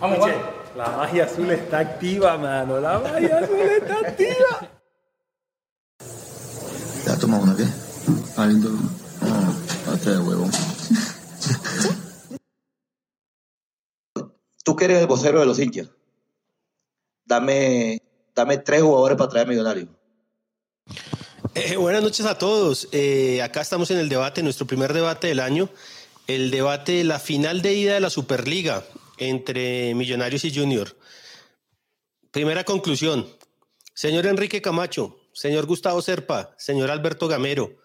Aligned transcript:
Vamos, 0.00 0.18
vamos. 0.20 0.36
La 0.76 0.90
magia 0.90 1.24
azul 1.24 1.50
está 1.50 1.80
activa, 1.80 2.38
mano. 2.38 2.78
La 2.78 3.00
magia 3.00 3.38
azul 3.38 3.60
está 3.60 3.98
activa. 3.98 4.70
¿Ya 7.04 7.18
toma 7.18 7.38
una 7.38 7.56
qué? 7.56 7.64
Aldo. 8.36 8.70
No, 8.70 9.94
este 9.94 10.10
de 10.10 10.18
huevón. 10.18 10.50
Tú 14.62 14.76
que 14.76 14.84
eres 14.84 15.00
el 15.00 15.08
vocero 15.08 15.40
de 15.40 15.46
los 15.46 15.58
hinchas. 15.58 15.88
Dame, 17.24 18.00
dame 18.36 18.58
tres 18.58 18.82
jugadores 18.82 19.18
para 19.18 19.30
traer 19.30 19.48
millonarios. 19.48 19.88
Eh, 21.54 21.76
buenas 21.76 22.02
noches 22.02 22.24
a 22.24 22.38
todos. 22.38 22.88
Eh, 22.92 23.42
acá 23.42 23.62
estamos 23.62 23.90
en 23.90 23.98
el 23.98 24.08
debate, 24.08 24.44
nuestro 24.44 24.66
primer 24.66 24.92
debate 24.92 25.26
del 25.26 25.40
año, 25.40 25.68
el 26.28 26.52
debate 26.52 26.92
de 26.92 27.04
la 27.04 27.18
final 27.18 27.62
de 27.62 27.74
ida 27.74 27.94
de 27.94 28.00
la 28.00 28.10
Superliga 28.10 28.84
entre 29.18 29.94
Millonarios 29.94 30.44
y 30.44 30.54
Junior. 30.54 30.96
Primera 32.30 32.64
conclusión. 32.64 33.26
Señor 33.94 34.26
Enrique 34.26 34.62
Camacho, 34.62 35.18
señor 35.32 35.66
Gustavo 35.66 36.02
Serpa, 36.02 36.54
señor 36.56 36.90
Alberto 36.90 37.26
Gamero, 37.26 37.78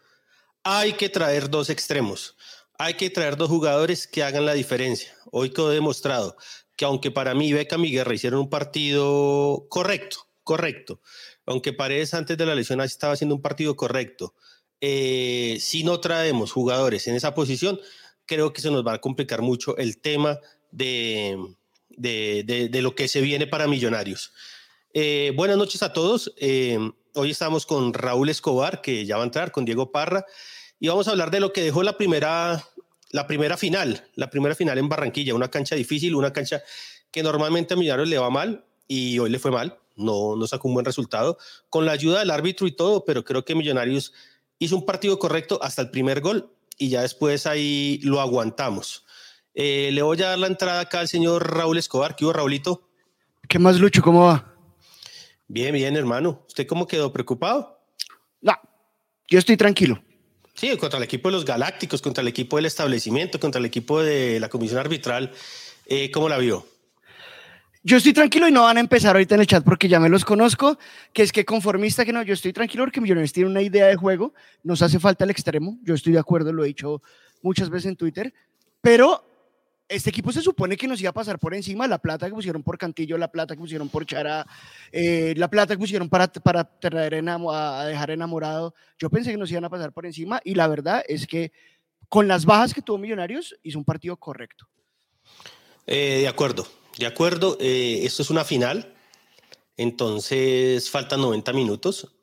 hay 0.64 0.94
que 0.94 1.10
traer 1.10 1.50
dos 1.50 1.70
extremos. 1.70 2.36
Hay 2.78 2.96
que 2.96 3.10
traer 3.10 3.38
dos 3.38 3.50
jugadores 3.50 4.08
que 4.08 4.24
hagan 4.24 4.46
la 4.46 4.54
diferencia. 4.54 5.16
Hoy 5.32 5.52
quedó 5.52 5.70
demostrado 5.70 6.38
que 6.76 6.86
aunque 6.86 7.12
para 7.12 7.34
mí 7.36 7.54
Beca 7.54 7.78
y 7.78 7.92
Guerra 7.92 8.16
hicieron 8.16 8.42
un 8.42 8.50
partido 8.50 9.68
correcto, 9.70 10.28
correcto, 10.44 11.02
aunque 11.46 11.74
Paredes 11.74 12.14
antes 12.14 12.38
de 12.38 12.46
la 12.46 12.56
lesión 12.56 12.82
estaba 12.82 13.14
haciendo 13.14 13.36
un 13.36 13.42
partido 13.42 13.76
correcto, 13.76 14.34
eh, 14.82 15.58
si 15.60 15.84
no 15.84 16.00
traemos 16.00 16.52
jugadores 16.52 17.08
en 17.08 17.16
esa 17.16 17.34
posición, 17.34 17.80
creo 18.26 18.54
que 18.54 18.62
se 18.62 18.72
nos 18.72 18.86
va 18.86 18.94
a 18.94 19.02
complicar 19.02 19.42
mucho 19.42 19.78
el 19.78 20.00
tema 20.00 20.40
de, 20.74 21.56
de, 21.90 22.82
lo 22.82 22.96
que 22.96 23.08
se 23.08 23.22
viene 23.22 23.48
para 23.48 23.68
Millonarios. 23.68 24.34
Eh, 24.94 25.32
buenas 25.36 25.58
noches 25.58 25.84
a 25.84 25.94
todos. 25.94 26.34
Eh, 26.38 26.78
hoy 27.14 27.32
estamos 27.32 27.66
con 27.66 27.94
Raúl 27.94 28.30
Escobar, 28.30 28.82
que 28.82 29.06
ya 29.06 29.18
va 29.18 29.24
a 29.24 29.26
entrar, 29.26 29.52
con 29.52 29.66
Diego 29.66 29.92
Parra, 29.92 30.26
y 30.80 30.88
vamos 30.88 31.08
a 31.08 31.12
hablar 31.12 31.32
de 31.32 31.40
lo 31.40 31.54
que 31.54 31.62
dejó 31.62 31.84
la 31.84 31.98
primera, 31.98 32.68
la 33.12 33.28
primera 33.28 33.58
final, 33.58 34.08
la 34.16 34.30
primera 34.30 34.56
final 34.56 34.78
en 34.78 34.90
Barranquilla, 34.90 35.36
una 35.36 35.50
cancha 35.50 35.76
difícil, 35.76 36.16
una 36.16 36.34
cancha 36.34 36.64
que 37.12 37.24
normalmente 37.24 37.74
a 37.74 37.78
Millonarios 37.78 38.10
le 38.10 38.18
va 38.18 38.30
mal 38.30 38.66
y 38.88 39.20
hoy 39.20 39.30
le 39.30 39.40
fue 39.40 39.52
mal, 39.52 39.78
no, 39.96 40.36
no 40.36 40.48
sacó 40.48 40.68
un 40.68 40.74
buen 40.74 40.86
resultado, 40.86 41.38
con 41.70 41.86
la 41.86 41.92
ayuda 41.92 42.20
del 42.20 42.32
árbitro 42.32 42.68
y 42.68 42.72
todo, 42.72 43.06
pero 43.06 43.24
creo 43.24 43.46
que 43.46 43.56
Millonarios 43.56 44.14
hizo 44.60 44.76
un 44.76 44.86
partido 44.86 45.20
correcto 45.20 45.60
hasta 45.62 45.82
el 45.82 45.92
primer 45.92 46.22
gol 46.22 46.52
y 46.78 46.90
ya 46.90 47.02
después 47.02 47.46
ahí 47.46 48.00
lo 48.04 48.20
aguantamos. 48.20 49.03
Eh, 49.54 49.92
le 49.92 50.02
voy 50.02 50.22
a 50.22 50.30
dar 50.30 50.40
la 50.40 50.48
entrada 50.48 50.82
acá 50.82 51.00
al 51.00 51.08
señor 51.08 51.56
Raúl 51.56 51.78
Escobar. 51.78 52.16
¿Qué 52.16 52.26
hubo, 52.26 52.34
Raulito? 52.34 52.90
¿Qué 53.48 53.60
más, 53.60 53.80
Lucho? 53.80 54.02
¿Cómo 54.02 54.26
va? 54.26 54.54
Bien, 55.48 55.74
bien, 55.74 55.96
hermano. 55.96 56.44
¿Usted 56.48 56.66
cómo 56.66 56.88
quedó? 56.88 57.14
¿Preocupado? 57.14 57.80
No, 58.42 58.54
yo 59.28 59.40
estoy 59.40 59.58
tranquilo. 59.58 60.02
Sí, 60.56 60.76
contra 60.78 60.98
el 60.98 61.04
equipo 61.04 61.30
de 61.30 61.34
los 61.34 61.46
Galácticos, 61.46 62.02
contra 62.02 62.22
el 62.22 62.28
equipo 62.28 62.58
del 62.58 62.66
establecimiento, 62.66 63.40
contra 63.40 63.60
el 63.60 63.66
equipo 63.66 64.02
de 64.02 64.40
la 64.40 64.50
comisión 64.50 64.80
arbitral. 64.80 65.32
Eh, 65.86 66.12
¿Cómo 66.12 66.30
la 66.30 66.38
vio? 66.38 66.66
Yo 67.86 67.98
estoy 67.98 68.14
tranquilo 68.14 68.48
y 68.48 68.52
no 68.52 68.64
van 68.64 68.78
a 68.78 68.80
empezar 68.80 69.16
ahorita 69.16 69.36
en 69.36 69.42
el 69.42 69.48
chat 69.48 69.64
porque 69.64 69.90
ya 69.90 70.00
me 70.00 70.08
los 70.08 70.24
conozco, 70.24 70.78
que 71.12 71.22
es 71.22 71.34
que 71.34 71.44
conformista 71.44 72.06
que 72.06 72.14
no, 72.14 72.24
yo 72.24 72.34
estoy 72.34 72.54
tranquilo 72.54 72.86
porque 72.86 73.02
Millonarios 73.02 73.34
tiene 73.34 73.50
una 73.50 73.62
idea 73.62 73.88
de 73.88 73.98
juego, 73.98 74.34
nos 74.64 74.82
hace 74.82 75.00
falta 75.00 75.26
el 75.26 75.32
extremo, 75.32 75.78
yo 75.84 75.94
estoy 75.94 76.14
de 76.14 76.20
acuerdo, 76.20 76.54
lo 76.54 76.64
he 76.64 76.68
dicho 76.68 77.02
muchas 77.42 77.70
veces 77.70 77.88
en 77.88 77.98
Twitter, 77.98 78.34
pero 78.80 79.26
este 79.94 80.10
equipo 80.10 80.32
se 80.32 80.42
supone 80.42 80.76
que 80.76 80.88
nos 80.88 81.00
iba 81.00 81.12
a 81.12 81.14
pasar 81.14 81.40
por 81.40 81.54
encima 81.54 81.88
la 81.88 82.00
plata 82.00 82.28
que 82.28 82.34
pusieron 82.34 82.64
por 82.64 82.78
Cantillo, 82.78 83.18
la 83.18 83.32
plata 83.32 83.56
que 83.56 83.62
pusieron 83.62 83.90
por 83.90 84.06
Chara, 84.06 84.46
eh, 84.92 85.34
la 85.38 85.50
plata 85.50 85.76
que 85.76 85.80
pusieron 85.80 86.10
para, 86.10 86.28
para 86.28 86.64
traer 86.64 87.24
a 87.30 87.86
dejar 87.86 88.12
enamorado. 88.12 88.74
Yo 88.98 89.10
pensé 89.10 89.32
que 89.32 89.38
nos 89.38 89.52
iban 89.52 89.66
a 89.66 89.70
pasar 89.70 89.94
por 89.94 90.06
encima 90.06 90.42
y 90.44 90.56
la 90.56 90.68
verdad 90.68 91.04
es 91.08 91.28
que 91.28 91.52
con 92.10 92.28
las 92.28 92.46
bajas 92.46 92.74
que 92.74 92.82
tuvo 92.82 92.98
Millonarios 92.98 93.56
hizo 93.64 93.78
un 93.78 93.86
partido 93.86 94.18
correcto. 94.18 94.68
Eh, 95.86 96.20
de 96.22 96.28
acuerdo, 96.28 96.68
de 96.98 97.06
acuerdo. 97.06 97.58
Eh, 97.60 98.02
esto 98.04 98.24
es 98.24 98.30
una 98.30 98.44
final, 98.44 98.96
entonces 99.78 100.90
faltan 100.90 101.22
90 101.22 101.54
minutos. 101.54 102.16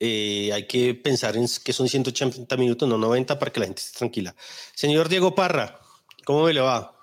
hay 0.00 0.66
que 0.66 0.94
pensar 0.94 1.36
en 1.36 1.46
que 1.62 1.72
son 1.72 1.88
180 1.88 2.56
minutos, 2.56 2.88
no 2.88 2.96
90, 2.96 3.38
para 3.38 3.52
que 3.52 3.60
la 3.60 3.66
gente 3.66 3.82
esté 3.82 3.98
tranquila. 3.98 4.34
Señor 4.74 5.08
Diego 5.08 5.34
Parra, 5.34 5.78
¿cómo 6.24 6.44
me 6.44 6.52
le 6.52 6.60
va? 6.60 7.01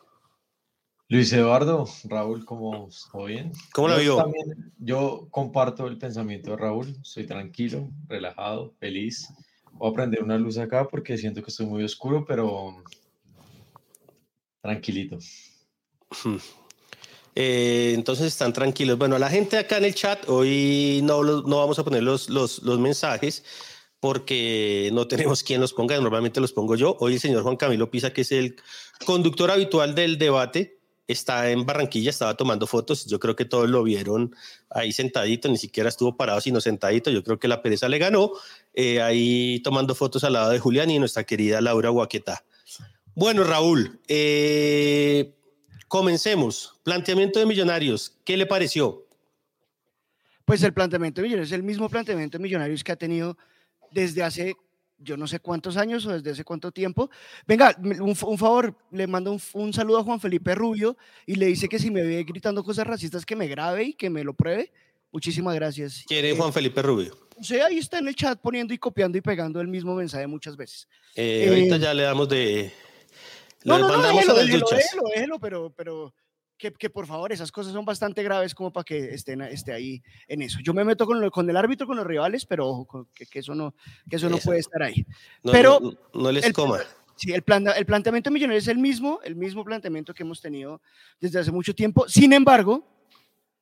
Luis 1.11 1.33
Eduardo, 1.33 1.89
Raúl, 2.03 2.45
¿cómo 2.45 2.87
está 2.87 3.17
bien? 3.25 3.51
¿Cómo 3.73 3.87
la 3.87 3.97
vio? 3.97 4.31
yo 4.77 5.27
comparto 5.31 5.87
el 5.87 5.97
pensamiento 5.97 6.51
de 6.51 6.57
Raúl, 6.57 6.95
soy 7.01 7.25
tranquilo, 7.25 7.89
relajado, 8.07 8.75
feliz. 8.79 9.27
Voy 9.71 9.89
a 9.89 9.95
prender 9.95 10.21
una 10.21 10.37
luz 10.37 10.59
acá 10.59 10.87
porque 10.87 11.17
siento 11.17 11.41
que 11.41 11.49
estoy 11.49 11.65
muy 11.65 11.83
oscuro, 11.83 12.25
pero 12.27 12.83
tranquilito. 14.61 15.17
Eh, 17.33 17.93
entonces 17.95 18.27
están 18.27 18.53
tranquilos. 18.53 18.99
Bueno, 18.99 19.17
la 19.17 19.31
gente 19.31 19.57
acá 19.57 19.77
en 19.77 19.85
el 19.85 19.95
chat, 19.95 20.29
hoy 20.29 21.01
no, 21.03 21.23
no 21.23 21.57
vamos 21.57 21.79
a 21.79 21.83
poner 21.83 22.03
los, 22.03 22.29
los, 22.29 22.61
los 22.61 22.77
mensajes 22.77 23.43
porque 23.99 24.91
no 24.93 25.07
tenemos 25.07 25.41
quien 25.41 25.59
los 25.59 25.73
ponga, 25.73 25.99
normalmente 25.99 26.39
los 26.39 26.53
pongo 26.53 26.75
yo. 26.75 26.97
Hoy 26.99 27.15
el 27.15 27.19
señor 27.19 27.41
Juan 27.41 27.57
Camilo 27.57 27.89
Pisa, 27.89 28.13
que 28.13 28.21
es 28.21 28.31
el 28.31 28.57
conductor 29.07 29.49
habitual 29.49 29.95
del 29.95 30.19
debate, 30.19 30.78
está 31.11 31.49
en 31.49 31.65
Barranquilla, 31.65 32.11
estaba 32.11 32.35
tomando 32.37 32.67
fotos, 32.67 33.07
yo 33.07 33.19
creo 33.19 33.35
que 33.35 33.43
todos 33.43 33.67
lo 33.67 33.81
vieron 33.81 34.35
ahí 34.69 34.91
sentadito, 34.91 35.49
ni 35.49 35.57
siquiera 35.57 35.89
estuvo 35.89 36.15
parado, 36.15 36.39
sino 36.39 36.61
sentadito, 36.61 37.09
yo 37.09 37.23
creo 37.23 37.39
que 37.39 37.47
la 37.47 37.63
pereza 37.63 37.89
le 37.89 37.97
ganó, 37.97 38.31
eh, 38.75 39.01
ahí 39.01 39.59
tomando 39.61 39.95
fotos 39.95 40.23
al 40.23 40.33
lado 40.33 40.51
de 40.51 40.59
Julián 40.59 40.91
y 40.91 40.99
nuestra 40.99 41.23
querida 41.23 41.61
Laura 41.61 41.89
Guaqueta. 41.89 42.45
Bueno, 43.15 43.43
Raúl, 43.43 43.99
eh, 44.07 45.33
comencemos. 45.87 46.75
Planteamiento 46.83 47.39
de 47.39 47.47
Millonarios, 47.47 48.15
¿qué 48.23 48.37
le 48.37 48.45
pareció? 48.45 49.07
Pues 50.45 50.61
el 50.61 50.73
planteamiento 50.73 51.21
de 51.21 51.27
Millonarios 51.27 51.49
es 51.49 51.55
el 51.55 51.63
mismo 51.63 51.89
planteamiento 51.89 52.37
de 52.37 52.43
Millonarios 52.43 52.83
que 52.83 52.91
ha 52.91 52.95
tenido 52.95 53.35
desde 53.91 54.21
hace 54.21 54.55
yo 54.99 55.17
no 55.17 55.27
sé 55.27 55.39
cuántos 55.39 55.77
años 55.77 56.05
o 56.05 56.11
desde 56.11 56.31
hace 56.31 56.43
cuánto 56.43 56.71
tiempo. 56.71 57.09
Venga, 57.47 57.75
un, 58.01 58.15
favor, 58.15 58.75
le 58.91 59.07
mando 59.07 59.37
un, 59.53 59.73
saludo 59.73 59.99
a 59.99 60.03
Juan 60.03 60.19
Felipe 60.19 60.55
Rubio 60.55 60.97
y 61.25 61.35
le 61.35 61.47
dice 61.47 61.67
que 61.67 61.79
si 61.79 61.89
me 61.89 62.03
ve 62.03 62.23
gritando 62.23 62.63
cosas 62.63 62.85
racistas 62.85 63.25
que 63.25 63.35
me 63.35 63.47
grabe 63.47 63.83
y 63.83 63.93
que 63.93 64.09
me 64.09 64.23
lo 64.23 64.33
pruebe. 64.33 64.71
Muchísimas 65.11 65.55
gracias. 65.55 66.03
¿Quién 66.07 66.25
es 66.25 66.37
Juan 66.37 66.53
Felipe 66.53 66.81
Rubio? 66.81 67.17
Sí, 67.41 67.55
ahí 67.59 67.77
está 67.77 67.99
en 67.99 68.07
el 68.07 68.15
chat 68.15 68.39
poniendo 68.39 68.73
y 68.73 68.77
copiando 68.77 69.17
y 69.17 69.21
pegando 69.21 69.61
el 69.61 69.67
mismo 69.67 69.95
mensaje 69.95 70.27
muchas 70.27 70.55
veces. 70.55 70.87
Eh, 71.15 71.45
ahorita 71.47 71.77
eh, 71.77 71.79
ya 71.79 71.93
le 71.93 72.03
damos 72.03 72.29
de... 72.29 72.71
No, 73.63 73.79
no, 73.79 73.87
no, 73.89 74.01
déjelo, 74.01 74.35
déjelo, 74.35 74.65
déjelo, 75.13 75.39
pero, 75.39 75.73
pero 75.75 76.13
que, 76.59 76.89
por 76.89 77.07
favor, 77.07 77.31
esas 77.31 77.51
cosas 77.51 77.71
son 77.71 77.85
bastante 77.85 78.21
graves 78.21 78.53
como 78.53 78.71
para 78.71 78.83
que 78.83 79.13
estén 79.13 79.41
esté 79.41 79.71
ahí 79.71 80.03
en 80.27 80.41
eso. 80.41 80.59
Yo 80.61 80.73
me 80.73 80.83
meto 80.83 81.05
con, 81.05 81.29
con 81.29 81.49
el 81.49 81.55
árbitro, 81.55 81.87
con 81.87 81.95
los 81.95 82.05
rivales, 82.05 82.45
pero 82.45 82.67
ojo, 82.67 83.07
que, 83.15 83.25
que 83.25 83.39
eso 83.39 83.55
no, 83.55 83.73
que 84.09 84.17
eso 84.17 84.29
no 84.29 84.37
puede 84.37 84.59
estar 84.59 84.83
ahí. 84.83 85.05
pero 85.43 85.79
no, 86.13 86.31
les 86.31 86.51
coma. 86.51 86.79
Sí, 87.15 87.31
el, 87.33 87.41
plan, 87.41 87.65
el 87.75 87.85
planteamiento 87.85 88.29
millonario 88.31 88.59
es 88.59 88.67
el 88.67 88.77
mismo, 88.77 89.19
el 89.23 89.35
mismo 89.35 89.63
planteamiento 89.63 90.13
que 90.13 90.23
hemos 90.23 90.41
tenido 90.41 90.81
desde 91.19 91.39
hace 91.39 91.51
mucho 91.51 91.73
tiempo. 91.73 92.07
Sin 92.07 92.31
embargo, 92.33 92.85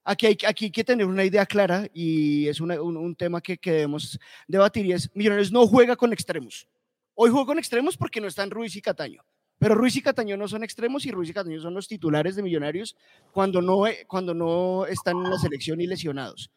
aquí 0.04 0.26
hay, 0.26 0.38
aquí 0.48 0.66
hay 0.66 0.72
que 0.72 0.84
tener 0.84 1.06
una 1.06 1.24
idea 1.24 1.46
clara 1.46 1.88
y 1.94 2.48
es 2.48 2.60
un, 2.62 2.72
un, 2.72 3.16
tema 3.16 3.42
que, 3.42 3.58
que, 3.58 3.72
debemos 3.72 4.20
debatir 4.48 4.86
y 4.86 4.94
es, 4.94 5.10
Millonarios 5.16 5.52
no 5.52 5.66
juega 5.68 5.96
con 5.96 6.14
extremos. 6.14 6.68
Hoy 7.16 7.30
juega 7.32 7.48
con 7.48 7.60
extremos 7.60 7.98
porque 7.98 8.22
no 8.22 8.28
están 8.28 8.52
Ruiz 8.52 8.76
y 8.76 8.82
Cataño. 8.82 9.24
Pero 9.60 9.76
Ruiz 9.76 9.96
y 9.96 10.02
Cataño 10.02 10.38
no 10.38 10.48
son 10.48 10.64
extremos 10.64 11.06
y 11.06 11.12
Ruiz 11.12 11.30
y 11.30 11.34
Cataño 11.34 11.60
son 11.60 11.74
los 11.74 11.88
titulares 11.88 12.36
de 12.36 12.44
Millonarios 12.44 12.96
cuando 13.32 13.62
no, 13.62 13.88
eh, 13.88 14.06
cuando 14.08 14.34
no 14.34 14.86
están 14.86 15.18
en 15.18 15.32
la 15.32 15.40
selección 15.40 15.82
y 15.82 15.88
lesionados. 15.88 16.52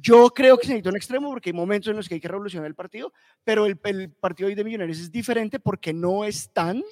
Yo 0.00 0.30
creo 0.30 0.56
que 0.56 0.66
se 0.66 0.72
necesita 0.72 0.90
un 0.90 0.96
extremo 0.96 1.30
porque 1.30 1.50
hay 1.50 1.54
momentos 1.54 1.90
en 1.90 1.96
los 1.96 2.08
que 2.08 2.14
hay 2.14 2.20
que 2.20 2.28
revolucionar 2.28 2.66
el 2.68 2.74
partido, 2.74 3.12
pero 3.44 3.66
el, 3.66 3.76
partido 4.12 4.48
hoy 4.48 4.54
de 4.54 4.64
Millonarios 4.64 4.98
es 4.98 5.10
diferente 5.10 5.58
porque 5.58 5.92
no 5.92 6.24
están 6.24 6.84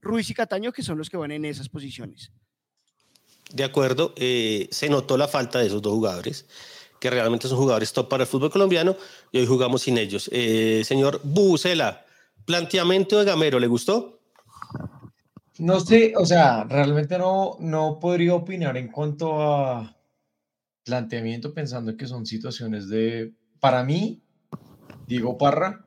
Ruiz 0.00 0.30
y 0.30 0.34
Cataño, 0.34 0.72
que 0.72 0.82
son 0.82 0.98
los 0.98 1.10
que 1.10 1.16
van 1.16 1.30
en 1.30 1.44
esas 1.44 1.68
posiciones. 1.68 2.32
De 3.52 3.64
acuerdo, 3.64 4.14
eh, 4.16 4.66
se 4.70 4.88
notó 4.88 5.16
la 5.18 5.28
falta 5.28 5.58
de 5.58 5.66
esos 5.66 5.82
dos 5.82 5.92
jugadores, 5.92 6.46
que 6.98 7.10
realmente 7.10 7.48
son 7.48 7.58
jugadores 7.58 7.92
top 7.92 8.08
para 8.08 8.24
el 8.24 8.28
fútbol 8.28 8.50
colombiano, 8.50 8.96
y 9.30 9.38
hoy 9.38 9.46
jugamos 9.46 9.82
sin 9.82 9.98
ellos. 9.98 10.30
Eh, 10.32 10.82
señor 10.84 11.20
Bucela, 11.22 12.06
planteamiento 12.46 13.18
de 13.18 13.26
Gamero, 13.26 13.60
¿le 13.60 13.66
gustó? 13.66 14.21
No 15.58 15.80
sé, 15.80 16.14
o 16.16 16.24
sea, 16.24 16.64
realmente 16.64 17.18
no, 17.18 17.56
no 17.60 17.98
podría 18.00 18.34
opinar 18.34 18.76
en 18.76 18.88
cuanto 18.88 19.42
a 19.42 19.96
planteamiento 20.84 21.52
pensando 21.52 21.96
que 21.96 22.06
son 22.06 22.24
situaciones 22.26 22.88
de, 22.88 23.34
para 23.60 23.84
mí, 23.84 24.22
Diego 25.06 25.36
Parra 25.36 25.86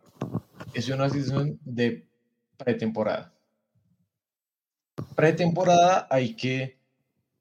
es 0.73 0.87
una 0.89 1.09
situación 1.09 1.59
de 1.63 2.07
pretemporada. 2.57 3.33
Pretemporada 5.15 6.07
hay 6.11 6.35
que 6.35 6.79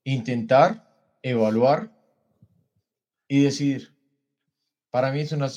intentar, 0.04 0.90
evaluar 1.22 1.92
y 3.28 3.42
decidir. 3.42 3.94
Para 4.90 5.12
mí 5.12 5.20
es 5.20 5.32
una 5.32 5.48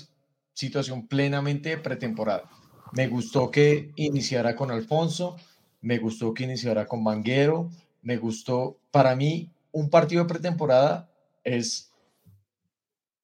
situación 0.54 1.08
plenamente 1.08 1.70
de 1.70 1.78
pretemporada. 1.78 2.50
Me 2.94 3.08
gustó 3.08 3.52
que 3.52 3.92
iniciara 3.96 4.56
con 4.56 4.72
Alfonso, 4.72 5.38
me 5.82 5.98
gustó 5.98 6.34
que 6.34 6.44
iniciara 6.44 6.86
con 6.86 7.04
Vanguero, 7.04 7.70
me 8.02 8.18
gustó, 8.18 8.78
para 8.92 9.16
mí 9.16 9.50
un 9.72 9.90
partido 9.90 10.24
de 10.24 10.30
pretemporada 10.30 11.10
es 11.44 11.92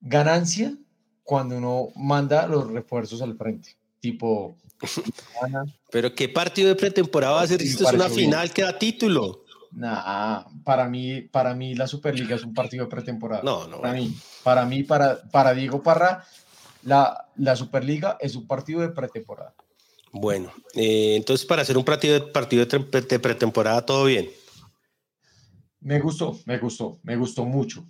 ganancia 0.02 0.76
cuando 1.24 1.58
uno 1.58 1.88
manda 1.96 2.48
los 2.48 2.70
refuerzos 2.70 3.22
al 3.22 3.36
frente, 3.36 3.78
tipo... 4.00 4.58
Pero 5.92 6.14
¿qué 6.14 6.28
partido 6.28 6.70
de 6.70 6.76
pretemporada 6.76 7.36
va 7.36 7.42
a 7.42 7.48
ser? 7.48 7.62
Esto 7.62 7.88
es 7.88 7.94
una 7.94 8.10
final 8.10 8.52
que 8.52 8.64
da 8.64 8.78
título. 8.78 9.44
Nah, 9.72 10.44
para 10.64 10.88
mí, 10.88 11.22
para 11.22 11.56
mí 11.56 11.74
la 11.74 11.88
Superliga 11.88 12.36
es 12.36 12.44
un 12.44 12.54
partido 12.54 12.86
de 12.86 12.92
pretemporada. 12.92 13.42
No, 13.44 13.68
no. 13.68 13.82
Para 13.82 13.94
mí, 13.94 14.16
para 14.44 14.66
mí, 14.66 14.84
para, 14.84 15.22
para 15.30 15.54
Diego 15.54 15.82
Parra, 15.82 16.24
la, 16.84 17.30
la 17.36 17.56
Superliga 17.56 18.18
es 18.20 18.36
un 18.36 18.46
partido 18.46 18.82
de 18.82 18.90
pretemporada. 18.90 19.54
Bueno, 20.14 20.54
eh, 20.76 21.16
entonces 21.16 21.44
para 21.44 21.64
hacer 21.64 21.76
un 21.76 21.84
partido, 21.84 22.14
de, 22.14 22.22
partido 22.22 22.66
de 22.66 23.20
pretemporada, 23.20 23.84
todo 23.84 24.06
bien. 24.06 24.30
Me 25.82 26.00
gustó, 26.00 26.40
me 26.46 26.60
gustó, 26.60 27.00
me 27.02 27.16
gustó 27.16 27.46
mucho. 27.46 27.84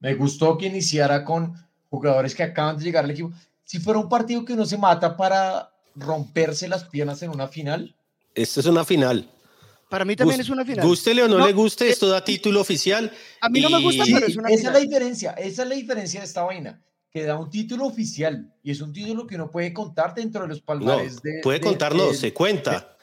Me 0.00 0.14
gustó 0.14 0.56
que 0.56 0.66
iniciara 0.66 1.26
con 1.26 1.54
jugadores 1.90 2.34
que 2.34 2.42
acaban 2.42 2.78
de 2.78 2.84
llegar 2.84 3.04
al 3.04 3.10
equipo. 3.10 3.32
Si 3.64 3.78
fuera 3.78 4.00
un 4.00 4.08
partido 4.08 4.46
que 4.46 4.56
no 4.56 4.64
se 4.64 4.78
mata 4.78 5.14
para 5.14 5.70
romperse 5.94 6.68
las 6.68 6.84
piernas 6.84 7.22
en 7.22 7.30
una 7.30 7.48
final. 7.48 7.94
Esto 8.34 8.60
es 8.60 8.66
una 8.66 8.84
final. 8.84 9.28
Para 9.90 10.06
mí 10.06 10.16
también 10.16 10.40
es 10.40 10.48
una 10.48 10.64
final. 10.64 10.86
Gústele 10.86 11.22
o 11.22 11.28
no, 11.28 11.46
le 11.46 11.52
guste, 11.52 11.88
esto 11.90 12.08
da 12.08 12.24
título 12.24 12.62
oficial. 12.62 13.12
A 13.42 13.50
mí 13.50 13.60
no 13.60 13.68
me 13.68 13.82
gusta, 13.82 14.04
pero 14.06 14.26
es 14.26 14.36
una 14.36 14.48
esa 14.48 14.56
final. 14.58 14.74
es 14.76 14.80
la 14.80 14.86
diferencia, 14.86 15.30
esa 15.32 15.62
es 15.62 15.68
la 15.68 15.74
diferencia 15.74 16.20
de 16.20 16.26
esta 16.26 16.42
vaina, 16.44 16.82
que 17.10 17.24
da 17.24 17.38
un 17.38 17.50
título 17.50 17.86
oficial 17.86 18.52
y 18.62 18.70
es 18.70 18.80
un 18.80 18.92
título 18.92 19.26
que 19.26 19.38
no 19.38 19.50
puede 19.50 19.72
contar 19.72 20.14
dentro 20.14 20.42
de 20.42 20.48
los 20.48 20.60
palmares 20.60 21.14
no, 21.14 21.20
de... 21.22 21.40
Puede 21.42 21.58
de, 21.58 21.64
contar, 21.64 21.94
no, 21.94 22.08
de, 22.08 22.14
se 22.14 22.34
cuenta. 22.34 22.96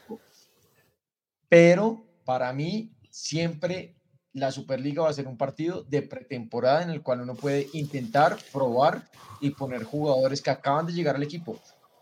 Pero 1.49 2.05
para 2.23 2.53
mí 2.53 2.91
siempre 3.09 3.95
la 4.33 4.51
Superliga 4.51 5.03
va 5.03 5.09
a 5.09 5.13
ser 5.13 5.27
un 5.27 5.37
partido 5.37 5.83
de 5.83 6.01
pretemporada 6.01 6.83
en 6.83 6.89
el 6.89 7.01
cual 7.01 7.21
uno 7.21 7.35
puede 7.35 7.69
intentar, 7.73 8.37
probar 8.51 9.07
y 9.39 9.51
poner 9.51 9.83
jugadores 9.83 10.41
que 10.41 10.49
acaban 10.49 10.85
de 10.85 10.93
llegar 10.93 11.15
al 11.15 11.23
equipo. 11.23 11.59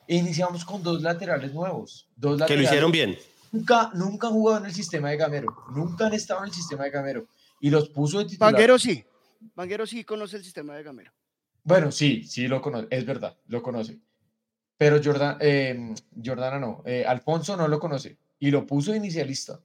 Iniciamos 0.08 0.66
con 0.66 0.82
dos 0.84 1.02
laterales 1.02 1.54
nuevos. 1.54 2.08
Dos 2.16 2.40
laterales 2.40 2.48
que 2.48 2.58
lo 2.58 2.64
hicieron 2.64 2.92
bien. 2.92 3.18
Nunca, 3.52 3.92
nunca 3.94 4.28
han 4.28 4.34
jugado 4.34 4.60
en 4.62 4.66
el 4.66 4.74
sistema 4.74 5.12
de 5.12 5.18
Gamero. 5.18 5.56
Nunca 5.76 6.08
han 6.08 6.14
estado 6.14 6.42
en 6.42 6.48
el 6.48 6.54
sistema 6.54 6.86
de 6.86 6.90
Gamero. 6.90 7.28
Y 7.62 7.70
los 7.70 7.88
puso 7.90 8.18
de 8.18 8.26
titular. 8.26 8.52
Vanguero 8.52 8.80
sí. 8.80 9.06
Vanguero 9.56 9.86
sí 9.86 10.04
conoce 10.04 10.38
el 10.38 10.44
sistema 10.44 10.76
de 10.76 10.84
Gamero. 10.84 11.12
Bueno, 11.64 11.92
sí, 11.92 12.24
sí 12.24 12.48
lo 12.48 12.62
conoce. 12.62 12.88
Es 12.90 13.06
verdad, 13.06 13.38
lo 13.48 13.62
conoce. 13.64 14.00
Pero 14.78 15.00
Jordan, 15.04 15.38
eh, 15.40 15.94
Jordana 16.24 16.60
no. 16.60 16.84
Eh, 16.86 17.06
Alfonso 17.08 17.56
no 17.56 17.68
lo 17.68 17.80
conoce. 17.80 18.18
Y 18.40 18.52
lo 18.52 18.66
puso 18.68 18.94
inicialista. 18.94 19.60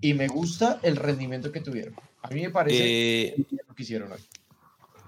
Y 0.00 0.14
me 0.14 0.28
gusta 0.28 0.80
el 0.82 0.96
rendimiento 0.96 1.52
que 1.52 1.60
tuvieron. 1.60 1.94
A 2.22 2.28
mí 2.28 2.42
me 2.42 2.50
parece 2.50 2.78
Eh, 2.82 3.34
lo 3.68 3.74
que 3.74 3.82
hicieron 3.82 4.10
hoy. 4.12 4.18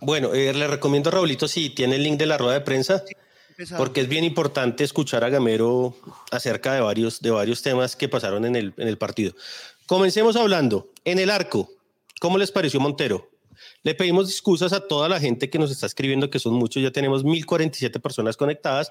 bueno, 0.00 0.34
eh, 0.34 0.52
le 0.52 0.66
recomiendo 0.66 1.08
a 1.08 1.12
Raulito 1.12 1.48
si 1.48 1.70
tiene 1.70 1.96
el 1.96 2.02
link 2.02 2.18
de 2.18 2.26
la 2.26 2.36
rueda 2.36 2.54
de 2.54 2.60
prensa, 2.60 3.02
porque 3.78 4.02
es 4.02 4.08
bien 4.08 4.24
importante 4.24 4.84
escuchar 4.84 5.24
a 5.24 5.30
Gamero 5.30 5.96
acerca 6.30 6.74
de 6.74 6.80
varios, 6.82 7.22
de 7.22 7.30
varios 7.30 7.62
temas 7.62 7.96
que 7.96 8.08
pasaron 8.08 8.44
en 8.44 8.54
el, 8.56 8.74
en 8.76 8.88
el 8.88 8.98
partido. 8.98 9.34
Comencemos 9.86 10.36
hablando. 10.36 10.90
En 11.04 11.18
el 11.18 11.30
arco, 11.30 11.70
¿cómo 12.20 12.36
les 12.36 12.52
pareció 12.52 12.80
Montero? 12.80 13.30
Le 13.86 13.94
pedimos 13.94 14.28
excusas 14.28 14.72
a 14.72 14.80
toda 14.80 15.08
la 15.08 15.20
gente 15.20 15.48
que 15.48 15.60
nos 15.60 15.70
está 15.70 15.86
escribiendo, 15.86 16.28
que 16.28 16.40
son 16.40 16.54
muchos, 16.54 16.82
ya 16.82 16.90
tenemos 16.90 17.22
1047 17.22 18.00
personas 18.00 18.36
conectadas, 18.36 18.90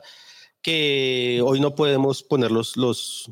que 0.62 1.42
hoy 1.44 1.59
no 1.59 1.75
podemos 1.75 2.24
poner 2.24 2.50
los, 2.50 2.77
los, 2.77 3.30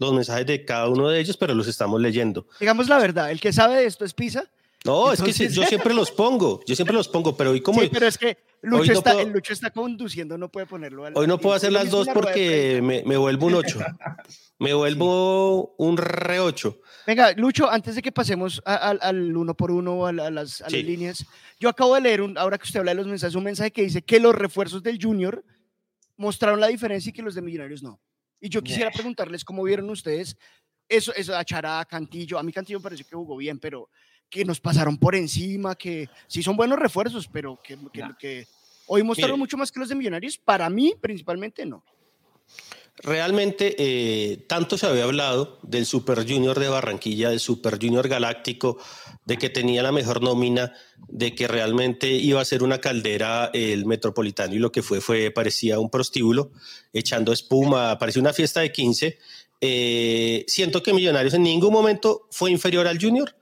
los 0.00 0.12
mensajes 0.12 0.44
de 0.44 0.64
cada 0.64 0.88
uno 0.88 1.08
de 1.08 1.20
ellos, 1.20 1.36
pero 1.36 1.54
los 1.54 1.68
estamos 1.68 2.00
leyendo. 2.00 2.48
Digamos 2.58 2.88
la 2.88 2.98
verdad, 2.98 3.30
el 3.30 3.40
que 3.40 3.52
sabe 3.52 3.76
de 3.76 3.86
esto 3.86 4.04
es 4.04 4.12
Pisa. 4.12 4.50
No, 4.84 5.12
es 5.12 5.20
que 5.22 5.30
Entonces- 5.30 5.54
yo 5.54 5.64
siempre 5.64 5.94
los 5.94 6.10
pongo, 6.10 6.60
yo 6.66 6.74
siempre 6.76 6.94
los 6.94 7.08
pongo, 7.08 7.34
pero 7.36 7.50
hoy 7.52 7.60
como 7.62 7.80
Sí, 7.80 7.88
pero 7.90 8.06
es 8.06 8.18
que 8.18 8.36
Lucho, 8.60 8.92
no 8.92 8.98
está, 8.98 9.12
puedo- 9.12 9.26
el 9.26 9.32
Lucho 9.32 9.52
está 9.54 9.70
conduciendo, 9.70 10.36
no 10.36 10.50
puede 10.50 10.66
ponerlo. 10.66 11.06
al- 11.06 11.14
hoy 11.16 11.26
no 11.26 11.38
puedo 11.38 11.54
hacer 11.54 11.72
las 11.72 11.90
dos 11.90 12.06
porque 12.12 12.80
me, 12.82 13.02
me 13.04 13.16
vuelvo 13.16 13.46
un 13.46 13.54
8. 13.54 13.78
Me 14.58 14.72
vuelvo 14.74 15.74
un 15.78 15.96
re 15.96 16.38
8. 16.40 16.78
Venga, 17.06 17.32
Lucho, 17.32 17.70
antes 17.70 17.94
de 17.94 18.02
que 18.02 18.12
pasemos 18.12 18.62
a- 18.64 18.74
al- 18.76 18.98
al 19.02 19.36
uno 19.36 19.54
por 19.54 19.70
uno, 19.70 20.06
a, 20.06 20.10
a 20.10 20.12
las, 20.30 20.60
a 20.62 20.68
Sí. 20.70 20.76
las 20.76 20.84
líneas, 20.86 21.26
yo 21.58 21.68
acabo 21.70 21.94
de 21.94 22.02
leer, 22.02 22.20
un, 22.20 22.36
ahora 22.38 22.58
que 22.58 22.64
usted 22.64 22.80
habla 22.80 22.92
de 22.92 22.96
los 22.96 23.06
mensajes, 23.06 23.34
un 23.34 23.44
mensaje 23.44 23.70
que 23.72 23.82
dice 23.82 24.02
que 24.02 24.20
los 24.20 24.34
refuerzos 24.34 24.82
del 24.82 24.98
Junior 25.02 25.42
mostraron 26.16 26.60
la 26.60 26.68
diferencia 26.68 27.10
y 27.10 27.12
que 27.12 27.22
los 27.22 27.34
de 27.34 27.42
Millonarios 27.42 27.82
no. 27.82 28.00
Y 28.40 28.48
yo 28.50 28.62
quisiera 28.62 28.90
preguntarles 28.90 29.44
cómo 29.44 29.62
vieron 29.62 29.88
ustedes 29.90 30.36
eso, 30.88 31.12
eso 31.14 31.34
a 31.34 31.42
Chará, 31.44 31.84
Cantillo. 31.88 32.38
A 32.38 32.42
mí 32.42 32.52
Cantillo 32.52 32.78
me 32.78 32.82
pareció 32.84 33.06
que 33.06 33.16
jugó 33.16 33.36
bien, 33.38 33.58
pero 33.58 33.88
que 34.34 34.44
nos 34.44 34.58
pasaron 34.58 34.98
por 34.98 35.14
encima, 35.14 35.76
que 35.76 36.08
sí 36.26 36.42
son 36.42 36.56
buenos 36.56 36.76
refuerzos, 36.76 37.28
pero 37.32 37.60
que, 37.62 37.78
que- 37.92 38.00
Nah. 38.00 38.16
que 38.18 38.48
hoy 38.88 39.04
mostraron 39.04 39.36
Mire. 39.36 39.44
mucho 39.44 39.56
más 39.56 39.70
que 39.70 39.78
los 39.78 39.88
de 39.88 39.94
Millonarios. 39.94 40.38
Para 40.38 40.68
mí, 40.68 40.92
principalmente, 41.00 41.64
no. 41.64 41.84
Realmente, 42.96 43.76
eh, 43.78 44.44
tanto 44.48 44.76
se 44.76 44.86
había 44.86 45.04
hablado 45.04 45.58
del 45.62 45.86
Super 45.86 46.28
Junior 46.28 46.58
de 46.58 46.68
Barranquilla, 46.68 47.30
del 47.30 47.38
Super 47.38 47.78
Junior 47.80 48.08
Galáctico, 48.08 48.78
de 49.24 49.36
que 49.38 49.50
tenía 49.50 49.82
la 49.84 49.92
mejor 49.92 50.20
nómina, 50.20 50.72
de 51.08 51.32
que 51.34 51.46
realmente 51.46 52.08
iba 52.10 52.40
a 52.40 52.44
ser 52.44 52.64
una 52.64 52.80
caldera 52.80 53.50
el 53.52 53.86
Metropolitano 53.86 54.54
y 54.54 54.58
lo 54.58 54.72
que 54.72 54.82
fue, 54.82 55.00
fue 55.00 55.30
parecía 55.30 55.78
un 55.78 55.90
prostíbulo, 55.90 56.50
echando 56.92 57.32
espuma, 57.32 57.98
parecía 58.00 58.20
una 58.22 58.32
fiesta 58.32 58.60
de 58.60 58.72
15. 58.72 59.18
Eh, 59.60 60.44
siento 60.48 60.82
que 60.82 60.92
Millonarios 60.92 61.34
en 61.34 61.44
ningún 61.44 61.72
momento 61.72 62.26
fue 62.32 62.50
inferior 62.50 62.86
al 62.88 63.00
Junior 63.00 63.36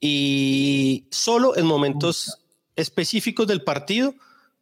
y 0.00 1.06
solo 1.10 1.56
en 1.56 1.66
momentos 1.66 2.40
específicos 2.74 3.46
del 3.46 3.62
partido 3.62 4.14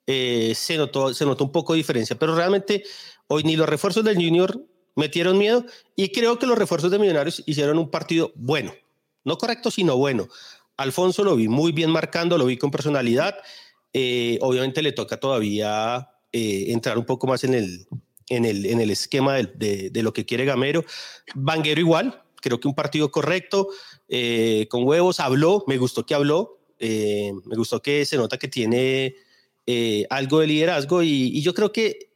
eh, 0.07 0.53
se, 0.55 0.77
notó, 0.77 1.15
se 1.15 1.25
notó 1.25 1.45
un 1.45 1.53
poco 1.53 1.73
de 1.73 1.79
diferencia, 1.79 2.19
pero 2.19 2.35
realmente 2.35 2.83
hoy 3.29 3.45
ni 3.45 3.57
los 3.57 3.69
refuerzos 3.69 4.05
del 4.05 4.17
Junior 4.17 4.61
metieron 4.97 5.39
miedo 5.39 5.65
y 5.95 6.09
creo 6.09 6.39
que 6.39 6.47
los 6.47 6.59
refuerzos 6.59 6.91
de 6.91 6.99
Millonarios 6.99 7.43
hicieron 7.47 7.79
un 7.79 7.91
partido 7.91 8.33
bueno, 8.35 8.73
no 9.25 9.39
correcto, 9.39 9.71
sino 9.71 9.97
bueno. 9.97 10.29
Alfonso 10.77 11.25
lo 11.25 11.37
vi 11.37 11.49
muy 11.49 11.73
bien 11.73 11.91
marcando, 11.91 12.39
lo 12.39 12.47
vi 12.47 12.57
con 12.57 12.71
personalidad. 12.71 13.37
Eh, 13.93 14.39
obviamente 14.43 14.81
le 14.81 14.93
toca 14.93 15.19
todavía 15.19 16.09
eh, 16.33 16.67
entrar 16.69 16.99
un 16.99 17.05
poco 17.05 17.27
más 17.27 17.43
en 17.45 17.55
el, 17.55 17.87
en 18.29 18.45
el, 18.45 18.67
en 18.67 18.81
el 18.81 18.91
esquema 18.91 19.35
de, 19.35 19.45
de, 19.57 19.91
de, 19.91 20.03
lo 20.03 20.13
que 20.13 20.25
quiere 20.25 20.45
Gamero. 20.45 20.85
Vanguero 21.35 21.81
igual, 21.81 22.23
creo 22.41 22.61
que 22.61 22.69
un 22.69 22.75
partido 22.75 23.11
correcto, 23.11 23.69
eh, 24.09 24.67
con 24.71 24.85
huevos, 24.85 25.21
habló, 25.21 25.65
me 25.67 25.79
gustó 25.79 26.05
que 26.05 26.15
habló, 26.15 26.61
eh, 26.79 27.33
me 27.45 27.57
gustó 27.57 27.83
que 27.83 28.05
se 28.05 28.17
nota 28.17 28.39
que 28.39 28.49
tiene 28.49 29.17
eh, 29.67 30.07
algo 30.11 30.41
de 30.41 30.47
liderazgo 30.47 31.03
y, 31.03 31.31
y, 31.35 31.43
yo 31.43 31.53
creo 31.53 31.73
que 31.73 32.11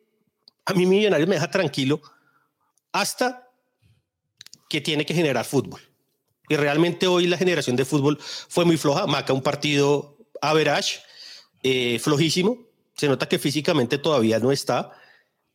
a 0.65 0.73
mí 0.75 0.87
Millonarios 0.87 1.29
me 1.29 1.35
deja 1.35 1.51
tranquilo 1.51 2.01
hasta 2.93 3.51
que 4.69 4.81
tiene 4.81 5.05
que 5.05 5.15
generar 5.15 5.45
fútbol. 5.45 5.81
Y 6.49 6.57
realmente 6.57 7.07
hoy 7.07 7.27
la 7.27 7.37
generación 7.37 7.77
de 7.77 7.85
fútbol 7.85 8.19
fue 8.21 8.65
muy 8.65 8.77
floja. 8.77 9.07
Maca 9.07 9.33
un 9.33 9.43
partido 9.43 10.17
average, 10.41 11.01
eh, 11.63 11.99
flojísimo. 11.99 12.59
Se 12.97 13.09
nota 13.09 13.29
que 13.29 13.39
físicamente 13.39 13.99
todavía 13.99 14.39
no 14.39 14.53
está. 14.53 14.93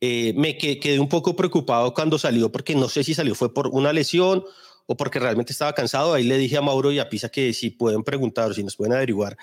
Eh, 0.02 0.34
me 0.36 0.58
quedé 0.58 1.00
un 1.00 1.10
poco 1.10 1.36
preocupado 1.36 1.94
cuando 1.94 2.18
salió, 2.18 2.52
porque 2.52 2.76
no 2.76 2.90
sé 2.90 3.04
si 3.04 3.14
salió 3.14 3.36
fue 3.36 3.54
por 3.54 3.68
una 3.68 3.94
lesión 3.94 4.44
o 4.88 4.98
porque 4.98 5.20
realmente 5.20 5.52
estaba 5.52 5.74
cansado. 5.74 6.14
Ahí 6.14 6.24
le 6.24 6.38
dije 6.38 6.58
a 6.58 6.62
Mauro 6.62 6.92
y 6.92 7.00
a 7.00 7.10
Pisa 7.10 7.30
que 7.30 7.54
si 7.54 7.70
pueden 7.70 8.04
preguntar 8.04 8.50
o 8.50 8.54
si 8.54 8.64
nos 8.64 8.76
pueden 8.76 8.94
averiguar 8.94 9.38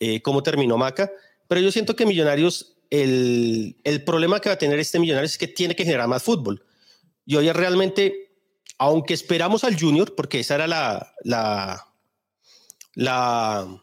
eh, 0.00 0.20
cómo 0.22 0.42
terminó 0.42 0.76
Maca. 0.76 1.10
Pero 1.48 1.60
yo 1.60 1.70
siento 1.70 1.94
que 1.94 2.06
Millonarios, 2.06 2.76
el, 2.90 3.76
el 3.84 4.02
problema 4.02 4.40
que 4.40 4.48
va 4.48 4.54
a 4.54 4.58
tener 4.58 4.78
este 4.80 4.98
Millonarios 4.98 5.32
es 5.32 5.38
que 5.38 5.48
tiene 5.48 5.76
que 5.76 5.84
generar 5.84 6.08
más 6.08 6.22
fútbol. 6.22 6.64
Y 7.24 7.36
hoy 7.36 7.50
realmente 7.52 8.26
aunque 8.78 9.14
esperamos 9.14 9.64
al 9.64 9.78
Junior, 9.78 10.14
porque 10.14 10.40
esa 10.40 10.56
era 10.56 10.66
la, 10.66 11.14
la, 11.24 11.86
la, 12.94 13.82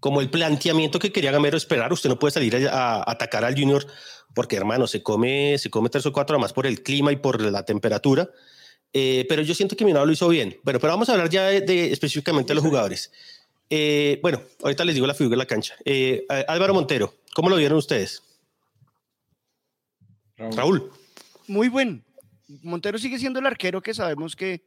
como 0.00 0.20
el 0.20 0.30
planteamiento 0.30 0.98
que 0.98 1.12
quería 1.12 1.30
Gamero 1.30 1.56
esperar, 1.56 1.92
usted 1.92 2.08
no 2.08 2.18
puede 2.18 2.32
salir 2.32 2.68
a, 2.68 2.96
a, 2.96 3.10
atacar 3.10 3.44
al 3.44 3.54
Junior 3.54 3.86
porque 4.36 4.56
hermano, 4.56 4.86
se 4.86 5.02
come, 5.02 5.56
se 5.56 5.70
come 5.70 5.88
tres 5.88 6.04
o 6.04 6.12
cuatro 6.12 6.38
más 6.38 6.52
por 6.52 6.66
el 6.66 6.82
clima 6.82 7.10
y 7.10 7.16
por 7.16 7.40
la 7.40 7.64
temperatura, 7.64 8.28
eh, 8.92 9.26
pero 9.28 9.42
yo 9.42 9.54
siento 9.54 9.76
que 9.76 9.84
Minado 9.84 10.06
lo 10.06 10.12
hizo 10.12 10.28
bien. 10.28 10.58
Bueno, 10.62 10.80
pero 10.80 10.92
vamos 10.92 11.08
a 11.08 11.12
hablar 11.12 11.28
ya 11.28 11.46
de, 11.46 11.60
de 11.60 11.92
específicamente 11.92 12.48
de 12.50 12.54
los 12.54 12.64
jugadores. 12.64 13.10
Eh, 13.68 14.18
bueno, 14.22 14.40
ahorita 14.62 14.84
les 14.84 14.94
digo 14.94 15.06
la 15.06 15.14
figura 15.14 15.34
de 15.34 15.38
la 15.38 15.46
cancha. 15.46 15.74
Eh, 15.84 16.24
Álvaro 16.48 16.74
Montero, 16.74 17.14
¿cómo 17.34 17.48
lo 17.48 17.56
vieron 17.56 17.78
ustedes? 17.78 18.22
Raúl. 20.36 20.56
Raúl. 20.56 20.92
Muy 21.48 21.68
buen, 21.68 22.04
Montero 22.62 22.98
sigue 22.98 23.18
siendo 23.18 23.40
el 23.40 23.46
arquero 23.46 23.82
que 23.82 23.94
sabemos 23.94 24.36
que, 24.36 24.64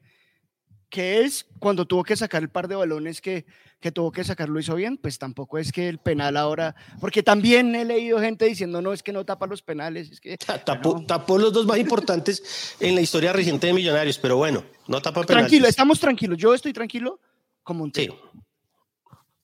que 0.90 1.22
es 1.22 1.46
cuando 1.60 1.86
tuvo 1.86 2.04
que 2.04 2.16
sacar 2.16 2.42
el 2.42 2.50
par 2.50 2.68
de 2.68 2.76
balones 2.76 3.22
que, 3.22 3.46
que 3.80 3.92
tuvo 3.92 4.12
que 4.12 4.24
sacar 4.24 4.50
lo 4.50 4.60
hizo 4.60 4.76
bien, 4.76 4.98
pues 4.98 5.20
tampoco 5.20 5.58
es 5.60 5.72
que 5.72 5.88
el 5.88 6.00
penal 6.00 6.36
ahora, 6.36 6.76
porque 7.00 7.22
también 7.22 7.76
he 7.76 7.86
leído 7.86 8.20
gente 8.20 8.46
diciendo, 8.46 8.82
no, 8.82 8.92
es 8.92 9.04
que 9.04 9.14
no 9.14 9.24
tapa 9.24 9.46
los 9.46 9.62
penales, 9.62 10.10
es 10.12 10.20
que... 10.20 10.38
Tapó, 10.38 11.38
los 11.38 11.54
dos 11.54 11.66
más 11.68 11.78
importantes 11.78 12.76
en 12.80 12.96
la 12.96 13.02
historia 13.02 13.32
reciente 13.34 13.68
de 13.68 13.74
Millonarios, 13.74 14.18
pero 14.18 14.38
bueno, 14.38 14.64
no 14.88 15.02
tapa 15.02 15.22
penales. 15.22 15.48
tranquilo, 15.48 15.68
estamos 15.68 16.00
tranquilos, 16.00 16.38
yo 16.38 16.54
estoy 16.56 16.74
tranquilo 16.74 17.20
como 17.64 17.84
un 17.84 17.92
Sí, 17.94 18.02
tiro. 18.02 18.20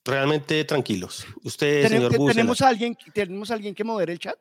realmente 0.03 0.63
tranquilos. 0.65 1.25
Usted, 1.43 1.85
Tenem- 1.85 2.09
señor. 2.09 2.33
¿Tenemos 2.33 2.61
a 2.61 2.67
alguien, 2.69 2.97
¿Tenemos 3.13 3.51
a 3.51 3.53
alguien 3.53 3.75
que 3.75 3.83
modere 3.83 4.13
el 4.13 4.19
chat? 4.19 4.37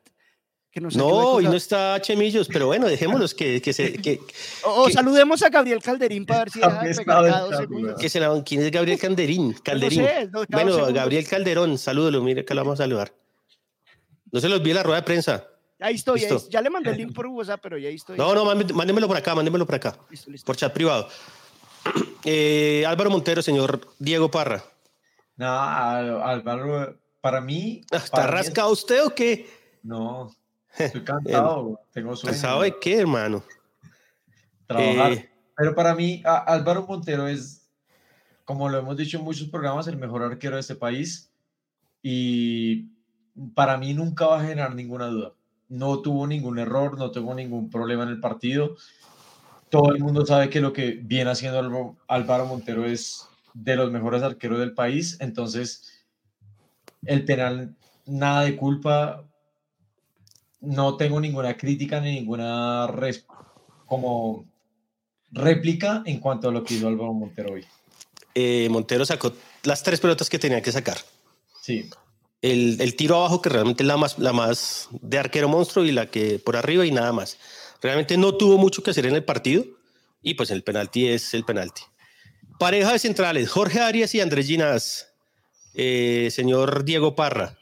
Que 0.75 0.81
nos 0.81 0.93
ayude 0.93 1.07
No, 1.09 1.31
con 1.31 1.43
y 1.45 1.47
no 1.47 1.53
está 1.53 2.01
Chemillos, 2.01 2.49
pero 2.49 2.65
bueno, 2.67 2.85
dejémoslos 2.87 3.33
que, 3.33 3.61
que 3.61 3.71
se... 3.71 3.93
Que, 3.93 4.19
O, 4.65 4.83
o 4.83 4.85
que- 4.87 4.91
saludemos 4.91 5.41
a 5.41 5.47
Gabriel 5.49 5.81
Calderín 5.81 6.25
para 6.25 6.39
ver 6.39 6.49
si 6.51 6.59
deja 6.59 6.81
de 6.83 6.93
pegar 6.95 7.05
cada 7.23 7.39
dos 7.39 7.57
segundos. 7.57 7.97
que 7.97 8.09
se 8.09 8.19
la- 8.19 8.43
¿Quién 8.43 8.61
es 8.61 8.71
Gabriel 8.71 8.99
Calderín? 8.99 9.53
Calderín. 9.63 10.03
sé, 10.03 10.27
no, 10.33 10.43
bueno. 10.49 10.93
Gabriel 10.93 11.25
Calderón, 11.29 11.77
salúdalo, 11.77 12.21
mire 12.21 12.43
que 12.43 12.53
lo 12.53 12.59
vamos 12.65 12.77
a 12.81 12.83
saludar. 12.83 13.13
No 14.33 14.41
se 14.41 14.49
los 14.49 14.59
olvide 14.59 14.73
la 14.73 14.83
rueda 14.83 14.99
de 14.99 15.05
prensa. 15.05 15.47
Ahí 15.79 15.95
estoy, 15.95 16.25
ahí- 16.25 16.37
ya 16.49 16.59
le 16.61 16.69
mandé 16.69 16.91
el 16.91 16.97
link 16.97 17.13
por 17.13 17.25
WhatsApp, 17.27 17.61
pero 17.63 17.77
ya 17.77 17.87
ahí 17.87 17.95
estoy. 17.95 18.17
No, 18.17 18.35
no, 18.35 18.43
mándemelo 18.43 19.07
por 19.07 19.15
acá, 19.15 19.33
mándemelo 19.33 19.65
por 19.65 19.75
acá, 19.75 19.97
Listo, 20.09 20.29
listo. 20.29 20.45
por 20.45 20.57
chat 20.57 20.73
privado. 20.73 21.07
Eh, 22.27 22.83
Álvaro 22.87 23.11
Montero, 23.11 23.41
señor 23.43 23.79
Diego 23.99 24.29
Parra. 24.31 24.63
No, 25.37 25.47
Álvaro, 25.47 26.97
para 27.21 27.39
mí. 27.39 27.81
Ah, 27.91 27.97
¿Está 27.97 28.11
para 28.17 28.23
mí 28.33 28.39
es- 28.39 28.45
rascado 28.47 28.71
usted 28.71 29.05
o 29.05 29.09
qué? 29.13 29.47
No, 29.83 30.35
estoy 30.77 31.01
cansado, 31.03 31.79
tengo 31.91 32.15
sueño. 32.15 32.33
¿Cansado 32.33 32.61
de 32.61 32.75
qué, 32.79 32.99
hermano? 32.99 33.43
trabajar. 34.67 35.13
Eh, 35.13 35.29
Pero 35.55 35.75
para 35.75 35.95
mí, 35.95 36.21
Álvaro 36.25 36.85
Montero 36.87 37.27
es, 37.27 37.69
como 38.43 38.69
lo 38.69 38.79
hemos 38.79 38.97
dicho 38.97 39.17
en 39.17 39.23
muchos 39.23 39.47
programas, 39.49 39.87
el 39.87 39.97
mejor 39.97 40.23
arquero 40.23 40.55
de 40.55 40.61
este 40.61 40.75
país. 40.75 41.31
Y 42.01 42.89
para 43.53 43.77
mí 43.77 43.93
nunca 43.93 44.27
va 44.27 44.39
a 44.39 44.43
generar 44.43 44.75
ninguna 44.75 45.07
duda. 45.07 45.33
No 45.67 45.99
tuvo 46.01 46.27
ningún 46.27 46.59
error, 46.59 46.97
no 46.97 47.11
tuvo 47.11 47.33
ningún 47.33 47.69
problema 47.69 48.03
en 48.03 48.09
el 48.09 48.19
partido. 48.19 48.75
Todo 49.69 49.91
el 49.91 49.99
mundo 49.99 50.25
sabe 50.25 50.49
que 50.49 50.61
lo 50.61 50.73
que 50.73 50.91
viene 50.91 51.31
haciendo 51.31 51.97
Álvaro 52.07 52.45
Montero 52.45 52.85
es 52.85 53.27
de 53.53 53.75
los 53.75 53.91
mejores 53.91 54.21
arqueros 54.21 54.59
del 54.59 54.73
país. 54.73 55.17
Entonces, 55.19 56.05
el 57.05 57.25
penal, 57.25 57.75
nada 58.05 58.43
de 58.43 58.55
culpa. 58.55 59.23
No 60.65 60.97
tengo 60.97 61.19
ninguna 61.19 61.55
crítica 61.57 61.99
ni 62.01 62.11
ninguna 62.15 62.87
res- 62.87 63.25
como 63.85 64.45
réplica 65.31 66.03
en 66.05 66.19
cuanto 66.19 66.49
a 66.49 66.51
lo 66.51 66.63
que 66.63 66.75
hizo 66.75 66.87
Álvaro 66.87 67.13
Montero 67.13 67.53
hoy. 67.53 67.65
eh, 68.33 68.67
Montero 68.69 69.05
sacó 69.05 69.33
las 69.63 69.83
tres 69.83 69.99
pelotas 69.99 70.29
que 70.29 70.39
tenía 70.39 70.61
que 70.61 70.71
sacar. 70.71 70.97
Sí, 71.61 71.89
El, 72.41 72.79
el 72.81 72.95
tiro 72.95 73.15
abajo, 73.17 73.41
que 73.41 73.49
realmente 73.49 73.83
es 73.83 73.87
la 73.87 73.97
más, 73.97 74.19
la 74.19 74.33
más 74.33 74.89
de 75.01 75.17
arquero 75.17 75.47
monstruo, 75.49 75.85
y 75.85 75.91
la 75.91 76.09
que 76.11 76.37
por 76.39 76.55
arriba 76.55 76.85
y 76.85 76.91
nada 76.91 77.11
más. 77.11 77.37
Realmente 77.81 78.17
no 78.17 78.35
tuvo 78.35 78.57
mucho 78.57 78.83
que 78.83 78.91
hacer 78.91 79.05
en 79.05 79.15
el 79.15 79.23
partido, 79.23 79.63
y 80.21 80.33
pues 80.35 80.51
el 80.51 80.63
penalti 80.63 81.07
es 81.07 81.33
el 81.33 81.43
penalti. 81.43 81.81
Pareja 82.59 82.91
de 82.93 82.99
centrales, 82.99 83.49
Jorge 83.49 83.79
Arias 83.79 84.13
y 84.15 84.21
Andrés 84.21 84.47
Ginás. 84.47 85.07
Eh, 85.73 86.29
señor 86.31 86.85
Diego 86.85 87.15
Parra. 87.15 87.57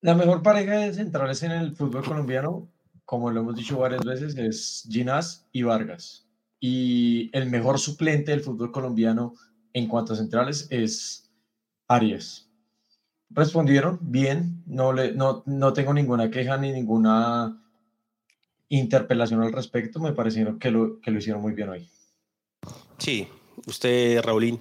La 0.00 0.14
mejor 0.14 0.42
pareja 0.42 0.78
de 0.78 0.94
centrales 0.94 1.42
en 1.42 1.52
el 1.52 1.74
fútbol 1.74 2.04
colombiano, 2.04 2.68
como 3.04 3.30
lo 3.30 3.40
hemos 3.40 3.56
dicho 3.56 3.78
varias 3.78 4.04
veces, 4.04 4.36
es 4.36 4.86
Ginás 4.88 5.46
y 5.52 5.62
Vargas. 5.62 6.26
Y 6.60 7.30
el 7.32 7.48
mejor 7.50 7.78
suplente 7.78 8.30
del 8.30 8.40
fútbol 8.40 8.70
colombiano 8.72 9.34
en 9.72 9.88
cuanto 9.88 10.12
a 10.12 10.16
centrales 10.16 10.66
es 10.70 11.30
Arias. 11.88 12.48
Respondieron 13.30 13.98
bien, 14.00 14.62
no, 14.66 14.92
le, 14.92 15.12
no, 15.12 15.42
no 15.46 15.72
tengo 15.72 15.92
ninguna 15.92 16.30
queja 16.30 16.56
ni 16.56 16.72
ninguna 16.72 17.62
interpelación 18.68 19.42
al 19.42 19.52
respecto, 19.52 20.00
me 20.00 20.12
parecieron 20.12 20.58
que 20.58 20.70
lo, 20.70 21.00
que 21.00 21.10
lo 21.10 21.18
hicieron 21.18 21.42
muy 21.42 21.52
bien 21.52 21.70
hoy. 21.70 21.88
Sí, 22.98 23.28
usted, 23.66 24.20
Raulín. 24.22 24.60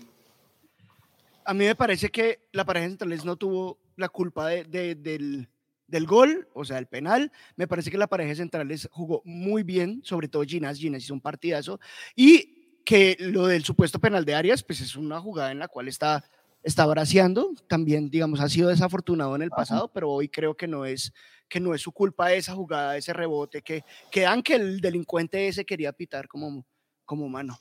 A 1.46 1.53
mí 1.53 1.65
me 1.65 1.75
parece 1.75 2.10
que 2.10 2.48
la 2.51 2.65
pareja 2.65 2.86
de 2.86 2.91
centrales 2.91 3.25
no 3.25 3.36
tuvo 3.36 3.77
la 3.98 4.08
culpa 4.10 4.48
de- 4.48 4.63
de- 4.63 4.96
del, 4.96 5.50
del 5.88 6.06
gol, 6.06 6.48
o 6.54 6.63
sea, 6.63 6.77
el 6.77 6.88
penal. 6.88 7.32
Me 7.56 7.68
parece 7.68 7.92
que 7.92 7.98
la 7.98 8.08
pareja 8.08 8.30
de 8.30 8.36
centrales 8.38 8.88
jugó 8.92 9.22
muy 9.25 9.63
bien, 9.63 10.01
sobre 10.04 10.27
todo 10.30 10.44
Ginás. 10.44 10.77
Ginás 10.77 11.04
hizo 11.04 11.13
un 11.13 11.22
partidazo. 11.22 11.80
Y 12.16 12.80
que 12.86 13.18
lo 13.20 13.48
del 13.48 13.66
supuesto 13.66 14.00
penal 14.00 14.24
de 14.24 14.36
Arias, 14.36 14.63
pues 14.63 14.80
es 14.80 14.96
una 14.96 15.20
jugada 15.20 15.51
en 15.51 15.60
la 15.60 15.68
cual 15.68 15.88
está, 15.89 16.24
está 16.63 16.86
braceando. 16.86 17.51
También, 17.68 18.10
digamos, 18.10 18.39
ha 18.39 18.48
sido 18.48 18.70
desafortunado 18.70 19.36
en 19.36 19.42
el 19.42 19.50
pasado, 19.50 19.89
pero 19.92 20.10
hoy 20.10 20.30
creo 20.30 20.56
que 20.56 20.68
no 20.68 20.86
es 20.86 21.12
que 21.50 21.60
no 21.62 21.74
es 21.74 21.82
su 21.82 21.94
culpa 21.94 22.34
esa 22.34 22.54
jugada, 22.54 22.98
ese 22.98 23.13
rebote, 23.13 23.62
que, 23.62 23.86
que 24.12 24.22
dan 24.22 24.44
que 24.44 24.56
el 24.56 24.82
delincuente 24.82 25.48
ese 25.48 25.66
quería 25.66 25.94
pitar 25.94 26.27
como, 26.27 26.66
como 27.06 27.30
mano. 27.30 27.58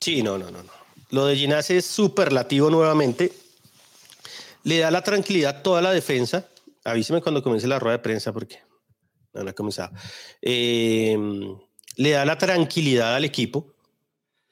Sí, 0.00 0.20
no, 0.22 0.36
no, 0.36 0.50
no, 0.50 0.62
no. 0.64 0.70
Lo 1.10 1.26
de 1.26 1.36
Ginás 1.36 1.70
es 1.70 1.86
superlativo 1.86 2.68
nuevamente. 2.68 3.30
Le 4.66 4.78
da 4.78 4.90
la 4.90 5.02
tranquilidad 5.02 5.62
toda 5.62 5.80
la 5.80 5.92
defensa. 5.92 6.46
Avíseme 6.84 7.20
cuando 7.20 7.42
comience 7.42 7.66
la 7.68 7.78
rueda 7.78 7.96
de 7.98 8.02
prensa 8.02 8.32
porque 8.32 8.58
no, 9.32 9.42
no 9.44 9.50
ha 9.50 9.52
comenzado. 9.52 9.92
Eh, 10.42 11.16
le 11.96 12.10
da 12.10 12.24
la 12.24 12.36
tranquilidad 12.36 13.14
al 13.14 13.24
equipo 13.24 13.74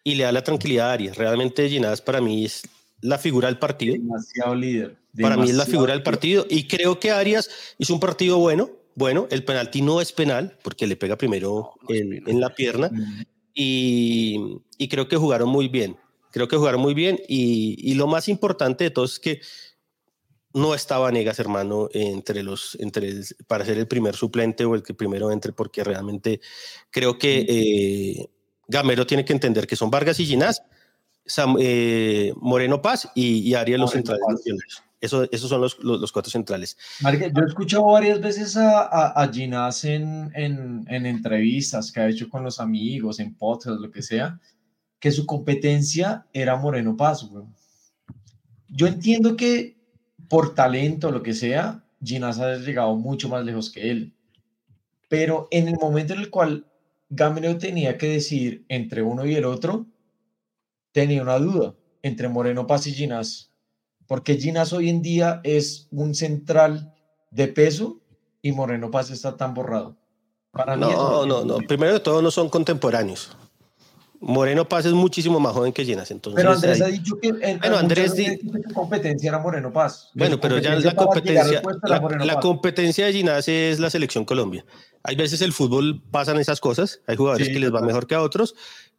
y 0.04 0.14
le 0.14 0.25
da 0.25 0.33
la 0.33 0.42
tranquilidad 0.44 0.90
a 0.90 0.92
Arias. 0.92 1.16
Realmente 1.16 1.68
Ginás 1.68 2.00
para 2.00 2.21
mí 2.21 2.44
es 2.44 2.62
la 3.00 3.18
figura 3.18 3.49
del 3.49 3.59
partido. 3.59 3.94
Demasiado 3.94 4.54
líder. 4.54 4.97
Para 5.21 5.37
mí 5.37 5.42
es 5.44 5.49
la 5.50 5.64
demasiado 5.64 5.71
figura 5.71 5.92
del 5.92 5.99
líder. 6.00 6.04
partido 6.12 6.47
y 6.49 6.66
creo 6.68 6.99
que 7.00 7.11
Arias 7.11 7.50
hizo 7.78 7.94
un 7.94 8.00
partido 8.00 8.38
bueno. 8.38 8.71
Bueno, 8.97 9.26
el 9.33 9.44
penalti 9.44 9.83
no 9.83 10.00
es 10.00 10.12
penal 10.12 10.56
porque 10.62 10.87
le 10.87 10.94
pega 10.97 11.16
primero 11.18 11.73
No, 11.83 11.88
no 11.88 11.94
en, 11.94 12.23
en 12.28 12.40
la 12.40 12.54
pierna 12.54 12.88
Mm. 12.92 13.23
y, 13.52 14.38
y 14.78 14.88
creo 14.88 15.09
que 15.09 15.16
jugaron 15.16 15.49
muy 15.49 15.66
bien. 15.68 15.97
Creo 16.30 16.47
que 16.49 16.56
jugaron 16.56 16.80
muy 16.80 16.94
bien 16.94 17.21
y, 17.28 17.76
y 17.78 17.94
lo 17.94 18.06
más 18.06 18.28
importante 18.28 18.85
de 18.85 18.90
todo 18.90 19.04
es 19.04 19.18
que 19.18 19.40
no 20.54 20.75
estaba 20.75 21.11
Negas, 21.11 21.38
hermano, 21.40 21.88
entre 21.92 22.42
los, 22.42 22.76
entre 22.80 23.08
el- 23.08 23.26
para 23.46 23.64
ser 23.64 23.76
el 23.78 23.87
primer 23.88 24.14
suplente 24.14 24.64
o 24.64 24.75
el 24.75 24.82
que 24.82 24.94
primero 24.94 25.30
entre, 25.30 25.52
porque 25.52 25.84
realmente 25.84 26.40
creo 26.90 27.18
que 27.18 27.44
eh, 27.49 28.30
Gamero 28.68 29.06
tiene 29.06 29.25
que 29.25 29.32
entender 29.32 29.66
que 29.66 29.76
son 29.76 29.90
Vargas 29.90 30.18
y 30.20 30.26
Ginás, 30.26 30.62
Sam- 31.26 31.56
eh, 31.61 32.32
Moreno 32.37 32.80
Paz 32.80 33.11
y, 33.14 33.38
y 33.40 33.54
Arias 33.54 33.80
los 33.80 33.90
centrales. 33.90 34.23
Eso, 35.00 35.28
esos 35.30 35.50
son 35.50 35.61
los, 35.61 35.78
los, 35.80 36.00
los 36.00 36.12
cuatro 36.12 36.30
centrales. 36.30 36.78
Marica, 37.00 37.26
yo 37.26 37.42
he 37.42 37.46
escuchado 37.46 37.84
varias 37.84 38.20
veces 38.23 38.56
a, 38.56 38.80
a, 38.82 39.23
a 39.23 39.32
Ginás 39.32 39.84
en, 39.84 40.32
en, 40.34 40.87
en 40.88 41.04
entrevistas 41.04 41.92
que 41.92 42.00
ha 42.00 42.08
hecho 42.08 42.30
con 42.30 42.42
los 42.42 42.58
amigos, 42.58 43.20
en 43.20 43.34
podcasts, 43.34 43.80
lo 43.80 43.90
que 43.90 44.00
sea, 44.00 44.40
que 44.99 45.11
su 45.11 45.26
competencia 45.26 46.25
era 46.32 46.56
Moreno 46.56 46.96
Paz, 46.96 47.25
güey. 47.25 47.44
Yo 48.68 48.87
entiendo 48.87 49.37
que 49.37 49.74
por 50.28 50.54
talento, 50.54 51.11
lo 51.11 51.23
que 51.23 51.35
sea, 51.35 51.85
Ginás 52.02 52.38
ha 52.40 52.57
llegado 52.57 52.95
mucho 52.97 53.28
más 53.28 53.45
lejos 53.45 53.71
que 53.71 53.90
él. 53.90 54.14
Pero 55.09 55.49
en 55.50 55.69
el 55.69 55.76
momento 55.76 56.12
en 56.14 56.21
el 56.21 56.31
cual 56.31 56.66
Gamero 57.09 57.57
tenía 57.59 57.97
que 57.99 58.09
decidir 58.09 58.64
entre 58.69 59.02
uno 59.02 59.25
y 59.26 59.35
el 59.35 59.45
otro, 59.45 59.87
tenía 60.93 61.23
una 61.23 61.38
duda 61.38 61.75
entre 62.02 62.28
Moreno 62.28 62.66
Paz 62.66 62.87
y 62.87 62.93
Ginás 62.93 63.50
porque 64.07 64.37
Ginás 64.37 64.73
hoy 64.73 64.90
en 64.90 65.02
día 65.02 65.40
es 65.45 65.88
un 65.90 66.14
central 66.14 66.95
de 67.31 67.49
peso 67.49 68.00
y 68.43 68.52
Moreno 68.52 68.90
Paz 68.90 69.11
está 69.11 69.37
tan 69.37 69.54
borrado. 69.54 69.97
Para 70.50 70.76
mí 70.76 70.83
No, 70.83 71.23
es- 71.23 71.28
no, 71.28 71.45
no. 71.45 71.57
Primero 71.66 71.95
de 71.95 72.00
todo, 72.00 72.21
no 72.21 72.31
son 72.31 72.49
contemporáneos. 72.49 73.35
Moreno 74.26 74.66
Paz 74.66 74.87
es 74.87 74.93
muchísimo 74.93 75.38
más 75.38 75.52
joven 75.52 75.73
que 75.73 75.85
Ginás. 75.85 76.11
Entonces, 76.11 76.37
Pero 76.43 76.54
Andrés 76.54 76.81
ahí- 76.81 76.88
ha 76.88 76.93
dicho 76.93 77.16
que 77.21 77.28
en, 77.28 77.59
Bueno, 77.61 77.76
Andrés 77.76 78.14
di- 78.16 78.38
competencia 78.73 79.28
era 79.28 79.38
Moreno 79.38 79.71
Paz. 79.73 80.11
Bueno, 80.14 80.40
pero 80.40 80.59
ya 80.59 80.75
la 80.76 80.95
competencia, 80.97 81.62
la, 82.25 82.40
competencia 82.40 83.04
de 83.07 83.12
Ginás 83.12 83.49
es 83.49 83.78
la 83.81 83.90
selección 83.90 84.25
Colombia. 84.25 84.64
Hay 85.02 85.14
veces 85.16 85.43
el 85.43 85.52
fútbol 85.52 86.02
pasan 86.11 86.38
esas 86.38 86.61
cosas, 86.61 87.00
hay 87.07 87.16
jugadores 87.16 87.49
Sí, 87.49 87.52
que 87.52 87.61
les 87.61 87.73
va 87.75 87.83
mejor 87.83 88.07
que 88.07 88.14
a 88.14 88.23
otros 88.23 88.54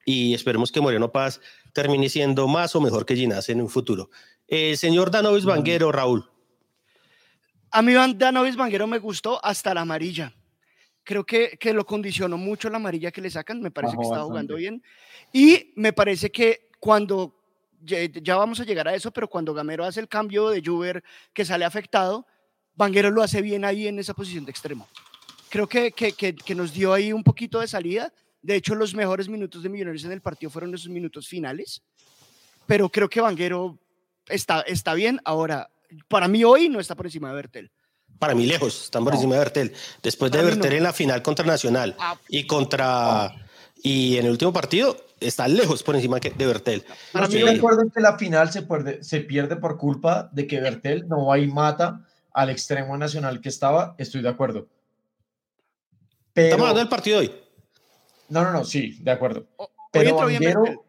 y 0.06 0.36
esperemos 0.36 0.72
que 0.72 0.80
Moreno 0.80 1.12
Paz 1.12 1.42
termine 1.74 2.08
siendo 2.10 2.48
más 2.48 2.76
o 2.76 2.82
mejor 2.82 3.06
que 3.08 3.16
Ginás 3.16 3.50
en 3.50 3.62
un 3.62 3.70
futuro. 3.70 4.12
Eh, 4.48 4.78
señor 4.78 5.10
Danovis 5.10 5.46
Vanguero, 5.46 5.92
Raúl. 5.92 6.30
A 7.72 7.82
mí 7.82 7.94
Danovis 8.16 8.56
Vanguero 8.56 8.86
me 8.86 9.00
gustó 9.00 9.44
hasta 9.44 9.74
la 9.74 9.82
amarilla. 9.82 10.34
Creo 11.06 11.24
que, 11.24 11.56
que 11.60 11.72
lo 11.72 11.86
condicionó 11.86 12.36
mucho 12.36 12.68
la 12.70 12.78
amarilla 12.78 13.12
que 13.12 13.22
le 13.22 13.30
sacan. 13.30 13.62
Me 13.62 13.70
parece 13.70 13.96
que 13.96 14.02
estaba 14.02 14.24
bastante. 14.24 14.32
jugando 14.32 14.56
bien. 14.56 14.84
Y 15.32 15.72
me 15.76 15.94
parece 15.94 16.32
que 16.32 16.70
cuando, 16.80 17.36
ya, 17.84 18.00
ya 18.06 18.36
vamos 18.36 18.60
a 18.60 18.66
llegar 18.66 18.88
a 18.88 18.96
eso, 18.96 19.12
pero 19.12 19.30
cuando 19.30 19.54
Gamero 19.54 19.86
hace 19.86 20.00
el 20.00 20.08
cambio 20.08 20.50
de 20.50 20.64
Juber 20.66 21.04
que 21.32 21.46
sale 21.46 21.64
afectado, 21.64 22.26
Vanguero 22.76 23.12
lo 23.12 23.22
hace 23.22 23.44
bien 23.44 23.64
ahí 23.64 23.88
en 23.88 24.00
esa 24.00 24.16
posición 24.16 24.46
de 24.46 24.52
extremo. 24.52 24.88
Creo 25.50 25.68
que, 25.68 25.92
que, 25.92 26.14
que, 26.14 26.34
que 26.36 26.56
nos 26.56 26.74
dio 26.74 26.92
ahí 26.92 27.14
un 27.14 27.24
poquito 27.24 27.60
de 27.62 27.68
salida 27.68 28.12
De 28.42 28.56
hecho, 28.56 28.76
los 28.76 28.94
mejores 28.94 29.30
minutos 29.30 29.64
de 29.64 29.70
Millonarios 29.70 30.04
en 30.06 30.12
el 30.12 30.22
partido 30.22 30.50
fueron 30.50 30.74
esos 30.74 30.90
minutos 30.90 31.28
finales. 31.28 31.84
Pero 32.66 32.90
creo 32.90 33.08
que 33.08 33.22
Vanguero 33.22 33.78
está, 34.28 34.62
está 34.62 34.96
bien. 34.96 35.22
Ahora, 35.24 35.70
para 36.08 36.28
mí 36.28 36.44
hoy 36.44 36.68
no 36.68 36.80
está 36.80 36.96
por 36.96 37.06
encima 37.06 37.30
de 37.30 37.36
Bertel. 37.36 37.72
Para 38.20 38.34
mí 38.36 38.46
lejos, 38.46 38.86
están 38.86 39.04
por 39.04 39.14
encima 39.14 39.34
de 39.36 39.40
Bertel. 39.40 39.74
Después 40.02 40.32
de 40.32 40.42
Bertel 40.42 40.72
no. 40.72 40.78
en 40.78 40.84
la 40.84 40.94
final 40.94 41.22
contra 41.22 41.46
Nacional 41.46 41.96
Ah. 42.00 42.18
y 42.30 42.48
contra 42.48 43.36
y 43.84 44.18
en 44.18 44.26
el 44.26 44.32
último 44.32 44.52
partido 44.54 44.98
está 45.20 45.48
lejos 45.48 45.84
por 45.84 45.96
encima 45.96 46.20
de 46.20 46.46
Bertel. 46.46 46.86
Para 47.12 47.28
mí 47.28 47.36
de 47.36 47.44
hoy- 47.44 47.58
acuerdo 47.58 47.82
en 47.82 47.90
que 47.92 48.00
la 48.02 48.18
final 48.18 48.52
se 48.52 48.62
pierde, 48.64 49.04
se 49.04 49.22
pierde 49.22 49.56
por 49.58 49.78
culpa 49.78 50.30
de 50.32 50.48
que 50.48 50.60
Bertel 50.60 51.08
no 51.08 51.26
va 51.28 51.38
y 51.38 51.48
mata 51.48 52.02
al 52.34 52.50
extremo 52.50 52.98
nacional 52.98 53.42
que 53.42 53.50
estaba. 53.50 53.96
Estoy 53.98 54.22
de 54.22 54.30
acuerdo. 54.30 54.68
Pero, 56.34 56.48
Estamos 56.48 56.64
hablando 56.64 56.80
del 56.80 56.90
partido 56.90 57.20
hoy. 57.20 57.32
no, 58.30 58.44
no, 58.44 58.52
no, 58.52 58.66
sí, 58.66 58.98
de 59.02 59.12
acuerdo. 59.12 59.46
O- 59.58 59.70
Pero 59.92 60.26
Bertel. 60.26 60.80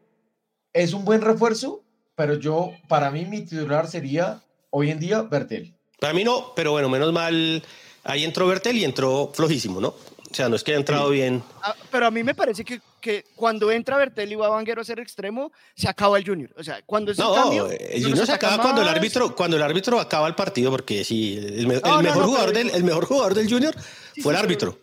es 0.73 0.93
un 0.93 1.05
buen 1.05 1.21
refuerzo, 1.21 1.85
pero 2.17 2.35
yo, 2.35 2.73
para 2.89 3.11
mí, 3.11 3.25
mi 3.27 3.43
titular 3.43 3.87
sería 3.89 4.43
hoy 4.71 4.91
en 4.91 4.99
día 4.99 5.23
Bertel. 5.23 5.76
Para 5.99 6.13
mí 6.13 6.25
no, 6.25 6.53
pero 6.55 6.73
bueno, 6.73 6.89
menos 6.89 7.13
mal. 7.13 7.63
Ahí 8.05 8.25
entró 8.25 8.47
Bertel 8.47 8.77
y 8.77 8.85
entró 8.85 9.33
flojísimo, 9.35 9.81
¿no? 9.81 9.89
O 9.89 10.35
sea, 10.37 10.49
no 10.49 10.57
es 10.57 10.63
que 10.63 10.73
haya 10.73 10.79
entrado 10.81 11.09
bien. 11.11 11.43
Ah, 11.63 11.75
pero 11.91 12.07
a 12.07 12.11
mí 12.11 12.23
me 12.23 12.35
parece 12.35 12.65
que, 12.65 12.81
que 13.01 13.25
cuando 13.35 13.71
entra 13.73 13.97
Bertel 13.97 14.31
y 14.31 14.35
va 14.35 14.49
Vanguero 14.49 14.83
a 14.83 14.85
ser 14.85 15.01
extremo, 15.01 15.51
se 15.75 15.89
acaba 15.89 16.19
el 16.19 16.27
Junior. 16.27 16.51
O 16.59 16.63
sea, 16.63 16.83
cuando 16.85 17.13
es 17.13 17.19
el 17.19 17.25
No, 17.25 17.35
cambio. 17.35 17.67
el 17.71 17.79
Junior 17.79 18.03
Junior 18.11 18.27
se 18.27 18.33
acaba 18.33 18.61
cuando 18.63 18.83
el 18.83 18.89
árbitro, 18.89 19.35
cuando 19.35 19.57
el 19.57 19.63
árbitro 19.63 19.99
acaba 19.99 20.29
el 20.29 20.35
partido, 20.35 20.71
porque 20.71 21.05
sí, 21.05 21.37
el, 21.39 21.67
me- 21.67 21.75
el 21.77 21.81
No, 21.83 21.97
no, 21.97 22.03
mejor 22.03 22.23
no, 22.23 22.29
jugador 22.29 22.53
del, 22.53 22.71
el 22.71 22.85
mejor 22.85 23.07
jugador 23.07 23.35
del 23.35 23.49
Junior 23.51 23.75
Sí, 24.15 24.21
fue 24.21 24.33
el 24.35 24.39
árbitro. 24.39 24.79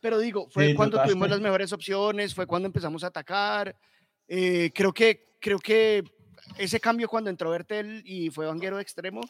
Pero 0.00 0.18
digo, 0.18 0.48
fue 0.50 0.68
Sí, 0.68 0.74
cuando 0.74 1.02
tuvimos 1.02 1.28
las 1.30 1.40
mejores 1.40 1.72
opciones, 1.72 2.34
fue 2.34 2.46
cuando 2.46 2.66
empezamos 2.66 3.02
a 3.02 3.08
atacar. 3.08 3.74
Eh, 4.28 4.70
creo, 4.74 4.92
que, 4.92 5.36
creo 5.40 5.58
que 5.58 6.04
ese 6.58 6.78
cambio 6.80 7.08
cuando 7.08 7.30
entró 7.30 7.50
Bertel 7.50 8.02
y 8.04 8.30
fue 8.30 8.46
Vanguero 8.46 8.76
de 8.76 8.82
extremo 8.82 9.22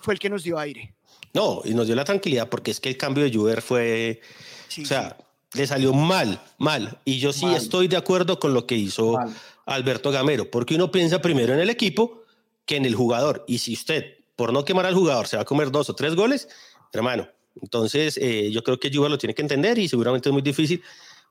fue 0.00 0.14
el 0.14 0.20
que 0.20 0.30
nos 0.30 0.42
dio 0.42 0.58
aire. 0.58 0.94
No, 1.34 1.60
y 1.64 1.74
nos 1.74 1.86
dio 1.86 1.94
la 1.94 2.04
tranquilidad 2.04 2.48
porque 2.48 2.70
es 2.70 2.80
que 2.80 2.88
el 2.88 2.96
cambio 2.96 3.24
de 3.24 3.32
Juber 3.32 3.60
fue, 3.60 4.20
Sí, 4.68 4.82
o 4.82 4.86
sea, 4.86 5.16
le 5.52 5.66
salió 5.66 5.92
mal, 5.92 6.40
mal. 6.58 6.98
Y 7.04 7.18
yo 7.18 7.32
sí 7.32 7.46
Mal. 7.46 7.56
estoy 7.56 7.88
de 7.88 7.96
acuerdo 7.96 8.38
con 8.38 8.54
lo 8.54 8.66
que 8.66 8.74
hizo 8.74 9.12
Mal. 9.12 9.34
Alberto 9.66 10.10
Gamero, 10.10 10.50
porque 10.50 10.74
uno 10.74 10.90
piensa 10.90 11.20
primero 11.20 11.52
en 11.52 11.60
el 11.60 11.70
equipo 11.70 12.22
que 12.64 12.76
en 12.76 12.84
el 12.84 12.94
jugador. 12.94 13.44
Y 13.46 13.58
si 13.58 13.74
usted, 13.74 14.14
por 14.34 14.52
no 14.52 14.64
quemar 14.64 14.86
al 14.86 14.94
jugador, 14.94 15.26
se 15.26 15.36
va 15.36 15.42
a 15.42 15.46
comer 15.46 15.70
dos 15.70 15.90
o 15.90 15.94
tres 15.94 16.14
goles, 16.14 16.48
hermano. 16.92 17.28
Entonces, 17.60 18.18
eh, 18.18 18.50
yo 18.50 18.62
creo 18.62 18.78
que 18.78 18.90
Juber 18.92 19.10
lo 19.10 19.18
tiene 19.18 19.34
que 19.34 19.42
entender 19.42 19.78
y 19.78 19.88
seguramente 19.88 20.28
es 20.28 20.32
muy 20.32 20.42
difícil, 20.42 20.82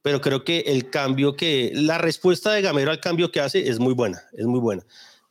pero 0.02 0.22
creo 0.22 0.44
que 0.44 0.60
el 0.68 0.90
cambio 0.90 1.36
que, 1.36 1.72
la 1.74 1.98
respuesta 1.98 2.52
de 2.52 2.62
Gamero 2.62 2.92
al 2.92 3.00
cambio 3.00 3.32
que 3.32 3.40
hace 3.40 3.70
es 3.70 3.80
muy 3.80 3.94
buena, 3.94 4.24
es 4.34 4.46
muy 4.46 4.60
buena. 4.60 4.84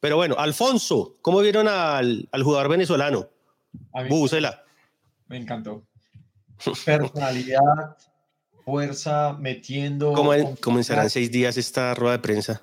Pero 0.04 0.16
bueno, 0.16 0.34
Alfonso, 0.36 1.16
¿cómo 1.22 1.40
vieron 1.40 1.66
al, 1.66 2.28
al 2.30 2.42
jugador 2.42 2.68
venezolano? 2.68 3.26
A 3.94 4.02
mí 4.02 4.10
Bucela. 4.10 4.62
me 5.28 5.38
encantó. 5.38 5.82
Personalidad, 6.84 7.96
fuerza, 8.66 9.32
metiendo. 9.32 10.12
¿Cómo, 10.12 10.34
en- 10.34 10.84
serán 10.84 11.08
seis 11.08 11.30
días 11.30 11.56
esta 11.56 11.94
rueda 11.94 12.18
de 12.18 12.22
prensa? 12.22 12.60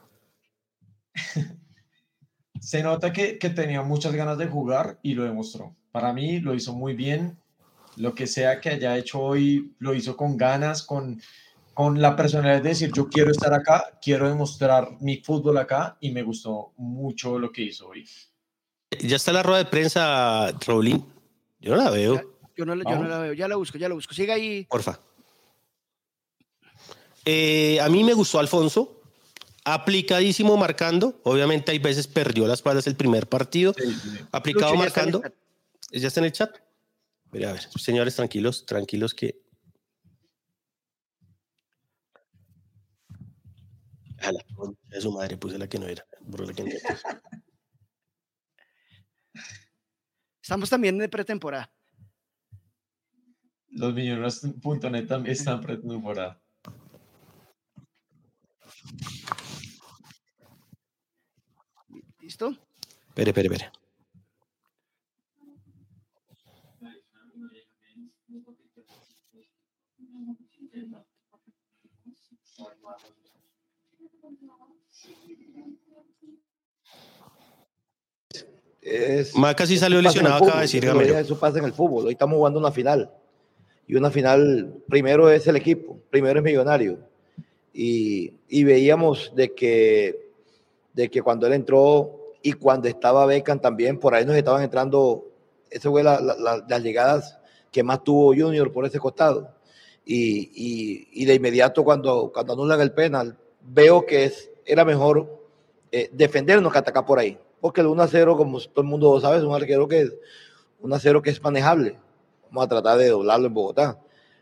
Se 2.60 2.83
nota 2.83 3.12
que, 3.12 3.39
que 3.39 3.50
tenía 3.50 3.81
muchas 3.81 4.13
ganas 4.13 4.38
de 4.38 4.45
jugar 4.45 5.00
y 5.01 5.15
lo 5.15 5.24
demostró. 5.24 5.75
Para 5.91 6.13
mí 6.13 6.41
lo 6.41 6.53
hizo 6.53 6.74
muy 6.74 6.93
bien. 6.93 7.39
Lo 7.95 8.13
que 8.13 8.27
sea 8.27 8.62
que 8.62 8.69
haya 8.69 8.95
hecho 9.00 9.19
hoy, 9.19 9.74
lo 9.79 9.95
hizo 9.95 10.15
con 10.15 10.38
ganas, 10.38 10.83
con, 10.83 11.19
con 11.74 12.01
la 12.01 12.16
personalidad 12.16 12.62
de 12.62 12.70
decir, 12.70 12.92
yo 12.94 13.08
quiero 13.08 13.32
estar 13.32 13.54
acá, 13.54 13.98
quiero 14.01 14.28
demostrar 14.28 14.90
mi 15.00 15.18
fútbol 15.18 15.58
acá 15.58 15.98
y 16.00 16.12
me 16.12 16.22
gustó 16.24 16.74
mucho 16.78 17.40
lo 17.40 17.51
que 17.51 17.63
hizo 17.63 17.88
hoy. 17.90 18.08
Ya 19.00 19.16
está 19.16 19.32
la 19.32 19.42
rueda 19.42 19.60
de 19.60 19.70
prensa, 19.70 20.51
Raulín. 20.66 21.05
Yo 21.60 21.75
no 21.75 21.84
la 21.84 21.90
veo. 21.90 22.22
Yo 22.57 22.66
no, 22.66 22.75
la- 22.75 22.84
yo 22.84 22.90
no 22.90 22.96
Vamos. 22.98 23.10
la 23.10 23.20
veo, 23.20 23.34
ya 23.34 23.48
la 23.48 23.55
busco, 23.55 23.77
ya 23.77 23.88
la 23.88 23.96
busco. 23.96 24.14
Siga 24.14 24.34
ahí. 24.34 24.66
Porfa. 24.70 25.00
Eh, 27.25 27.79
a 27.79 27.88
mí 27.90 28.03
me 28.03 28.14
gustó 28.14 28.40
Alfonso, 28.40 29.01
aplicadísimo 29.64 30.57
marcando. 30.57 31.20
Obviamente 31.24 31.72
hay 31.72 31.79
veces 31.79 32.07
perdió 32.07 32.48
las 32.48 32.62
palas 32.62 32.88
el 32.88 32.96
primer 32.96 33.27
partido, 33.27 33.74
aplicado 34.31 34.74
Lucho, 34.74 34.81
ya 34.84 34.88
está 34.88 35.01
en 35.03 35.07
el 35.07 35.14
marcando. 35.14 35.38
¿Ya 35.92 36.07
está 36.07 36.20
en 36.20 36.25
el 36.25 36.31
chat? 36.31 36.57
Mira, 37.31 37.51
a 37.51 37.53
ver, 37.53 37.62
señores, 37.79 38.16
tranquilos, 38.16 38.66
tranquilos 38.66 39.14
que... 39.14 39.40
A 44.22 44.31
la 44.31 44.44
concha 44.55 44.79
de 44.88 45.01
su 45.01 45.12
madre 45.12 45.38
puse 45.38 45.57
la 45.57 45.68
que 45.68 45.79
no 45.79 45.88
era. 45.88 46.05
la 46.27 46.53
que 46.53 46.64
no 46.64 46.70
era. 46.70 47.00
Estamos 50.42 50.70
también 50.70 50.98
de 50.98 51.10
pretemporada. 51.10 51.72
Los 53.70 53.94
millones.net 53.94 55.07
también 55.07 55.34
están 55.34 55.62
pretemporada. 55.62 56.42
¿Listo? 62.20 62.57
Espere, 63.10 63.29
espere, 63.31 63.48
espere. 63.48 63.72
Es, 78.81 79.35
Maca 79.35 79.65
sí 79.67 79.77
salió 79.77 80.01
lesionado, 80.01 80.37
acaba 80.37 80.55
de 80.61 80.61
decir 80.63 80.83
Gamero. 80.85 81.20
Eso 81.20 81.39
pasa 81.39 81.59
en 81.59 81.65
el 81.65 81.74
fútbol. 81.74 82.05
Hoy 82.07 82.13
estamos 82.13 82.35
jugando 82.37 82.59
una 82.59 82.72
final. 82.72 83.11
Y 83.87 83.96
una 83.96 84.09
final, 84.09 84.74
primero 84.89 85.29
es 85.29 85.46
el 85.48 85.55
equipo, 85.55 86.00
primero 86.09 86.39
es 86.39 86.44
Millonario. 86.46 87.00
Y, 87.74 88.33
y 88.50 88.63
veíamos 88.63 89.33
de 89.35 89.53
que, 89.53 90.31
de 90.94 91.09
que 91.09 91.22
cuando 91.22 91.46
él 91.48 91.53
entró 91.53 92.33
y 92.41 92.53
cuando 92.53 92.87
estaba 92.87 93.25
Beckham 93.25 93.59
también, 93.59 94.00
por 94.00 94.15
ahí 94.15 94.25
nos 94.25 94.35
estaban 94.35 94.63
entrando, 94.63 95.27
eso 95.70 95.91
fue 95.91 96.03
la- 96.03 96.20
la- 96.20 96.35
la- 96.35 96.65
las 96.67 96.81
llegadas 96.83 97.37
que 97.72 97.83
más 97.83 98.03
tuvo 98.03 98.33
Junior 98.33 98.72
por 98.72 98.85
ese 98.85 99.00
costado. 99.00 99.55
Y, 100.05 100.50
y- 100.55 101.07
y 101.13 101.25
de 101.25 101.35
inmediato 101.35 101.83
cuando, 101.83 102.31
cuando 102.33 102.53
anulan 102.53 102.81
el 102.81 102.94
penal, 102.94 103.37
veo 103.63 104.05
que 104.05 104.25
es, 104.25 104.50
era 104.65 104.85
mejor 104.85 105.41
eh, 105.91 106.09
defendernos 106.11 106.71
que 106.71 106.79
atacar 106.79 107.05
por 107.05 107.19
ahí. 107.19 107.37
Porque 107.59 107.81
el 107.81 107.87
1 107.87 108.03
a 108.03 108.07
0, 108.07 108.37
como 108.37 108.59
todo 108.59 108.81
el 108.81 108.87
mundo 108.87 109.19
sabe, 109.19 109.37
es 109.37 109.43
un 109.43 109.53
arquero 109.53 109.87
que 109.87 110.01
es 110.01 110.13
1 110.79 110.95
a 110.95 111.00
0 111.00 111.21
que 111.21 111.29
es 111.29 111.41
manejable. 111.41 111.97
Vamos 112.45 112.65
a 112.65 112.69
tratar 112.69 112.97
de 112.97 113.09
doblarlo 113.09 113.47
en 113.47 113.53
Bogotá. 113.53 114.00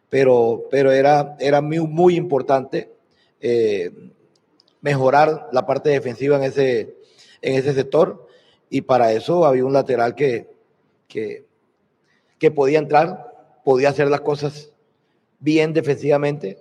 Pero, 0.10 0.66
pero 0.72 0.92
era, 0.92 1.36
era 1.40 1.62
muy, 1.62 1.80
muy 1.80 2.16
importante 2.16 2.92
eh, 3.42 3.92
mejorar 4.82 5.50
la 5.52 5.66
parte 5.66 5.90
defensiva 5.90 6.38
en 6.38 6.44
ese, 6.44 6.96
en 7.42 7.56
ese 7.56 7.74
sector. 7.74 8.28
Y 8.70 8.82
para 8.82 9.12
eso 9.12 9.46
había 9.46 9.66
un 9.66 9.74
lateral 9.74 10.16
que, 10.16 10.50
que, 11.08 11.46
que 12.38 12.52
podía 12.52 12.80
entrar, 12.80 13.34
podía 13.64 13.90
hacer 13.90 14.10
las 14.10 14.22
cosas 14.22 14.72
bien 15.40 15.74
defensivamente 15.74 16.58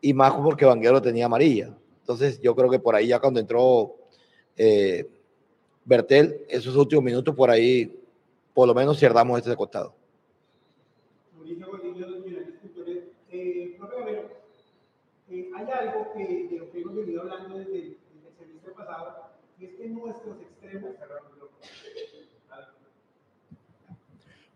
y 0.00 0.14
más 0.14 0.32
porque 0.32 0.64
Vanguero 0.64 1.02
tenía 1.02 1.26
amarilla. 1.26 1.74
Entonces 2.10 2.40
yo 2.40 2.56
creo 2.56 2.68
que 2.68 2.80
por 2.80 2.96
ahí 2.96 3.06
ya 3.06 3.20
cuando 3.20 3.38
entró 3.38 3.94
eh, 4.56 5.08
Bertel, 5.84 6.44
esos 6.48 6.74
últimos 6.74 7.04
minutos 7.04 7.36
por 7.36 7.48
ahí, 7.50 8.00
por 8.52 8.66
lo 8.66 8.74
menos 8.74 8.98
cerdamos 8.98 9.38
este 9.38 9.54
costado. 9.54 9.94
Mauricio 11.36 11.68
Gordillo 11.68 12.10
de 12.10 12.18
Millonarios.net. 12.18 13.02
Eh, 13.30 13.76
profe 13.78 13.94
Gamero, 13.96 14.22
eh, 15.30 15.50
hay 15.54 15.66
algo 15.70 16.12
que, 16.12 16.48
de 16.50 16.58
lo 16.58 16.72
que 16.72 16.80
hemos 16.80 16.96
venido 16.96 17.20
hablando 17.22 17.56
desde, 17.58 17.76
el- 17.78 17.96
desde 18.12 18.28
el 18.28 18.36
semestre 18.48 18.72
pasado, 18.72 19.16
y 19.60 19.64
es 19.66 19.74
que 19.76 19.86
nuestros 19.88 20.36
extremos. 20.40 20.90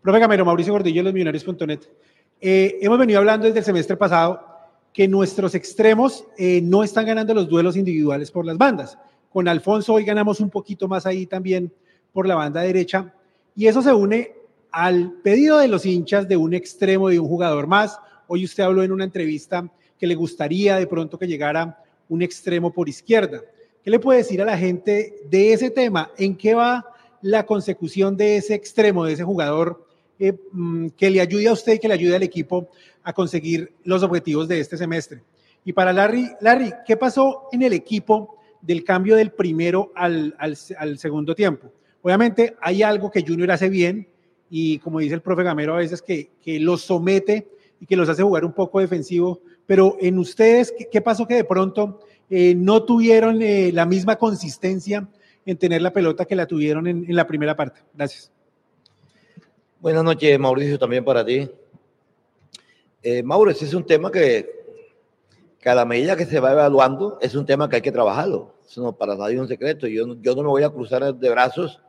Profe 0.01 0.19
Gamero, 0.19 0.43
Mauricio 0.43 0.73
Gordillo, 0.73 1.03
los 1.03 1.13
millonarios.net. 1.13 1.79
Eh, 2.41 2.79
hemos 2.81 2.99
venido 2.99 3.19
hablando 3.19 3.45
desde 3.45 3.59
el 3.59 3.65
semestre 3.65 3.95
pasado 3.95 4.54
que 4.95 5.09
nuestros 5.09 5.53
extremos 5.55 6.23
eh, 6.37 6.61
no 6.63 6.81
están 6.81 7.05
ganando 7.05 7.33
los 7.33 7.49
duelos 7.49 7.75
individuales 7.75 8.31
por 8.31 8.45
las 8.45 8.57
bandas. 8.57 8.97
Con 9.29 9.45
Alfonso 9.49 9.93
hoy 9.93 10.05
ganamos 10.05 10.39
un 10.39 10.49
poquito 10.49 10.87
más 10.87 11.05
ahí 11.05 11.25
también 11.25 11.69
por 12.13 12.25
la 12.25 12.35
banda 12.35 12.61
derecha 12.61 13.13
y 13.57 13.67
eso 13.67 13.81
se 13.81 13.91
une 13.91 14.31
al 14.71 15.11
pedido 15.21 15.57
de 15.57 15.67
los 15.67 15.85
hinchas 15.85 16.29
de 16.29 16.37
un 16.37 16.53
extremo 16.53 17.09
de 17.09 17.19
un 17.19 17.27
jugador 17.27 17.67
más. 17.67 17.99
Hoy 18.27 18.45
usted 18.45 18.63
habló 18.63 18.83
en 18.83 18.93
una 18.93 19.03
entrevista 19.03 19.69
que 19.99 20.07
le 20.07 20.15
gustaría 20.15 20.77
de 20.77 20.87
pronto 20.87 21.19
que 21.19 21.27
llegara 21.27 21.77
un 22.07 22.21
extremo 22.21 22.71
por 22.71 22.87
izquierda. 22.87 23.41
¿Qué 23.83 23.89
le 23.91 23.99
puede 23.99 24.19
decir 24.19 24.41
a 24.41 24.45
la 24.45 24.57
gente 24.57 25.17
de 25.29 25.51
ese 25.51 25.71
tema? 25.71 26.09
¿En 26.17 26.37
qué 26.37 26.55
va 26.55 26.85
la 27.21 27.45
consecución 27.45 28.15
de 28.15 28.37
ese 28.37 28.53
extremo, 28.53 29.03
de 29.03 29.11
ese 29.11 29.25
jugador 29.25 29.84
mm, 30.19 30.87
que 30.97 31.09
le 31.09 31.21
ayude 31.21 31.47
a 31.47 31.53
usted 31.53 31.73
y 31.73 31.79
que 31.79 31.87
le 31.87 31.93
ayude 31.93 32.15
al 32.15 32.23
equipo 32.23 32.69
a 33.03 33.13
conseguir 33.13 33.73
los 33.83 34.03
objetivos 34.03 34.47
de 34.47 34.59
este 34.59 34.77
semestre? 34.77 35.21
Y 35.65 35.73
para 35.73 35.91
Larry, 35.91 36.29
Larry, 36.41 36.71
¿qué 36.85 36.95
pasó 36.95 37.49
en 37.51 37.63
el 37.63 37.73
equipo 37.73 38.37
del 38.61 38.83
cambio 38.83 39.15
del 39.15 39.31
primero 39.31 39.91
al, 39.95 40.35
al, 40.37 40.97
segundo 40.97 41.33
tiempo? 41.33 41.71
Obviamente 42.03 42.55
hay 42.61 42.83
algo 42.83 43.09
que 43.09 43.23
Junior 43.27 43.51
hace 43.51 43.67
bien 43.67 44.07
y 44.49 44.77
como 44.77 44.99
dice 44.99 45.15
el 45.15 45.21
profe 45.21 45.41
Gamero 45.41 45.73
a 45.73 45.77
veces 45.77 46.03
que, 46.03 46.29
que 46.39 46.59
los 46.59 46.81
somete 46.81 47.47
y 47.79 47.87
que 47.87 47.95
los 47.95 48.07
hace 48.07 48.21
jugar 48.21 48.45
un 48.45 48.53
poco 48.53 48.79
defensivo, 48.79 49.41
pero 49.65 49.97
en 49.99 50.19
ustedes, 50.19 50.71
¿qué, 50.77 50.87
qué 50.91 51.01
pasó 51.01 51.27
que 51.27 51.33
de 51.33 51.43
pronto 51.43 51.99
eh, 52.29 52.53
no 52.55 52.83
tuvieron 52.83 53.41
eh, 53.41 53.71
la 53.73 53.87
misma 53.87 54.17
consistencia 54.17 55.07
en 55.47 55.57
tener 55.57 55.81
la 55.81 55.91
pelota 55.91 56.25
que 56.25 56.35
la 56.35 56.45
tuvieron 56.45 56.85
en, 56.85 57.05
en 57.09 57.15
la 57.15 57.25
primera 57.25 57.55
parte? 57.55 57.81
Gracias. 57.93 58.34
Buenas 59.85 60.03
noches, 60.03 60.39
Mauricio, 60.39 60.79
también 60.79 61.05
para 61.05 61.23
ti. 61.23 61.47
Eh, 63.03 63.21
Mauro, 63.21 63.51
ese 63.51 63.65
es 63.65 63.73
un 63.75 63.85
tema 63.85 64.11
que, 64.11 64.49
que 65.59 65.69
a 65.69 65.75
la 65.75 65.85
medida 65.85 66.15
que 66.15 66.25
se 66.25 66.39
va 66.39 66.53
evaluando, 66.53 67.19
es 67.21 67.35
un 67.35 67.45
tema 67.45 67.69
que 67.69 67.75
hay 67.75 67.81
que 67.83 67.91
trabajarlo. 67.91 68.55
Eso 68.67 68.81
no 68.81 68.93
para 68.93 69.15
nadie 69.15 69.35
es 69.35 69.41
un 69.41 69.47
secreto. 69.47 69.85
Yo, 69.85 70.15
yo 70.19 70.35
no 70.35 70.41
me 70.41 70.49
voy 70.49 70.63
a 70.63 70.71
cruzar 70.71 71.13
de 71.13 71.29
brazos 71.29 71.79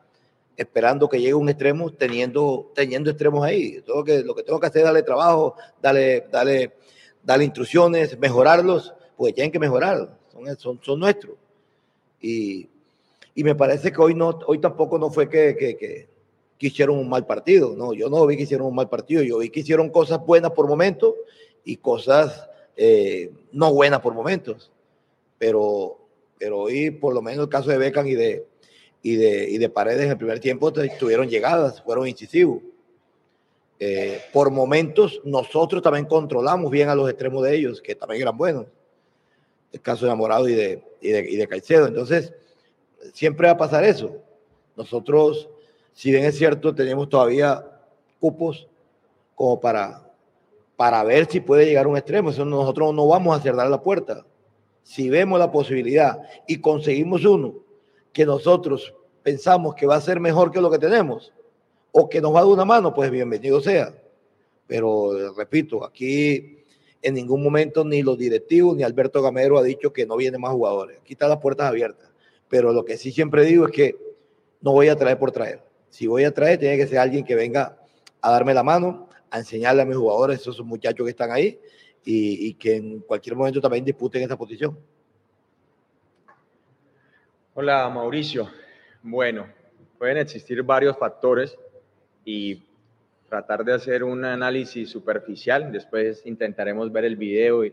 esperando 0.59 1.09
que 1.09 1.19
llegue 1.19 1.33
un 1.33 1.49
extremo 1.49 1.91
teniendo, 1.91 2.71
teniendo 2.75 3.09
extremos 3.09 3.43
ahí. 3.43 3.81
Todo 3.81 4.05
que, 4.05 4.23
lo 4.23 4.35
que 4.35 4.43
tengo 4.43 4.61
que 4.61 4.67
hacer 4.67 4.81
es 4.81 4.85
darle 4.85 5.03
trabajo, 5.03 5.57
darle, 5.81 6.27
darle, 6.31 6.75
darle 7.23 7.47
instrucciones, 7.47 8.19
mejorarlos, 8.19 8.93
pues 9.17 9.33
tienen 9.33 9.51
que 9.51 9.59
mejorar, 9.59 10.19
son, 10.31 10.57
son, 10.59 10.81
son 10.83 11.01
nuestros. 11.01 11.37
Y, 12.21 12.69
y 13.35 13.43
me 13.43 13.55
parece 13.55 13.91
que 13.91 14.03
hoy, 14.03 14.15
no, 14.15 14.39
hoy 14.47 14.59
tampoco 14.59 14.99
no 14.99 15.09
fue 15.09 15.31
que, 15.31 15.57
que, 15.57 15.79
que, 15.79 16.16
que 16.59 16.69
hicieron 16.69 16.99
un 16.99 17.09
mal 17.09 17.27
partido, 17.27 17.75
no, 17.77 17.93
yo 17.93 18.09
no 18.09 18.25
vi 18.27 18.37
que 18.37 18.45
hicieron 18.45 18.67
un 18.67 18.75
mal 18.75 18.89
partido, 18.89 19.23
yo 19.23 19.39
vi 19.39 19.51
que 19.51 19.61
hicieron 19.61 19.91
cosas 19.91 20.25
buenas 20.25 20.53
por 20.53 20.67
momentos 20.67 21.15
y 21.65 21.77
cosas 21.77 22.49
eh, 22.77 23.33
no 23.53 23.73
buenas 23.73 24.01
por 24.01 24.15
momentos. 24.15 24.71
Pero, 25.39 25.99
pero 26.39 26.61
hoy, 26.61 26.91
por 26.91 27.15
lo 27.15 27.23
menos 27.23 27.45
el 27.45 27.51
caso 27.51 27.71
de 27.71 27.79
Beckham 27.79 28.07
y 28.07 28.15
de, 28.15 28.47
y 29.03 29.17
de, 29.17 29.51
y 29.51 29.59
de 29.59 29.69
Paredes 29.69 30.05
en 30.05 30.11
el 30.11 30.17
primer 30.17 30.41
tiempo 30.41 30.73
tuvieron 30.73 31.29
llegadas, 31.29 31.83
fueron 31.83 32.09
incisivos. 32.09 32.63
Eh, 33.79 34.23
por 34.33 34.51
momentos 34.51 35.21
nosotros 35.25 35.83
también 35.83 36.07
controlamos 36.07 36.71
bien 36.71 36.89
a 36.89 36.95
los 36.95 37.11
extremos 37.11 37.45
de 37.45 37.55
ellos, 37.55 37.83
que 37.83 37.95
también 37.95 38.23
eran 38.23 38.37
buenos. 38.37 38.67
El 39.73 39.81
caso 39.83 40.07
de 40.07 40.13
Amorado 40.13 40.49
y 40.49 40.55
de, 40.55 40.83
y 41.01 41.11
de, 41.11 41.31
y 41.31 41.37
de 41.37 41.47
Caicedo. 41.47 41.87
Entonces, 41.87 42.33
siempre 43.13 43.47
va 43.47 43.53
a 43.53 43.59
pasar 43.59 43.85
eso. 43.85 44.17
Nosotros, 44.77 45.49
si 45.97 46.11
bien 46.11 46.27
es 46.27 46.37
cierto, 46.37 46.75
tenemos 46.75 47.09
todavía 47.09 47.65
cupos 48.21 48.69
como 49.35 49.59
para, 49.59 50.07
para 50.77 51.03
ver 51.03 51.25
si 51.25 51.41
puede 51.41 51.65
llegar 51.65 51.87
a 51.87 51.89
un 51.89 51.97
extremo. 51.97 52.29
Eso 52.29 52.45
nosotros 52.45 52.95
no 52.95 53.09
vamos 53.09 53.35
a 53.35 53.41
cerrar 53.41 53.71
la 53.71 53.83
puerta. 53.83 54.27
Si 54.83 55.09
vemos 55.09 55.39
la 55.39 55.51
posibilidad 55.51 56.21
y 56.47 56.61
conseguimos 56.61 57.25
uno 57.25 57.55
que 58.13 58.27
nosotros 58.27 58.93
pensamos 59.23 59.75
que 59.75 59.87
va 59.87 59.97
a 59.97 60.01
ser 60.03 60.21
mejor 60.21 60.53
que 60.53 60.61
lo 60.61 60.71
que 60.71 60.79
tenemos 60.79 61.33
o 61.93 62.11
que 62.11 62.21
nos 62.21 62.35
va 62.35 62.41
a 62.41 62.43
dar 62.43 62.53
una 62.53 62.67
mano, 62.67 62.93
pues 62.93 63.11
bienvenido 63.11 63.63
sea. 63.63 63.95
Pero 64.67 65.33
repito, 65.33 65.83
aquí 65.83 66.59
en 67.01 67.15
ningún 67.15 67.43
momento 67.43 67.87
ni 67.87 68.03
los 68.03 68.19
directivos 68.19 68.77
ni 68.77 68.83
Alberto 68.83 69.23
Gamero 69.23 69.57
ha 69.57 69.63
dicho 69.63 69.95
que 69.95 70.05
no 70.05 70.19
vienen 70.19 70.43
más 70.43 70.53
jugadores. 70.53 70.99
Aquí 71.01 71.15
están 71.15 71.31
las 71.31 71.41
puertas 71.41 71.69
abiertas. 71.69 72.11
Pero 72.51 72.75
lo 72.75 72.85
que 72.85 72.99
sí 72.99 73.13
siempre 73.13 73.47
digo 73.47 73.65
es 73.65 73.73
que 73.73 73.97
no 74.61 74.73
voy 74.73 74.89
a 74.89 74.97
traer 74.97 75.19
por 75.19 75.33
traer. 75.33 75.66
Si 75.97 76.07
voy 76.07 76.25
a 76.25 76.31
traer, 76.31 76.59
tiene 76.59 76.77
que 76.77 76.87
ser 76.87 76.99
alguien 76.99 77.25
que 77.25 77.35
venga 77.35 77.75
a 78.21 78.31
darme 78.31 78.53
la 78.53 78.63
mano, 78.63 79.09
a 79.31 79.39
enseñarle 79.39 79.81
a 79.81 79.87
mis 79.87 79.97
jugadores, 79.97 80.41
esos 80.41 80.61
muchachos 80.63 81.07
que 81.07 81.11
están 81.13 81.31
ahí, 81.33 81.59
y, 82.05 82.49
y 82.49 82.53
que 82.53 82.77
en 82.77 83.01
cualquier 83.01 83.35
momento 83.35 83.63
también 83.63 83.83
disputen 83.83 84.23
esa 84.23 84.37
posición. 84.37 84.79
Hola 87.55 87.89
Mauricio. 87.89 88.47
Bueno, 89.03 89.47
pueden 89.97 90.19
existir 90.19 90.63
varios 90.63 90.99
factores 90.99 91.57
y 92.27 92.63
tratar 93.31 93.65
de 93.65 93.73
hacer 93.73 94.05
un 94.05 94.23
análisis 94.23 94.91
superficial. 94.91 95.73
Después 95.73 96.27
intentaremos 96.27 96.93
ver 96.93 97.07
el 97.07 97.17
video 97.17 97.65
y 97.65 97.73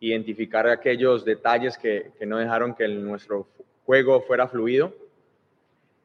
identificar 0.00 0.66
aquellos 0.66 1.24
detalles 1.24 1.78
que, 1.78 2.10
que 2.18 2.26
no 2.26 2.36
dejaron 2.38 2.74
que 2.74 2.84
el- 2.84 3.04
nuestro 3.04 3.46
juego 3.86 4.22
fuera 4.22 4.48
fluido. 4.48 4.92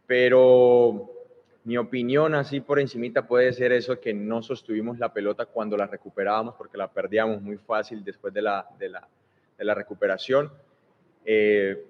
Pero 0.05 1.15
mi 1.63 1.77
opinión 1.77 2.35
así 2.35 2.61
por 2.61 2.79
encimita 2.79 3.27
puede 3.27 3.51
ser 3.53 3.71
eso 3.71 3.99
que 3.99 4.13
no 4.13 4.41
sostuvimos 4.41 4.97
la 4.97 5.13
pelota 5.13 5.45
cuando 5.45 5.75
la 5.77 5.87
recuperábamos 5.87 6.55
porque 6.55 6.77
la 6.77 6.91
perdíamos 6.91 7.41
muy 7.41 7.57
fácil 7.57 8.03
después 8.03 8.33
de 8.33 8.41
la, 8.41 8.65
de 8.77 8.89
la, 8.89 9.75
recuperación. 9.75 10.51
Eh, 11.25 11.85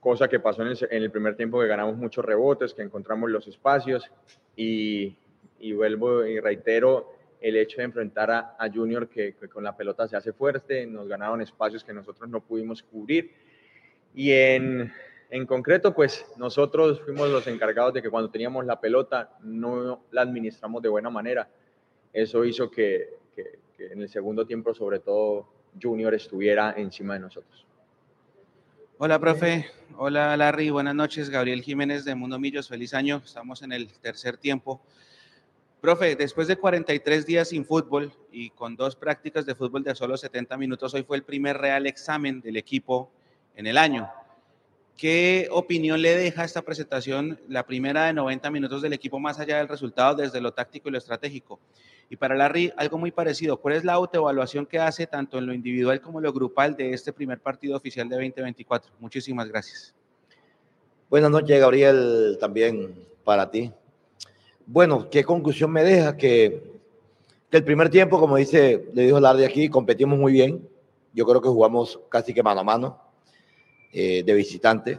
cosa 0.00 0.28
que 0.28 0.40
pasó 0.40 0.62
en 0.62 0.76
el, 0.90 1.10
primer 1.10 1.36
tiempo 1.36 1.60
que 1.60 1.68
ganamos 1.68 1.96
muchos 1.96 2.24
rebotes, 2.24 2.74
que 2.74 2.82
encontramos 2.82 3.30
los 3.30 3.46
espacios 3.46 4.10
y, 4.56 5.16
y 5.60 5.72
vuelvo 5.72 6.26
y 6.26 6.40
reitero 6.40 7.12
el 7.40 7.56
hecho 7.56 7.78
de 7.78 7.84
enfrentar 7.84 8.30
a, 8.30 8.56
a 8.58 8.68
Junior 8.68 9.08
que 9.08 9.34
con 9.52 9.62
la 9.62 9.76
pelota 9.76 10.08
se 10.08 10.16
hace 10.16 10.32
fuerte, 10.32 10.86
nos 10.86 11.08
ganaron 11.08 11.40
espacios 11.40 11.84
que 11.84 11.92
nosotros 11.92 12.28
no 12.28 12.40
pudimos 12.40 12.82
cubrir 12.82 13.32
y 14.14 14.32
en, 14.32 14.92
en 15.32 15.46
concreto 15.46 15.94
pues 15.94 16.26
nosotros 16.36 17.00
fuimos 17.00 17.30
los 17.30 17.46
encargados 17.46 17.94
de 17.94 18.02
que 18.02 18.10
cuando 18.10 18.28
teníamos 18.28 18.66
la 18.66 18.78
pelota 18.78 19.30
no 19.40 20.04
la 20.10 20.20
administramos 20.20 20.82
de 20.82 20.90
buena 20.90 21.08
manera. 21.08 21.48
Eso 22.12 22.44
hizo 22.44 22.70
que, 22.70 23.08
en 23.78 24.02
el 24.02 24.10
segundo 24.10 24.46
tiempo 24.46 24.74
sobre 24.74 24.98
todo 24.98 25.48
Junior 25.82 26.12
estuviera 26.12 26.74
encima 26.76 27.14
de 27.14 27.20
nosotros. 27.20 27.66
Hola, 28.98 29.18
profe. 29.18 29.70
Hola, 29.96 30.36
Larry. 30.36 30.68
Buenas 30.68 30.94
noches. 30.94 31.30
Gabriel 31.30 31.62
Jiménez 31.62 32.04
de 32.04 32.14
Mundo 32.14 32.38
Millos. 32.38 32.68
Feliz 32.68 32.92
año. 32.92 33.22
Estamos 33.24 33.62
en 33.62 33.72
el 33.72 33.90
tercer 34.00 34.36
tiempo. 34.36 34.82
Profe, 35.80 36.14
después 36.14 36.46
de 36.46 36.56
43 36.56 37.24
días 37.24 37.48
sin 37.48 37.64
fútbol 37.64 38.12
y 38.30 38.50
con 38.50 38.76
dos 38.76 38.96
prácticas 38.96 39.46
de 39.46 39.54
fútbol 39.54 39.82
de 39.82 39.94
solo 39.94 40.18
70 40.18 40.58
minutos, 40.58 40.92
hoy 40.92 41.04
fue 41.04 41.16
el 41.16 41.22
primer 41.24 41.56
real 41.56 41.86
examen 41.86 42.42
del 42.42 42.58
equipo 42.58 43.10
en 43.56 43.66
el 43.66 43.78
año. 43.78 44.10
¿Qué 44.96 45.48
opinión 45.50 46.00
le 46.00 46.16
deja 46.16 46.44
esta 46.44 46.62
presentación, 46.62 47.40
la 47.48 47.66
primera 47.66 48.06
de 48.06 48.12
90 48.12 48.50
minutos 48.50 48.82
del 48.82 48.92
equipo, 48.92 49.18
más 49.18 49.40
allá 49.40 49.58
del 49.58 49.68
resultado 49.68 50.14
desde 50.14 50.40
lo 50.40 50.52
táctico 50.52 50.88
y 50.88 50.92
lo 50.92 50.98
estratégico? 50.98 51.58
Y 52.08 52.16
para 52.16 52.36
Larry, 52.36 52.72
algo 52.76 52.98
muy 52.98 53.10
parecido. 53.10 53.56
¿Cuál 53.56 53.74
es 53.74 53.84
la 53.84 53.94
autoevaluación 53.94 54.66
que 54.66 54.78
hace 54.78 55.06
tanto 55.06 55.38
en 55.38 55.46
lo 55.46 55.54
individual 55.54 56.00
como 56.00 56.18
en 56.18 56.24
lo 56.24 56.32
grupal 56.32 56.76
de 56.76 56.92
este 56.92 57.12
primer 57.12 57.40
partido 57.40 57.76
oficial 57.76 58.08
de 58.08 58.16
2024? 58.16 58.92
Muchísimas 59.00 59.48
gracias. 59.48 59.94
Buenas 61.08 61.30
noches, 61.30 61.58
Gabriel, 61.58 62.36
también 62.38 62.94
para 63.24 63.50
ti. 63.50 63.72
Bueno, 64.66 65.08
¿qué 65.10 65.24
conclusión 65.24 65.72
me 65.72 65.82
deja? 65.82 66.16
Que, 66.16 66.62
que 67.50 67.56
el 67.56 67.64
primer 67.64 67.88
tiempo, 67.88 68.20
como 68.20 68.36
dice, 68.36 68.88
le 68.92 69.02
dijo 69.02 69.18
Lardi 69.18 69.44
aquí, 69.44 69.68
competimos 69.68 70.18
muy 70.18 70.32
bien. 70.32 70.68
Yo 71.12 71.26
creo 71.26 71.40
que 71.40 71.48
jugamos 71.48 71.98
casi 72.08 72.32
que 72.32 72.42
mano 72.42 72.60
a 72.60 72.64
mano 72.64 73.11
eh, 73.92 74.22
de 74.24 74.34
visitante 74.34 74.98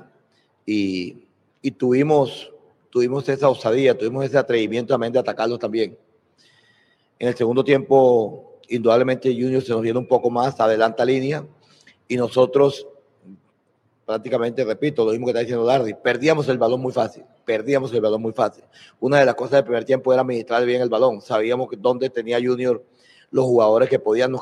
y, 0.65 1.25
y 1.61 1.71
tuvimos, 1.71 2.51
tuvimos 2.89 3.27
esa 3.27 3.49
osadía, 3.49 3.97
tuvimos 3.97 4.25
ese 4.25 4.37
atrevimiento 4.37 4.93
también 4.93 5.13
de 5.13 5.19
atacarlos 5.19 5.59
también. 5.59 5.97
En 7.17 7.27
el 7.27 7.35
segundo 7.35 7.63
tiempo, 7.63 8.59
indudablemente 8.69 9.33
Junior 9.33 9.63
se 9.63 9.71
nos 9.71 9.81
viene 9.81 9.97
un 9.99 10.07
poco 10.07 10.29
más, 10.29 10.59
adelanta 10.59 11.05
línea 11.05 11.45
y 12.07 12.17
nosotros 12.17 12.87
prácticamente, 14.05 14.63
repito, 14.65 15.05
lo 15.05 15.11
mismo 15.11 15.27
que 15.27 15.31
está 15.31 15.39
diciendo 15.39 15.65
Lardi, 15.65 15.93
perdíamos 15.93 16.47
el 16.49 16.57
balón 16.57 16.81
muy 16.81 16.91
fácil, 16.91 17.23
perdíamos 17.45 17.93
el 17.93 18.01
balón 18.01 18.21
muy 18.21 18.33
fácil. 18.33 18.63
Una 18.99 19.19
de 19.19 19.25
las 19.25 19.35
cosas 19.35 19.53
del 19.53 19.63
primer 19.63 19.85
tiempo 19.85 20.11
era 20.11 20.21
administrar 20.21 20.65
bien 20.65 20.81
el 20.81 20.89
balón, 20.89 21.21
sabíamos 21.21 21.69
que 21.69 21.77
dónde 21.77 22.09
tenía 22.09 22.37
Junior 22.37 22.83
los 23.31 23.45
jugadores 23.45 23.89
que 23.89 23.99
podían, 23.99 24.31
nos, 24.31 24.41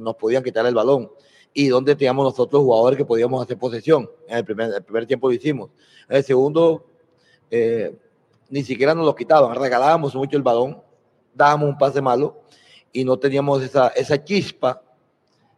nos 0.00 0.16
podían 0.16 0.42
quitar 0.42 0.66
el 0.66 0.74
balón 0.74 1.10
y 1.54 1.68
dónde 1.68 1.94
teníamos 1.94 2.24
nosotros 2.24 2.62
jugadores 2.64 2.98
que 2.98 3.04
podíamos 3.04 3.40
hacer 3.42 3.56
posesión. 3.56 4.10
En 4.26 4.38
el 4.38 4.44
primer, 4.44 4.74
el 4.74 4.82
primer 4.82 5.06
tiempo 5.06 5.28
lo 5.28 5.34
hicimos. 5.34 5.70
En 6.08 6.16
el 6.16 6.24
segundo, 6.24 6.84
eh, 7.48 7.96
ni 8.50 8.64
siquiera 8.64 8.94
nos 8.94 9.06
lo 9.06 9.14
quitaban, 9.14 9.54
regalábamos 9.58 10.14
mucho 10.16 10.36
el 10.36 10.42
balón, 10.42 10.82
dábamos 11.32 11.70
un 11.70 11.78
pase 11.78 12.02
malo 12.02 12.42
y 12.92 13.04
no 13.04 13.16
teníamos 13.16 13.62
esa, 13.62 13.88
esa 13.88 14.22
chispa 14.22 14.82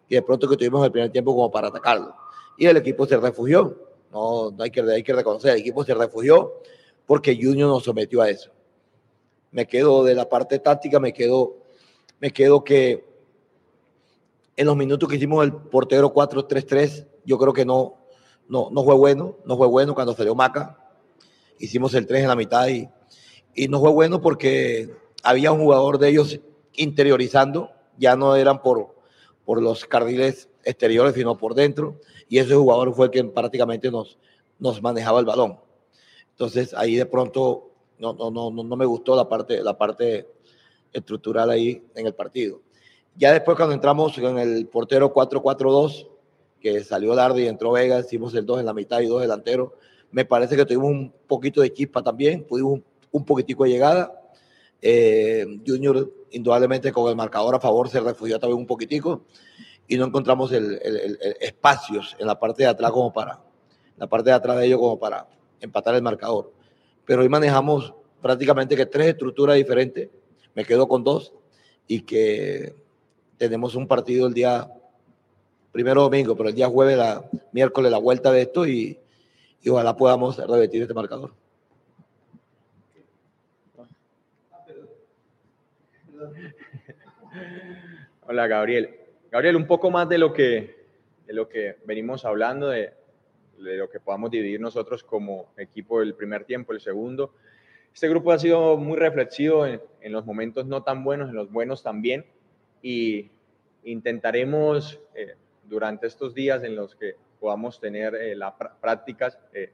que 0.06 0.16
de 0.16 0.22
pronto 0.22 0.48
que 0.48 0.56
tuvimos 0.56 0.80
en 0.80 0.84
el 0.84 0.92
primer 0.92 1.10
tiempo 1.10 1.34
como 1.34 1.50
para 1.50 1.68
atacarlo. 1.68 2.14
Y 2.58 2.66
el 2.66 2.76
equipo 2.76 3.06
se 3.06 3.16
refugió, 3.16 3.76
no, 4.12 4.50
no 4.50 4.62
hay, 4.62 4.70
que, 4.70 4.82
hay 4.82 5.02
que 5.02 5.14
reconocer, 5.14 5.52
el 5.52 5.60
equipo 5.60 5.82
se 5.82 5.94
refugió 5.94 6.60
porque 7.06 7.34
Junior 7.34 7.68
nos 7.68 7.84
sometió 7.84 8.20
a 8.20 8.28
eso. 8.28 8.50
Me 9.50 9.66
quedo 9.66 10.04
de 10.04 10.14
la 10.14 10.28
parte 10.28 10.58
táctica, 10.58 11.00
me 11.00 11.12
quedo, 11.12 11.56
me 12.20 12.30
quedo 12.30 12.62
que 12.62 13.15
en 14.56 14.66
los 14.66 14.76
minutos 14.76 15.08
que 15.08 15.16
hicimos 15.16 15.44
el 15.44 15.52
portero 15.52 16.12
4-3-3, 16.12 17.06
yo 17.24 17.38
creo 17.38 17.52
que 17.52 17.64
no, 17.64 17.96
no, 18.48 18.70
no 18.70 18.84
fue 18.84 18.94
bueno, 18.94 19.36
no 19.44 19.56
fue 19.56 19.66
bueno 19.66 19.94
cuando 19.94 20.14
salió 20.14 20.34
Maca. 20.34 20.78
Hicimos 21.58 21.94
el 21.94 22.06
3 22.06 22.22
en 22.22 22.28
la 22.28 22.36
mitad 22.36 22.66
y, 22.68 22.88
y 23.54 23.68
no 23.68 23.80
fue 23.80 23.90
bueno 23.90 24.20
porque 24.20 24.90
había 25.22 25.52
un 25.52 25.60
jugador 25.60 25.98
de 25.98 26.08
ellos 26.08 26.40
interiorizando, 26.74 27.70
ya 27.98 28.16
no 28.16 28.36
eran 28.36 28.62
por, 28.62 28.94
por 29.44 29.60
los 29.60 29.84
carriles 29.84 30.48
exteriores, 30.64 31.14
sino 31.14 31.36
por 31.36 31.54
dentro. 31.54 32.00
Y 32.28 32.38
ese 32.38 32.54
jugador 32.54 32.94
fue 32.94 33.06
el 33.06 33.12
que 33.12 33.24
prácticamente 33.24 33.90
nos, 33.90 34.18
nos 34.58 34.80
manejaba 34.80 35.20
el 35.20 35.26
balón. 35.26 35.58
Entonces 36.30 36.74
ahí 36.74 36.96
de 36.96 37.06
pronto 37.06 37.70
no, 37.98 38.12
no, 38.12 38.30
no, 38.30 38.50
no 38.50 38.76
me 38.76 38.84
gustó 38.84 39.16
la 39.16 39.28
parte, 39.28 39.62
la 39.62 39.76
parte 39.76 40.28
estructural 40.92 41.50
ahí 41.50 41.82
en 41.94 42.06
el 42.06 42.14
partido. 42.14 42.60
Ya 43.18 43.32
después 43.32 43.56
cuando 43.56 43.74
entramos 43.74 44.16
en 44.18 44.38
el 44.38 44.66
portero 44.66 45.12
4-4-2, 45.12 46.08
que 46.60 46.84
salió 46.84 47.14
Lardi 47.14 47.44
y 47.44 47.46
entró 47.46 47.72
Vega, 47.72 48.00
hicimos 48.00 48.34
el 48.34 48.44
2 48.44 48.60
en 48.60 48.66
la 48.66 48.74
mitad 48.74 49.00
y 49.00 49.06
dos 49.06 49.22
delanteros, 49.22 49.72
me 50.10 50.24
parece 50.24 50.56
que 50.56 50.64
tuvimos 50.66 50.90
un 50.90 51.12
poquito 51.26 51.60
de 51.62 51.72
chispa 51.72 52.02
también, 52.02 52.44
pudimos 52.44 52.74
un, 52.74 52.84
un 53.12 53.24
poquitico 53.24 53.64
de 53.64 53.70
llegada. 53.70 54.20
Eh, 54.82 55.46
Junior, 55.66 56.12
indudablemente 56.30 56.92
con 56.92 57.08
el 57.08 57.16
marcador 57.16 57.54
a 57.54 57.60
favor, 57.60 57.88
se 57.88 58.00
refugió 58.00 58.38
también 58.38 58.60
un 58.60 58.66
poquitico 58.66 59.24
y 59.88 59.96
no 59.96 60.04
encontramos 60.04 60.52
el, 60.52 60.78
el, 60.82 60.96
el, 60.96 61.18
espacios 61.40 62.16
en 62.18 62.26
la 62.26 62.38
parte 62.38 62.64
de 62.64 62.68
atrás 62.68 62.90
como 62.90 63.12
para, 63.12 63.42
la 63.96 64.06
parte 64.06 64.30
de 64.30 64.36
atrás 64.36 64.58
de 64.58 64.66
ellos 64.66 64.78
como 64.78 64.98
para 64.98 65.26
empatar 65.60 65.94
el 65.94 66.02
marcador. 66.02 66.52
Pero 67.04 67.22
hoy 67.22 67.28
manejamos 67.28 67.94
prácticamente 68.20 68.76
que 68.76 68.86
tres 68.86 69.08
estructuras 69.08 69.56
diferentes, 69.56 70.10
me 70.54 70.64
quedo 70.64 70.88
con 70.88 71.04
dos 71.04 71.32
y 71.86 72.00
que 72.02 72.74
tenemos 73.38 73.74
un 73.74 73.86
partido 73.86 74.26
el 74.26 74.34
día 74.34 74.68
primero 75.72 76.02
domingo, 76.02 76.36
pero 76.36 76.48
el 76.48 76.54
día 76.54 76.68
jueves, 76.68 76.96
la, 76.96 77.24
miércoles, 77.52 77.90
la 77.90 77.98
vuelta 77.98 78.32
de 78.32 78.42
esto 78.42 78.66
y, 78.66 78.98
y 79.62 79.68
ojalá 79.68 79.96
podamos 79.96 80.38
revertir 80.38 80.82
este 80.82 80.94
marcador. 80.94 81.32
Hola 88.26 88.46
Gabriel. 88.46 88.96
Gabriel, 89.30 89.56
un 89.56 89.66
poco 89.66 89.90
más 89.90 90.08
de 90.08 90.18
lo 90.18 90.32
que, 90.32 90.86
de 91.26 91.32
lo 91.34 91.48
que 91.48 91.76
venimos 91.84 92.24
hablando, 92.24 92.68
de, 92.68 92.94
de 93.58 93.76
lo 93.76 93.90
que 93.90 94.00
podamos 94.00 94.30
dividir 94.30 94.60
nosotros 94.60 95.02
como 95.02 95.52
equipo 95.58 96.00
del 96.00 96.14
primer 96.14 96.44
tiempo, 96.44 96.72
el 96.72 96.80
segundo. 96.80 97.34
Este 97.92 98.08
grupo 98.08 98.32
ha 98.32 98.38
sido 98.38 98.76
muy 98.76 98.96
reflexivo 98.96 99.66
en, 99.66 99.80
en 100.00 100.12
los 100.12 100.24
momentos 100.24 100.66
no 100.66 100.82
tan 100.82 101.04
buenos, 101.04 101.28
en 101.28 101.36
los 101.36 101.50
buenos 101.50 101.82
también, 101.82 102.24
y 102.86 103.28
intentaremos 103.82 105.00
eh, 105.12 105.34
durante 105.64 106.06
estos 106.06 106.34
días 106.34 106.62
en 106.62 106.76
los 106.76 106.94
que 106.94 107.16
podamos 107.40 107.80
tener 107.80 108.14
eh, 108.14 108.36
las 108.36 108.54
prácticas, 108.80 109.36
eh, 109.52 109.72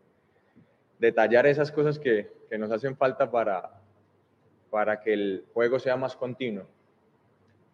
detallar 0.98 1.46
esas 1.46 1.70
cosas 1.70 1.98
que, 1.98 2.31
que, 2.48 2.57
nos 2.57 2.70
hacen 2.70 2.96
falta 2.96 3.31
para, 3.31 3.83
para 4.70 5.03
que 5.03 5.12
el 5.12 5.44
juego 5.53 5.79
sea 5.79 5.98
más 5.98 6.16
continuo. 6.16 6.64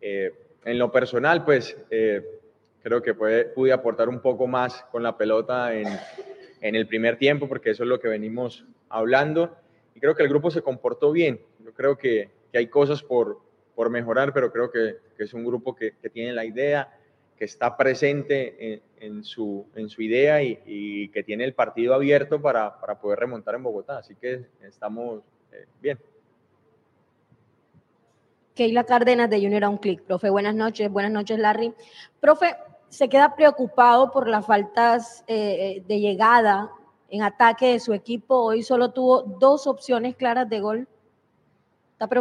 Eh, 0.01 0.35
en 0.65 0.77
lo 0.77 0.91
personal, 0.91 1.45
pues 1.45 1.77
creo 2.83 3.01
que 3.01 3.15
puede, 3.15 3.45
pude 3.45 3.73
aportar 3.73 4.09
un 4.09 4.21
poco 4.21 4.49
más 4.49 4.83
con 4.91 5.05
la 5.05 5.17
pelota 5.17 5.73
en, 5.73 5.87
en, 6.63 6.75
el 6.75 6.89
primer 6.89 7.17
tiempo, 7.17 7.49
porque 7.49 7.71
eso 7.71 7.85
es 7.85 7.89
lo 7.89 8.01
que 8.01 8.09
venimos 8.09 8.65
hablando. 8.89 9.57
Y 9.95 10.01
creo 10.01 10.17
que 10.17 10.25
el 10.25 10.29
grupo 10.29 10.51
se 10.51 10.63
comportó 10.63 11.13
bien. 11.13 11.41
Yo 11.65 11.73
creo 11.75 11.97
que, 11.97 12.29
que 12.51 12.59
hay 12.59 12.67
cosas 12.67 13.05
por, 13.05 13.39
por 13.79 13.91
mejorar, 13.91 14.33
pero 14.33 14.51
creo 14.51 14.73
que, 14.73 14.97
que 15.17 15.23
es 15.23 15.33
un 15.35 15.45
grupo 15.45 15.73
que, 15.73 15.93
que, 16.03 16.11
tiene 16.11 16.33
la 16.33 16.45
idea, 16.45 16.99
que 17.37 17.45
está 17.45 17.77
presente 17.77 18.73
en, 18.75 18.83
en 18.99 19.23
su, 19.23 19.69
en 19.77 19.89
su 19.89 20.03
idea 20.03 20.43
y, 20.43 21.09
que 21.11 21.23
tiene 21.23 21.45
el 21.45 21.55
partido 21.55 21.95
abierto 21.95 22.43
para, 22.43 22.77
poder 23.01 23.21
remontar 23.21 23.55
en 23.55 23.63
Bogotá. 23.63 23.99
Así 23.99 24.17
que 24.17 24.47
estamos 24.63 25.23
eh, 25.53 25.67
bien. 25.81 25.97
Keila 28.57 28.83
Cárdenas 28.83 29.31
de 29.31 29.41
Junior 29.41 29.63
a 29.63 29.69
un 29.69 29.79
clic. 29.79 30.03
Profe, 30.03 30.29
buenas 30.29 30.57
noches. 30.57 30.91
Buenas 30.91 31.13
noches, 31.13 31.39
Larry. 31.39 31.73
Profe, 32.19 32.57
se 32.89 33.09
queda 33.09 33.37
preocupado 33.37 34.11
por 34.11 34.27
las 34.27 34.45
faltas 34.45 35.23
eh, 35.29 35.85
de 35.87 36.01
llegada 36.01 36.73
en 37.11 37.23
ataque 37.23 37.75
de 37.75 37.79
su 37.79 37.93
equipo. 37.93 38.43
Hoy 38.43 38.65
solo 38.65 38.91
tuvo 38.91 39.23
dos 39.23 39.69
opciones 39.69 40.17
claras 40.17 40.49
de 40.49 40.59
gol. 40.59 40.89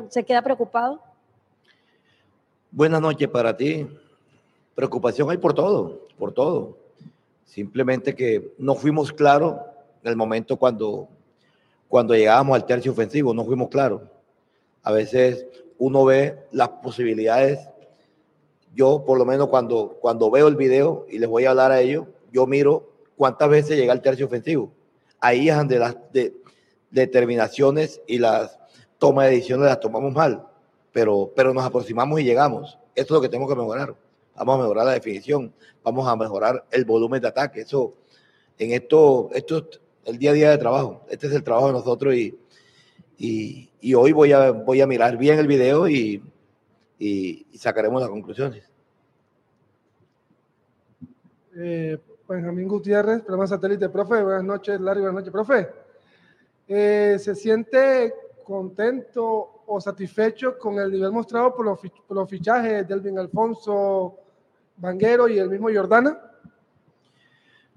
¿Se 0.09 0.23
queda 0.23 0.43
preocupado? 0.43 1.06
Buenas 2.71 3.01
noches 3.01 3.29
para 3.29 3.55
ti. 3.55 3.87
Preocupación 4.75 5.29
hay 5.29 5.37
por 5.37 5.53
todo, 5.53 6.01
por 6.17 6.33
todo. 6.33 6.77
Simplemente 7.45 8.13
que 8.13 8.53
no 8.57 8.75
fuimos 8.75 9.13
claros 9.13 9.55
en 10.03 10.09
el 10.09 10.17
momento 10.17 10.57
cuando, 10.57 11.07
cuando 11.87 12.13
llegábamos 12.13 12.55
al 12.55 12.65
tercio 12.65 12.91
ofensivo, 12.91 13.33
no 13.33 13.45
fuimos 13.45 13.69
claros. 13.69 14.01
A 14.83 14.91
veces 14.91 15.45
uno 15.77 16.03
ve 16.03 16.37
las 16.51 16.67
posibilidades. 16.69 17.59
Yo, 18.75 19.03
por 19.05 19.17
lo 19.17 19.25
menos, 19.25 19.47
cuando, 19.47 19.97
cuando 20.01 20.29
veo 20.29 20.49
el 20.49 20.57
video 20.57 21.05
y 21.09 21.19
les 21.19 21.29
voy 21.29 21.45
a 21.45 21.51
hablar 21.51 21.71
a 21.71 21.79
ellos, 21.79 22.05
yo 22.33 22.45
miro 22.45 22.91
cuántas 23.15 23.49
veces 23.49 23.77
llega 23.77 23.93
el 23.93 24.01
tercio 24.01 24.25
ofensivo. 24.25 24.71
Ahí 25.21 25.47
es 25.47 25.55
donde 25.55 25.79
las 25.79 25.95
de, 26.11 26.35
determinaciones 26.91 28.01
y 28.07 28.19
las 28.19 28.59
tomas 28.97 29.27
de 29.27 29.35
decisiones 29.35 29.67
las 29.67 29.79
tomamos 29.79 30.13
mal, 30.13 30.45
pero, 30.97 31.31
pero 31.35 31.53
nos 31.53 31.63
aproximamos 31.63 32.19
y 32.19 32.23
llegamos. 32.23 32.75
Esto 32.95 33.13
es 33.13 33.17
lo 33.17 33.21
que 33.21 33.29
tenemos 33.29 33.47
que 33.47 33.55
mejorar. 33.55 33.95
Vamos 34.35 34.55
a 34.55 34.61
mejorar 34.63 34.85
la 34.87 34.93
definición, 34.93 35.53
vamos 35.83 36.07
a 36.07 36.15
mejorar 36.15 36.65
el 36.71 36.85
volumen 36.85 37.21
de 37.21 37.27
ataque. 37.27 37.61
Eso, 37.61 37.93
en 38.57 38.71
esto, 38.71 39.29
esto 39.31 39.57
es 39.59 39.79
el 40.05 40.17
día 40.17 40.31
a 40.31 40.33
día 40.33 40.49
de 40.49 40.57
trabajo. 40.57 41.05
Este 41.07 41.27
es 41.27 41.33
el 41.33 41.43
trabajo 41.43 41.67
de 41.67 41.73
nosotros 41.73 42.15
y, 42.15 42.35
y, 43.79 43.93
hoy 43.93 44.11
voy 44.11 44.31
a, 44.31 44.49
voy 44.49 44.81
a 44.81 44.87
mirar 44.87 45.17
bien 45.17 45.37
el 45.37 45.45
video 45.45 45.87
y, 45.87 46.23
y, 46.97 47.45
y 47.51 47.57
sacaremos 47.59 48.01
las 48.01 48.09
conclusiones. 48.09 48.63
Eh, 51.55 51.99
Benjamín 52.27 52.67
Gutiérrez, 52.67 53.21
programa 53.21 53.45
satélite, 53.45 53.89
profe, 53.89 54.23
buenas 54.23 54.43
noches, 54.43 54.81
Larry, 54.81 55.01
buenas 55.01 55.17
noches, 55.17 55.31
profe. 55.31 55.67
Eh, 56.67 57.17
¿Se 57.19 57.35
siente 57.35 58.15
contento 58.43 59.56
o 59.67 59.81
satisfecho 59.81 60.57
con 60.57 60.79
el 60.79 60.89
nivel 60.89 61.11
mostrado 61.11 61.53
por 61.53 61.65
los, 61.65 61.79
los 62.09 62.29
fichajes 62.29 62.87
de 62.87 62.93
Elvin 62.93 63.19
Alfonso, 63.19 64.15
Vanguero 64.77 65.27
y 65.27 65.37
el 65.37 65.49
mismo 65.49 65.67
Jordana? 65.71 66.19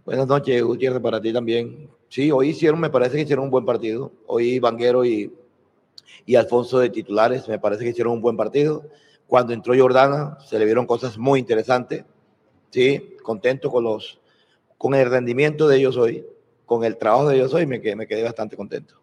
Buenas 0.04 0.26
noches, 0.26 0.62
Gutiérrez, 0.62 1.00
para 1.00 1.20
ti 1.20 1.32
también. 1.32 1.90
Sí, 2.08 2.30
hoy 2.30 2.50
hicieron, 2.50 2.80
me 2.80 2.90
parece 2.90 3.16
que 3.16 3.22
hicieron 3.22 3.44
un 3.44 3.50
buen 3.50 3.64
partido. 3.64 4.12
Hoy 4.26 4.60
Vanguero 4.60 5.04
y, 5.04 5.34
y 6.24 6.36
Alfonso 6.36 6.78
de 6.78 6.90
titulares, 6.90 7.48
me 7.48 7.58
parece 7.58 7.84
que 7.84 7.90
hicieron 7.90 8.14
un 8.14 8.22
buen 8.22 8.36
partido. 8.36 8.84
Cuando 9.26 9.52
entró 9.52 9.74
Jordana, 9.76 10.38
se 10.46 10.58
le 10.58 10.64
vieron 10.64 10.86
cosas 10.86 11.18
muy 11.18 11.40
interesantes. 11.40 12.04
Sí, 12.70 13.16
contento 13.22 13.70
con 13.70 13.84
los 13.84 14.20
con 14.78 14.94
el 14.94 15.10
rendimiento 15.10 15.68
de 15.68 15.76
ellos 15.76 15.96
hoy, 15.96 16.24
con 16.64 16.84
el 16.84 16.96
trabajo 16.96 17.28
de 17.28 17.36
ellos 17.36 17.52
hoy, 17.52 17.66
me 17.66 17.80
me 17.96 18.06
quedé 18.06 18.22
bastante 18.22 18.56
contento. 18.56 18.99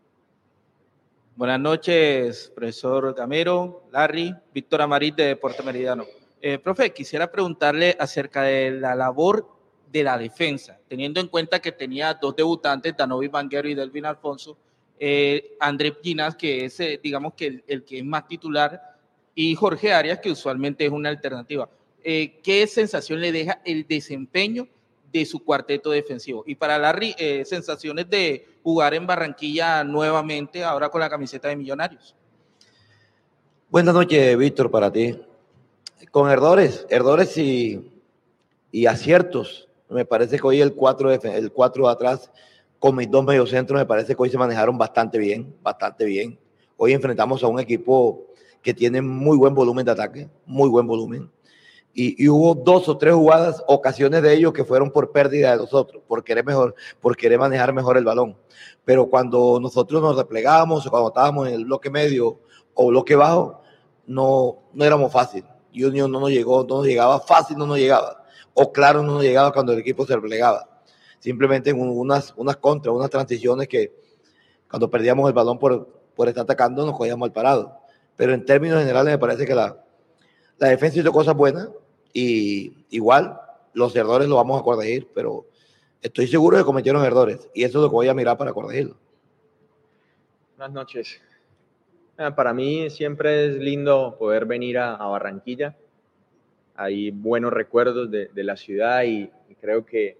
Buenas 1.38 1.60
noches, 1.60 2.52
profesor 2.56 3.13
Gamero, 3.13 3.84
Larry, 3.91 4.34
Víctor 4.52 4.82
Amarit 4.82 5.15
de 5.17 5.26
Deporte 5.26 5.62
Meridiano. 5.62 6.04
Eh, 6.41 6.58
profe, 6.58 6.91
quisiera 6.91 7.32
preguntarle 7.32 7.95
acerca 8.00 8.41
de 8.41 8.71
la 8.71 8.95
labor 8.95 9.47
de 9.91 10.04
la 10.04 10.17
defensa, 10.17 10.80
teniendo 10.88 11.19
en 11.19 11.28
cuenta 11.28 11.60
que 11.60 11.71
tenía 11.71 12.15
dos 12.15 12.36
debutantes, 12.36 12.97
Danovi 12.97 13.28
Vanguero 13.28 13.69
y 13.69 13.76
Delvin 13.76 14.08
Alfonso, 14.08 14.58
eh, 15.00 15.56
André 15.60 15.95
Ginas, 16.02 16.36
que 16.36 16.65
es, 16.65 16.80
eh, 16.80 17.00
digamos, 17.04 17.36
que 17.36 17.45
el, 17.45 17.63
el, 17.67 17.86
que 17.86 18.00
es 18.00 18.04
más 18.04 18.28
titular, 18.28 18.97
y 19.36 19.54
Jorge 19.54 19.93
Arias, 19.93 20.17
que 20.17 20.32
usualmente 20.32 20.88
es 20.88 20.91
una 20.91 21.10
alternativa. 21.10 21.69
Eh, 22.04 22.39
¿Qué 22.41 22.65
sensación 22.65 23.21
le 23.21 23.32
deja 23.32 23.62
el 23.63 23.86
desempeño 23.86 24.67
de 25.12 25.26
su 25.26 25.43
cuarteto 25.43 25.91
defensivo. 25.91 26.43
Y 26.46 26.56
para 26.56 26.78
Larry, 26.78 27.15
eh, 27.17 27.46
sensaciones 27.46 28.10
de 28.10 28.46
jugar 28.63 28.93
en 28.93 29.08
Barranquilla 29.08 29.84
nuevamente, 29.84 30.63
ahora 30.63 30.89
con 30.89 31.02
la 31.02 31.10
camiseta 31.10 31.48
de 31.48 31.56
Millonarios. 31.56 32.15
Buenas 33.70 33.93
noches, 33.93 34.38
Víctor, 34.38 34.70
para 34.72 34.91
ti. 34.91 35.20
Con 36.12 36.30
errores, 36.30 36.86
errores 36.89 37.38
y, 37.38 37.91
y 38.72 38.86
aciertos. 38.86 39.67
Me 39.89 40.06
parece 40.06 40.38
que 40.38 40.48
hoy 40.48 40.62
el 40.62 40.74
4 40.74 41.17
de, 41.17 41.38
el 41.38 41.52
cuatro 41.52 41.88
atrás, 41.88 42.32
con 42.80 42.96
mis 42.96 43.10
dos 43.10 43.24
mediocentros, 43.24 43.80
me 43.80 43.86
parece 43.86 44.15
que 44.15 44.22
hoy 44.22 44.30
se 44.30 44.38
manejaron 44.38 44.78
bastante 44.78 45.17
bien, 45.17 45.56
bastante 45.62 46.06
bien. 46.06 46.38
Hoy 46.76 46.93
enfrentamos 46.93 47.43
a 47.43 47.48
un 47.48 47.60
equipo 47.60 48.28
que 48.62 48.74
tiene 48.74 49.02
muy 49.02 49.38
buen 49.38 49.56
volumen 49.56 49.86
de 49.86 49.91
ataque, 49.91 50.30
muy 50.46 50.70
buen 50.70 50.86
volumen 50.86 51.32
y, 51.93 52.23
y, 52.23 52.30
hubo 52.30 52.54
dos 52.54 52.88
o 52.89 52.97
tres 52.97 53.15
jugadas, 53.15 53.63
ocasiones 53.67 54.21
de 54.21 54.34
ellos 54.34 54.54
que 54.54 54.63
fueron 54.63 54.91
por 54.91 55.12
pérdida 55.12 55.52
de 55.52 55.58
nosotros, 55.58 56.04
por 56.08 56.23
querer 56.23 56.45
mejor, 56.45 56.76
por 57.02 57.17
querer 57.17 57.39
manejar 57.39 57.73
mejor 57.73 57.97
el 57.97 58.06
balón. 58.06 58.38
Pero 58.86 59.10
cuando 59.10 59.60
nosotros 59.60 60.02
nos 60.02 60.15
replegábamos 60.15 60.86
o 60.86 60.89
cuando 60.89 61.10
estábamos 61.10 61.47
en 61.47 61.56
el 61.56 61.65
bloque 61.65 61.89
medio 61.89 62.39
o 62.73 62.88
bloque 62.88 63.15
bajo, 63.15 63.62
no, 64.06 64.60
no 64.73 64.86
éramos 64.86 65.12
fácil. 65.12 65.43
Junior 65.76 66.10
no 66.10 66.19
nos 66.19 66.30
llegó, 66.30 66.63
no 66.63 66.78
nos 66.78 66.86
llegaba 66.86 67.19
fácil, 67.19 67.58
no 67.58 67.65
nos 67.65 67.78
llegaba. 67.78 68.23
O 68.54 68.71
claro, 68.71 69.04
no 69.04 69.15
nos 69.15 69.23
llegaba 69.23 69.52
cuando 69.52 69.73
el 69.73 69.80
equipo 69.80 70.06
se 70.06 70.15
replegaba. 70.15 70.67
Simplemente 71.19 71.71
en 71.71 71.80
unas, 71.80 72.34
unas 72.38 72.58
contras, 72.58 72.95
unas 72.95 73.10
transiciones 73.10 73.67
que 73.67 73.93
cuando 74.69 74.89
perdíamos 74.89 75.28
el 75.28 75.34
balón 75.34 75.60
por, 75.60 75.88
por 76.15 76.28
estar 76.28 76.43
atacando 76.43 76.86
nos 76.86 76.97
cogíamos 76.97 77.28
al 77.28 77.34
parado. 77.34 77.80
Pero 78.15 78.34
en 78.34 78.45
términos 78.45 78.80
generales 78.80 79.13
me 79.13 79.19
parece 79.19 79.45
que 79.45 79.54
la, 79.54 79.84
la 80.58 80.70
defensa 80.70 81.00
hizo 81.00 81.12
cosas 81.12 81.36
buenas, 81.36 81.70
y 82.13 82.74
igual 82.89 83.39
los 83.74 83.96
errores 83.96 84.28
los 84.28 84.38
vamos 84.38 84.60
a 84.60 84.63
corregir, 84.63 85.08
pero 85.13 85.46
estoy 86.02 86.28
seguro 86.28 86.58
de 86.58 86.63
que 86.63 86.65
cometieron 86.65 87.06
errores 87.06 87.50
y 87.54 87.63
eso 87.63 87.78
es 87.78 87.84
lo 87.84 87.89
que 87.89 87.96
voy 87.96 88.08
a 88.08 88.13
mirar 88.13 88.38
para 88.38 88.54
corregirlo. 88.54 88.96
Buenas 90.58 90.74
noches. 90.74 91.22
Ah, 92.17 92.34
Para 92.36 92.54
mí 92.54 92.89
siempre 92.89 93.46
es 93.46 93.58
lindo 93.58 94.15
poder 94.17 94.46
venir 94.46 94.80
a, 94.80 94.96
a 94.96 95.06
Barranquilla. 95.08 95.76
Hay 96.76 97.12
buenos 97.12 97.54
recuerdos 97.54 98.10
de, 98.10 98.28
de 98.34 98.43
la 98.43 98.56
ciudad 98.58 99.04
y, 99.04 99.30
y 99.50 99.56
creo 99.62 99.86
que 99.86 100.17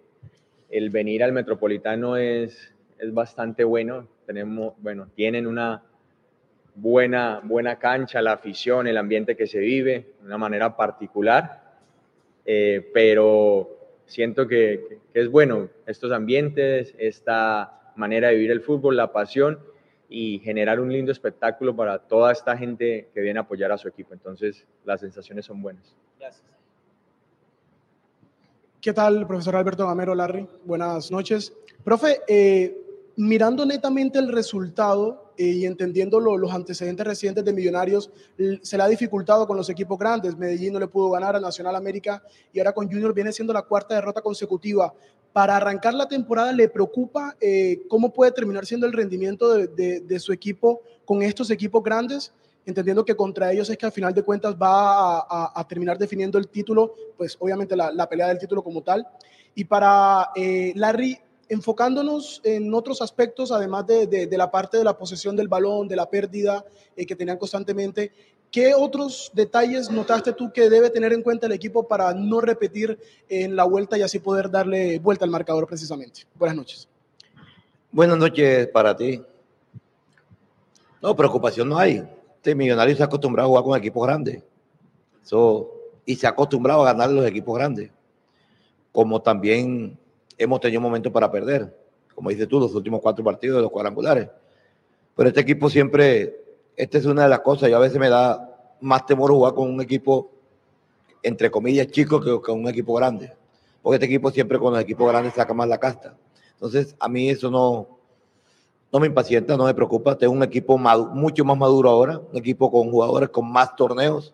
el 0.70 0.92
venir 0.92 1.24
al 1.24 1.32
Metropolitano 1.32 2.18
es, 2.18 2.74
es 3.00 3.14
bastante 3.14 3.64
bueno. 3.64 4.08
Tenemos, 4.28 4.74
bueno, 4.78 5.08
tienen 5.16 5.48
una 5.48 5.84
buena, 6.78 7.42
buena 7.44 7.80
cancha, 7.80 8.22
la 8.22 8.34
afición, 8.34 8.88
el 8.88 8.98
ambiente 8.98 9.36
que 9.36 9.48
se 9.48 9.60
vive 9.60 10.14
de 10.20 10.26
una 10.26 10.38
manera 10.38 10.78
particular, 10.78 11.64
eh, 12.46 12.90
pero 12.94 14.02
siento 14.06 14.48
que, 14.48 15.00
es 15.14 15.30
bueno 15.30 15.70
estos 15.88 16.12
ambientes, 16.12 16.94
esta 17.00 17.92
manera 17.96 18.28
de 18.28 18.36
vivir 18.36 18.52
el 18.52 18.62
fútbol, 18.62 18.96
la 18.96 19.12
pasión 19.12 19.60
y 20.08 20.40
generar 20.40 20.80
un 20.80 20.94
lindo 20.94 21.12
espectáculo 21.12 21.76
para 21.76 21.98
toda 21.98 22.32
esta 22.32 22.56
gente 22.56 23.10
que 23.14 23.22
viene 23.22 23.40
a 23.40 23.42
apoyar 23.42 23.72
a 23.72 23.78
su 23.78 23.88
equipo. 23.88 24.14
Entonces, 24.14 24.64
las 24.86 25.02
sensaciones 25.02 25.46
son 25.46 25.62
buenas. 25.62 25.96
¿Qué 28.80 28.94
tal, 28.94 29.26
profesor 29.26 29.56
Alberto 29.56 29.88
Gamero 29.88 30.14
Larry? 30.14 30.48
Buenas 30.64 31.12
noches. 31.12 31.52
Profe, 31.84 32.22
eh, 32.28 32.78
mirando 33.18 33.66
netamente 33.66 34.20
el 34.20 34.32
resultado 34.32 35.27
y 35.38 35.66
entendiendo 35.66 36.20
lo- 36.20 36.38
los 36.38 36.52
antecedentes 36.52 37.06
recientes 37.06 37.46
de 37.46 37.54
Millonarios, 37.54 38.10
se 38.62 38.78
le 38.78 38.84
ha 38.84 38.88
dificultado 38.88 39.46
con 39.48 39.56
los 39.58 39.70
equipos 39.70 39.98
grandes. 40.00 40.38
Medellín 40.38 40.74
no 40.74 40.80
le 40.80 40.88
pudo 40.88 41.12
ganar 41.12 41.36
a 41.36 41.40
Nacional 41.40 41.76
América 41.76 42.22
y 42.52 42.60
ahora 42.60 42.74
con 42.74 42.88
Junior 42.90 43.14
viene 43.14 43.32
siendo 43.32 43.54
la 43.54 43.62
cuarta 43.62 43.96
derrota 43.96 44.22
consecutiva. 44.22 44.94
Para 45.34 45.56
arrancar 45.58 45.94
la 45.94 46.08
temporada, 46.08 46.52
¿le 46.52 46.68
preocupa 46.68 47.36
eh, 47.40 47.84
cómo 47.88 48.12
puede 48.12 48.32
terminar 48.32 48.66
siendo 48.66 48.88
el 48.88 48.94
rendimiento 48.94 49.54
de, 49.54 49.68
de- 49.68 50.00
de 50.02 50.20
su 50.20 50.34
equipo 50.34 50.82
con 51.06 51.22
estos 51.22 51.50
equipos 51.52 51.84
grandes? 51.84 52.32
entendiendo 52.66 53.06
que 53.06 53.16
contra 53.16 53.50
ellos 53.54 53.70
es 53.70 53.78
que 53.78 53.86
al 53.86 53.94
final 53.94 54.14
de 54.14 54.24
cuentas 54.24 54.54
va 54.54 55.20
a, 55.20 55.26
a- 55.30 55.52
a 55.56 55.66
terminar 55.70 55.98
definiendo 55.98 56.38
el 56.38 56.50
título, 56.50 56.94
pues 57.16 57.38
obviamente 57.40 57.78
la, 57.78 57.94
la 57.94 58.10
pelea 58.10 58.28
del 58.28 58.38
título 58.38 58.62
como 58.62 58.82
tal. 58.82 59.08
Y 59.56 59.64
para 59.64 60.32
eh, 60.36 60.74
Larry, 60.76 61.18
enfocándonos 61.50 62.42
en 62.44 62.74
otros 62.74 63.02
aspectos, 63.02 63.52
además 63.52 63.88
de, 63.88 64.08
de- 64.08 64.38
la 64.38 64.52
parte 64.52 64.78
de 64.78 64.84
la 64.84 64.98
posesión 64.98 65.36
del 65.36 65.48
balón, 65.48 65.88
de 65.88 65.96
la 65.96 66.10
pérdida 66.10 66.66
eh, 66.96 67.06
que 67.06 67.16
tenían 67.16 67.38
constantemente, 67.38 68.12
¿qué 68.52 68.74
otros 68.76 69.32
detalles 69.34 69.90
notaste 69.90 70.34
tú 70.34 70.52
que 70.52 70.70
debe 70.70 70.90
tener 70.90 71.14
en 71.14 71.22
cuenta 71.24 71.48
el 71.48 71.54
equipo 71.54 71.88
para 71.88 72.14
no 72.14 72.42
repetir 72.42 73.00
en 73.30 73.56
la 73.56 73.64
vuelta 73.64 73.98
y 73.98 74.02
así 74.02 74.20
poder 74.20 74.50
darle 74.52 75.00
vuelta 75.00 75.26
al 75.26 75.32
marcador 75.32 75.68
precisamente? 75.68 76.22
Buenas 76.36 76.58
noches. 76.58 76.88
Buenas 77.92 78.18
noches 78.18 78.68
para 78.68 78.96
ti. 78.96 79.22
No, 81.02 81.16
preocupación 81.16 81.70
no 81.70 81.78
hay. 81.78 82.04
Este 82.36 82.54
millonario 82.56 82.96
se 82.96 83.04
ha 83.04 83.06
acostumbrado 83.06 83.48
a 83.48 83.50
jugar 83.50 83.64
con 83.64 83.78
equipos 83.78 84.06
grandes. 84.06 84.44
Y 86.06 86.16
se 86.16 86.26
ha 86.26 86.30
acostumbrado 86.30 86.82
a 86.82 86.86
ganar 86.94 87.10
los 87.10 87.26
equipos 87.26 87.58
grandes. 87.58 87.92
Como 88.92 89.22
también 89.22 89.98
hemos 90.38 90.60
tenido 90.60 90.82
momentos 90.82 91.12
para 91.12 91.32
perder. 91.32 91.76
Como 92.14 92.30
dices 92.30 92.48
tú, 92.48 92.60
los 92.60 92.74
últimos 92.74 93.00
cuatro 93.02 93.24
partidos 93.24 93.58
de 93.58 93.62
los 93.64 93.72
cuadrangulares. 93.72 94.30
Pero 95.16 95.30
este 95.30 95.42
equipo 95.42 95.70
siempre, 95.70 96.40
esta 96.76 96.98
es 96.98 97.06
una 97.06 97.24
de 97.24 97.30
las 97.30 97.40
cosas. 97.42 97.70
Yo 97.70 97.78
a 97.78 97.80
veces 97.80 98.00
me 98.00 98.10
da 98.10 98.76
más 98.82 99.06
temor 99.06 99.32
jugar 99.32 99.54
con 99.54 99.70
un 99.70 99.82
equipo, 99.82 100.32
entre 101.24 101.50
comillas, 101.50 101.88
chico 101.88 102.20
que 102.22 102.40
con 102.42 102.60
un 102.60 102.68
equipo 102.68 102.94
grande. 102.96 103.34
Porque 103.82 103.96
este 103.96 104.06
equipo 104.06 104.32
siempre 104.32 104.60
con 104.60 104.74
los 104.74 104.82
equipos 104.82 105.08
grandes 105.08 105.34
saca 105.34 105.54
más 105.54 105.68
la 105.68 105.78
casta. 105.78 106.16
Entonces, 106.54 106.96
a 107.00 107.08
mí 107.08 107.30
eso 107.30 107.52
no, 107.52 107.88
no 108.92 109.00
me 109.00 109.08
impacienta, 109.08 109.56
no 109.56 109.66
me 109.66 109.74
preocupa. 109.74 110.18
Tengo 110.18 110.34
un 110.34 110.44
equipo 110.44 110.78
madu- 110.78 111.10
mucho 111.12 111.46
más 111.46 111.58
maduro 111.58 111.90
ahora, 111.90 112.20
un 112.20 112.38
equipo 112.38 112.72
con 112.72 112.90
jugadores 112.92 113.30
con 113.30 113.52
más 113.52 113.76
torneos, 113.76 114.34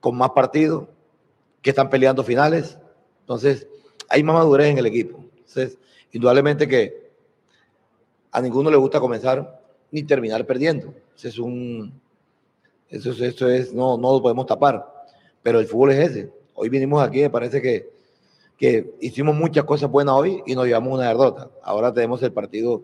con 0.00 0.16
más 0.16 0.30
partidos, 0.30 0.84
que 1.62 1.70
están 1.70 1.88
peleando 1.88 2.22
finales. 2.22 2.78
Entonces, 3.20 3.66
hay 4.10 4.22
más 4.22 4.34
madurez 4.34 4.68
en 4.68 4.78
el 4.78 4.86
equipo. 4.86 5.23
Entonces, 5.54 5.78
indudablemente 6.12 6.66
que 6.66 7.10
a 8.32 8.40
ninguno 8.40 8.70
le 8.70 8.76
gusta 8.76 8.98
comenzar 8.98 9.60
ni 9.90 10.02
terminar 10.02 10.44
perdiendo. 10.44 10.92
Eso 11.16 11.28
es 11.28 11.38
un. 11.38 12.00
Eso 12.88 13.12
es, 13.12 13.20
eso 13.20 13.48
es 13.48 13.72
no, 13.72 13.96
no 13.96 14.12
lo 14.12 14.22
podemos 14.22 14.46
tapar. 14.46 14.84
Pero 15.42 15.60
el 15.60 15.66
fútbol 15.66 15.92
es 15.92 16.10
ese. 16.10 16.32
Hoy 16.54 16.68
vinimos 16.68 17.02
aquí, 17.02 17.20
me 17.20 17.30
parece 17.30 17.62
que, 17.62 17.90
que 18.56 18.94
hicimos 19.00 19.34
muchas 19.34 19.64
cosas 19.64 19.90
buenas 19.90 20.14
hoy 20.14 20.42
y 20.46 20.54
nos 20.54 20.66
llevamos 20.66 20.94
una 20.94 21.08
derrota. 21.08 21.50
Ahora 21.62 21.92
tenemos 21.92 22.22
el 22.22 22.32
partido 22.32 22.82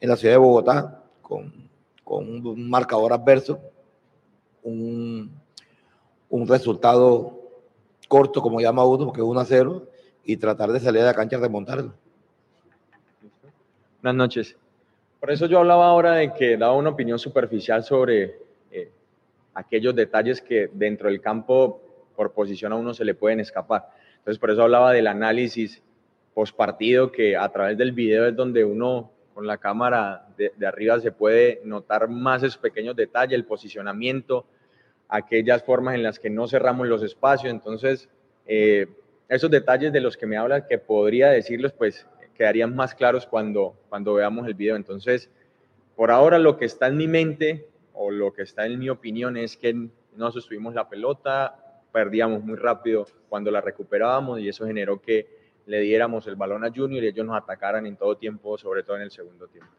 en 0.00 0.08
la 0.08 0.16
ciudad 0.16 0.34
de 0.34 0.38
Bogotá 0.38 1.04
con, 1.22 1.52
con 2.02 2.46
un 2.46 2.68
marcador 2.68 3.12
adverso, 3.12 3.60
un, 4.62 5.30
un 6.28 6.48
resultado 6.48 7.40
corto, 8.08 8.42
como 8.42 8.60
llama 8.60 8.84
uno, 8.84 9.06
porque 9.06 9.20
es 9.20 9.26
1 9.26 9.40
a 9.40 9.44
0, 9.44 9.88
y 10.24 10.36
tratar 10.36 10.72
de 10.72 10.80
salir 10.80 11.00
de 11.00 11.06
la 11.06 11.14
cancha 11.14 11.36
a 11.36 11.40
remontarlo. 11.40 11.92
Buenas 14.02 14.16
noches. 14.16 14.56
Por 15.20 15.30
eso 15.30 15.46
yo 15.46 15.58
hablaba 15.58 15.86
ahora 15.86 16.12
de 16.12 16.32
que 16.34 16.56
daba 16.56 16.74
una 16.74 16.90
opinión 16.90 17.18
superficial 17.18 17.84
sobre 17.84 18.36
eh, 18.70 18.90
aquellos 19.54 19.94
detalles 19.94 20.42
que 20.42 20.68
dentro 20.72 21.08
del 21.08 21.20
campo 21.20 21.80
por 22.14 22.32
posición 22.32 22.72
a 22.72 22.76
uno 22.76 22.92
se 22.92 23.04
le 23.04 23.14
pueden 23.14 23.40
escapar. 23.40 23.88
Entonces 24.18 24.38
por 24.38 24.50
eso 24.50 24.62
hablaba 24.62 24.92
del 24.92 25.06
análisis 25.06 25.82
post 26.34 26.56
partido 26.56 27.10
que 27.10 27.36
a 27.36 27.48
través 27.50 27.78
del 27.78 27.92
video 27.92 28.26
es 28.26 28.36
donde 28.36 28.64
uno 28.64 29.10
con 29.32 29.46
la 29.46 29.58
cámara 29.58 30.28
de, 30.36 30.52
de 30.56 30.66
arriba 30.66 31.00
se 31.00 31.12
puede 31.12 31.60
notar 31.64 32.08
más 32.08 32.42
esos 32.42 32.58
pequeños 32.58 32.94
detalles, 32.94 33.34
el 33.34 33.44
posicionamiento, 33.44 34.46
aquellas 35.08 35.62
formas 35.62 35.94
en 35.94 36.02
las 36.02 36.18
que 36.18 36.30
no 36.30 36.46
cerramos 36.46 36.86
los 36.86 37.02
espacios. 37.02 37.52
Entonces, 37.52 38.08
eh, 38.46 38.86
esos 39.28 39.50
detalles 39.50 39.92
de 39.92 40.00
los 40.00 40.16
que 40.16 40.26
me 40.26 40.36
habla, 40.36 40.66
que 40.66 40.78
podría 40.78 41.30
decirlos, 41.30 41.72
pues 41.72 42.06
quedarían 42.34 42.74
más 42.74 42.94
claros 42.94 43.26
cuando, 43.26 43.74
cuando 43.88 44.14
veamos 44.14 44.46
el 44.46 44.54
video. 44.54 44.76
Entonces, 44.76 45.30
por 45.96 46.10
ahora 46.10 46.38
lo 46.38 46.56
que 46.56 46.64
está 46.64 46.88
en 46.88 46.96
mi 46.96 47.06
mente 47.06 47.68
o 47.92 48.10
lo 48.10 48.32
que 48.32 48.42
está 48.42 48.66
en 48.66 48.78
mi 48.78 48.90
opinión 48.90 49.36
es 49.36 49.56
que 49.56 49.88
no 50.16 50.30
sostuvimos 50.32 50.74
la 50.74 50.88
pelota, 50.88 51.56
perdíamos 51.92 52.42
muy 52.42 52.56
rápido 52.56 53.06
cuando 53.28 53.50
la 53.50 53.60
recuperábamos 53.60 54.40
y 54.40 54.48
eso 54.48 54.66
generó 54.66 55.00
que 55.00 55.28
le 55.66 55.80
diéramos 55.80 56.26
el 56.26 56.36
balón 56.36 56.64
a 56.64 56.70
Junior 56.70 57.02
y 57.04 57.08
ellos 57.08 57.24
nos 57.24 57.36
atacaran 57.36 57.86
en 57.86 57.96
todo 57.96 58.16
tiempo, 58.16 58.58
sobre 58.58 58.82
todo 58.82 58.96
en 58.96 59.02
el 59.02 59.10
segundo 59.10 59.46
tiempo. 59.46 59.70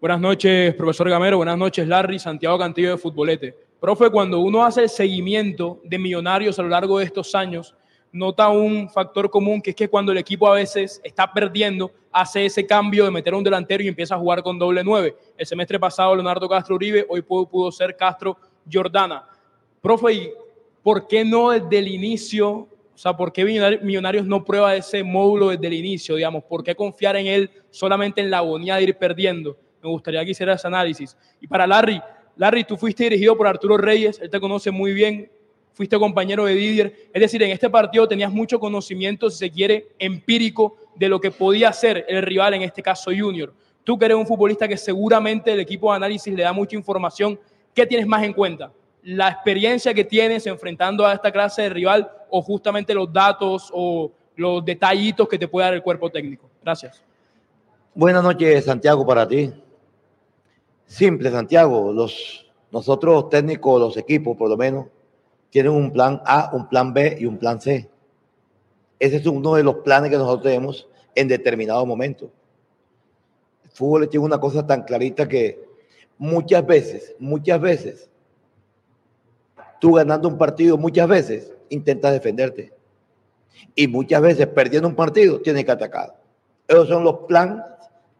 Buenas 0.00 0.20
noches, 0.20 0.74
profesor 0.74 1.08
Gamero. 1.08 1.38
Buenas 1.38 1.56
noches, 1.56 1.86
Larry. 1.86 2.18
Santiago 2.18 2.58
Cantillo 2.58 2.90
de 2.90 2.98
Futbolete. 2.98 3.56
Profe, 3.82 4.10
cuando 4.10 4.38
uno 4.38 4.64
hace 4.64 4.82
el 4.82 4.88
seguimiento 4.88 5.80
de 5.82 5.98
millonarios 5.98 6.56
a 6.56 6.62
lo 6.62 6.68
largo 6.68 7.00
de 7.00 7.04
estos 7.04 7.34
años, 7.34 7.74
nota 8.12 8.48
un 8.48 8.88
factor 8.88 9.28
común 9.28 9.60
que 9.60 9.70
es 9.70 9.76
que 9.76 9.88
cuando 9.88 10.12
el 10.12 10.18
equipo 10.18 10.46
a 10.46 10.54
veces 10.54 11.00
está 11.02 11.32
perdiendo, 11.32 11.90
hace 12.12 12.46
ese 12.46 12.64
cambio 12.64 13.04
de 13.04 13.10
meter 13.10 13.34
a 13.34 13.38
un 13.38 13.42
delantero 13.42 13.82
y 13.82 13.88
empieza 13.88 14.14
a 14.14 14.18
jugar 14.18 14.40
con 14.44 14.56
doble 14.56 14.84
nueve. 14.84 15.16
El 15.36 15.46
semestre 15.46 15.80
pasado, 15.80 16.14
Leonardo 16.14 16.48
Castro 16.48 16.76
Uribe, 16.76 17.04
hoy 17.08 17.22
pudo, 17.22 17.72
ser 17.72 17.96
Castro 17.96 18.38
Jordana. 18.72 19.24
Profe, 19.80 20.12
¿y 20.12 20.32
por 20.80 21.08
qué 21.08 21.24
no 21.24 21.50
desde 21.50 21.78
el 21.80 21.88
inicio? 21.88 22.50
O 22.50 22.68
sea, 22.94 23.16
¿por 23.16 23.32
qué 23.32 23.44
Millonari- 23.44 23.80
Millonarios 23.80 24.24
no 24.24 24.44
prueba 24.44 24.76
ese 24.76 25.02
módulo 25.02 25.48
desde 25.48 25.66
el 25.66 25.72
inicio, 25.72 26.14
digamos? 26.14 26.44
¿Por 26.44 26.62
qué 26.62 26.76
confiar 26.76 27.16
en 27.16 27.26
él 27.26 27.50
solamente 27.70 28.20
en 28.20 28.30
la 28.30 28.38
agonía 28.38 28.76
de 28.76 28.84
ir 28.84 28.96
perdiendo? 28.96 29.56
Me 29.82 29.90
gustaría 29.90 30.24
que 30.24 30.30
hiciera 30.30 30.52
ese 30.52 30.68
análisis. 30.68 31.16
Y 31.40 31.48
para 31.48 31.66
Larry, 31.66 32.00
Larry, 32.36 32.64
tú 32.64 32.76
fuiste 32.76 33.04
dirigido 33.04 33.36
por 33.36 33.46
Arturo 33.46 33.76
Reyes, 33.76 34.20
él 34.20 34.30
te 34.30 34.40
conoce 34.40 34.70
muy 34.70 34.92
bien, 34.92 35.30
fuiste 35.72 35.98
compañero 35.98 36.44
de 36.44 36.54
Didier. 36.54 36.94
Es 37.12 37.20
decir, 37.20 37.42
en 37.42 37.50
este 37.50 37.68
partido 37.68 38.06
tenías 38.08 38.32
mucho 38.32 38.58
conocimiento, 38.58 39.30
si 39.30 39.38
se 39.38 39.50
quiere, 39.50 39.88
empírico 39.98 40.76
de 40.94 41.08
lo 41.08 41.20
que 41.20 41.30
podía 41.30 41.68
hacer 41.68 42.04
el 42.08 42.22
rival, 42.22 42.54
en 42.54 42.62
este 42.62 42.82
caso 42.82 43.10
Junior. 43.16 43.52
Tú 43.84 43.98
eres 44.00 44.16
un 44.16 44.26
futbolista 44.26 44.68
que 44.68 44.76
seguramente 44.76 45.52
el 45.52 45.60
equipo 45.60 45.90
de 45.90 45.96
análisis 45.96 46.32
le 46.32 46.42
da 46.42 46.52
mucha 46.52 46.76
información, 46.76 47.38
¿qué 47.74 47.86
tienes 47.86 48.06
más 48.06 48.22
en 48.22 48.32
cuenta? 48.32 48.72
¿La 49.02 49.28
experiencia 49.28 49.92
que 49.92 50.04
tienes 50.04 50.46
enfrentando 50.46 51.04
a 51.04 51.14
esta 51.14 51.32
clase 51.32 51.62
de 51.62 51.68
rival 51.70 52.10
o 52.30 52.40
justamente 52.40 52.94
los 52.94 53.12
datos 53.12 53.68
o 53.72 54.12
los 54.36 54.64
detallitos 54.64 55.28
que 55.28 55.38
te 55.38 55.48
puede 55.48 55.66
dar 55.66 55.74
el 55.74 55.82
cuerpo 55.82 56.08
técnico? 56.08 56.48
Gracias. 56.62 57.02
Buenas 57.94 58.22
noches, 58.22 58.64
Santiago, 58.64 59.04
para 59.04 59.26
ti. 59.26 59.52
Simple, 60.92 61.30
Santiago. 61.30 61.90
Los, 61.90 62.44
nosotros 62.70 63.30
técnicos, 63.30 63.80
los 63.80 63.96
equipos, 63.96 64.36
por 64.36 64.50
lo 64.50 64.58
menos, 64.58 64.88
tienen 65.48 65.72
un 65.72 65.90
plan 65.90 66.20
A, 66.26 66.50
un 66.52 66.68
plan 66.68 66.92
B 66.92 67.16
y 67.18 67.24
un 67.24 67.38
plan 67.38 67.58
C. 67.58 67.88
Ese 68.98 69.16
es 69.16 69.26
uno 69.26 69.54
de 69.54 69.62
los 69.62 69.76
planes 69.76 70.10
que 70.10 70.18
nosotros 70.18 70.42
tenemos 70.42 70.86
en 71.14 71.28
determinado 71.28 71.86
momento. 71.86 72.30
El 73.64 73.70
fútbol 73.70 74.06
tiene 74.10 74.26
una 74.26 74.38
cosa 74.38 74.66
tan 74.66 74.82
clarita 74.82 75.26
que 75.26 75.64
muchas 76.18 76.66
veces, 76.66 77.16
muchas 77.18 77.58
veces, 77.58 78.10
tú 79.80 79.94
ganando 79.94 80.28
un 80.28 80.36
partido, 80.36 80.76
muchas 80.76 81.08
veces 81.08 81.54
intentas 81.70 82.12
defenderte. 82.12 82.70
Y 83.74 83.88
muchas 83.88 84.20
veces 84.20 84.46
perdiendo 84.46 84.88
un 84.88 84.94
partido 84.94 85.40
tiene 85.40 85.64
que 85.64 85.72
atacar. 85.72 86.20
Esos 86.68 86.86
son 86.86 87.02
los 87.02 87.20
planes 87.20 87.64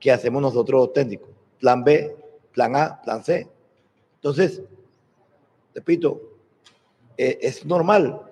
que 0.00 0.10
hacemos 0.10 0.40
nosotros 0.40 0.94
técnicos. 0.94 1.28
Plan 1.60 1.84
B, 1.84 2.21
plan 2.52 2.76
A, 2.76 3.00
plan 3.02 3.24
C. 3.24 3.48
Entonces, 4.16 4.62
repito, 5.74 6.20
eh, 7.16 7.38
es 7.42 7.64
normal 7.64 8.22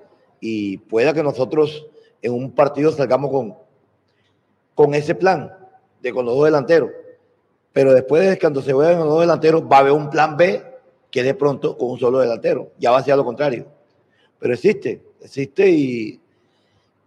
y 0.40 0.78
pueda 0.78 1.12
que 1.12 1.22
nosotros 1.22 1.86
en 2.22 2.32
un 2.32 2.52
partido 2.52 2.92
salgamos 2.92 3.30
con, 3.30 3.54
con 4.74 4.94
ese 4.94 5.14
plan 5.14 5.54
de 6.00 6.12
con 6.12 6.24
los 6.24 6.34
dos 6.34 6.44
delanteros. 6.44 6.90
Pero 7.72 7.92
después 7.94 8.28
de 8.28 8.38
cuando 8.38 8.62
se 8.62 8.72
vayan 8.72 9.00
los 9.00 9.08
dos 9.08 9.20
delanteros, 9.20 9.62
va 9.62 9.76
a 9.76 9.80
haber 9.80 9.92
un 9.92 10.10
plan 10.10 10.36
B 10.36 10.64
que 11.10 11.22
de 11.22 11.34
pronto 11.34 11.76
con 11.76 11.90
un 11.90 11.98
solo 11.98 12.18
delantero. 12.18 12.72
Ya 12.78 12.90
va 12.90 12.98
a 12.98 13.02
ser 13.02 13.16
lo 13.16 13.24
contrario. 13.24 13.66
Pero 14.38 14.54
existe, 14.54 15.02
existe 15.20 15.68
y, 15.68 16.20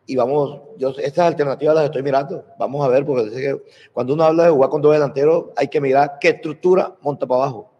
y 0.05 0.15
vamos, 0.15 0.61
yo 0.77 0.89
estas 0.89 1.27
alternativas 1.27 1.75
las 1.75 1.85
estoy 1.85 2.03
mirando. 2.03 2.45
Vamos 2.59 2.85
a 2.85 2.89
ver, 2.89 3.05
porque 3.05 3.57
cuando 3.93 4.13
uno 4.13 4.23
habla 4.23 4.45
de 4.45 4.49
jugar 4.49 4.69
con 4.69 4.81
dos 4.81 4.93
delanteros, 4.93 5.45
hay 5.55 5.67
que 5.67 5.79
mirar 5.79 6.17
qué 6.19 6.29
estructura 6.29 6.95
monta 7.01 7.25
para 7.25 7.43
abajo. 7.43 7.71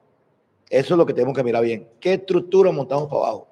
Eso 0.70 0.94
es 0.94 0.98
lo 0.98 1.06
que 1.06 1.14
tenemos 1.14 1.36
que 1.36 1.44
mirar 1.44 1.64
bien. 1.64 1.88
¿Qué 2.00 2.14
estructura 2.14 2.72
montamos 2.72 3.08
para 3.08 3.22
abajo? 3.22 3.48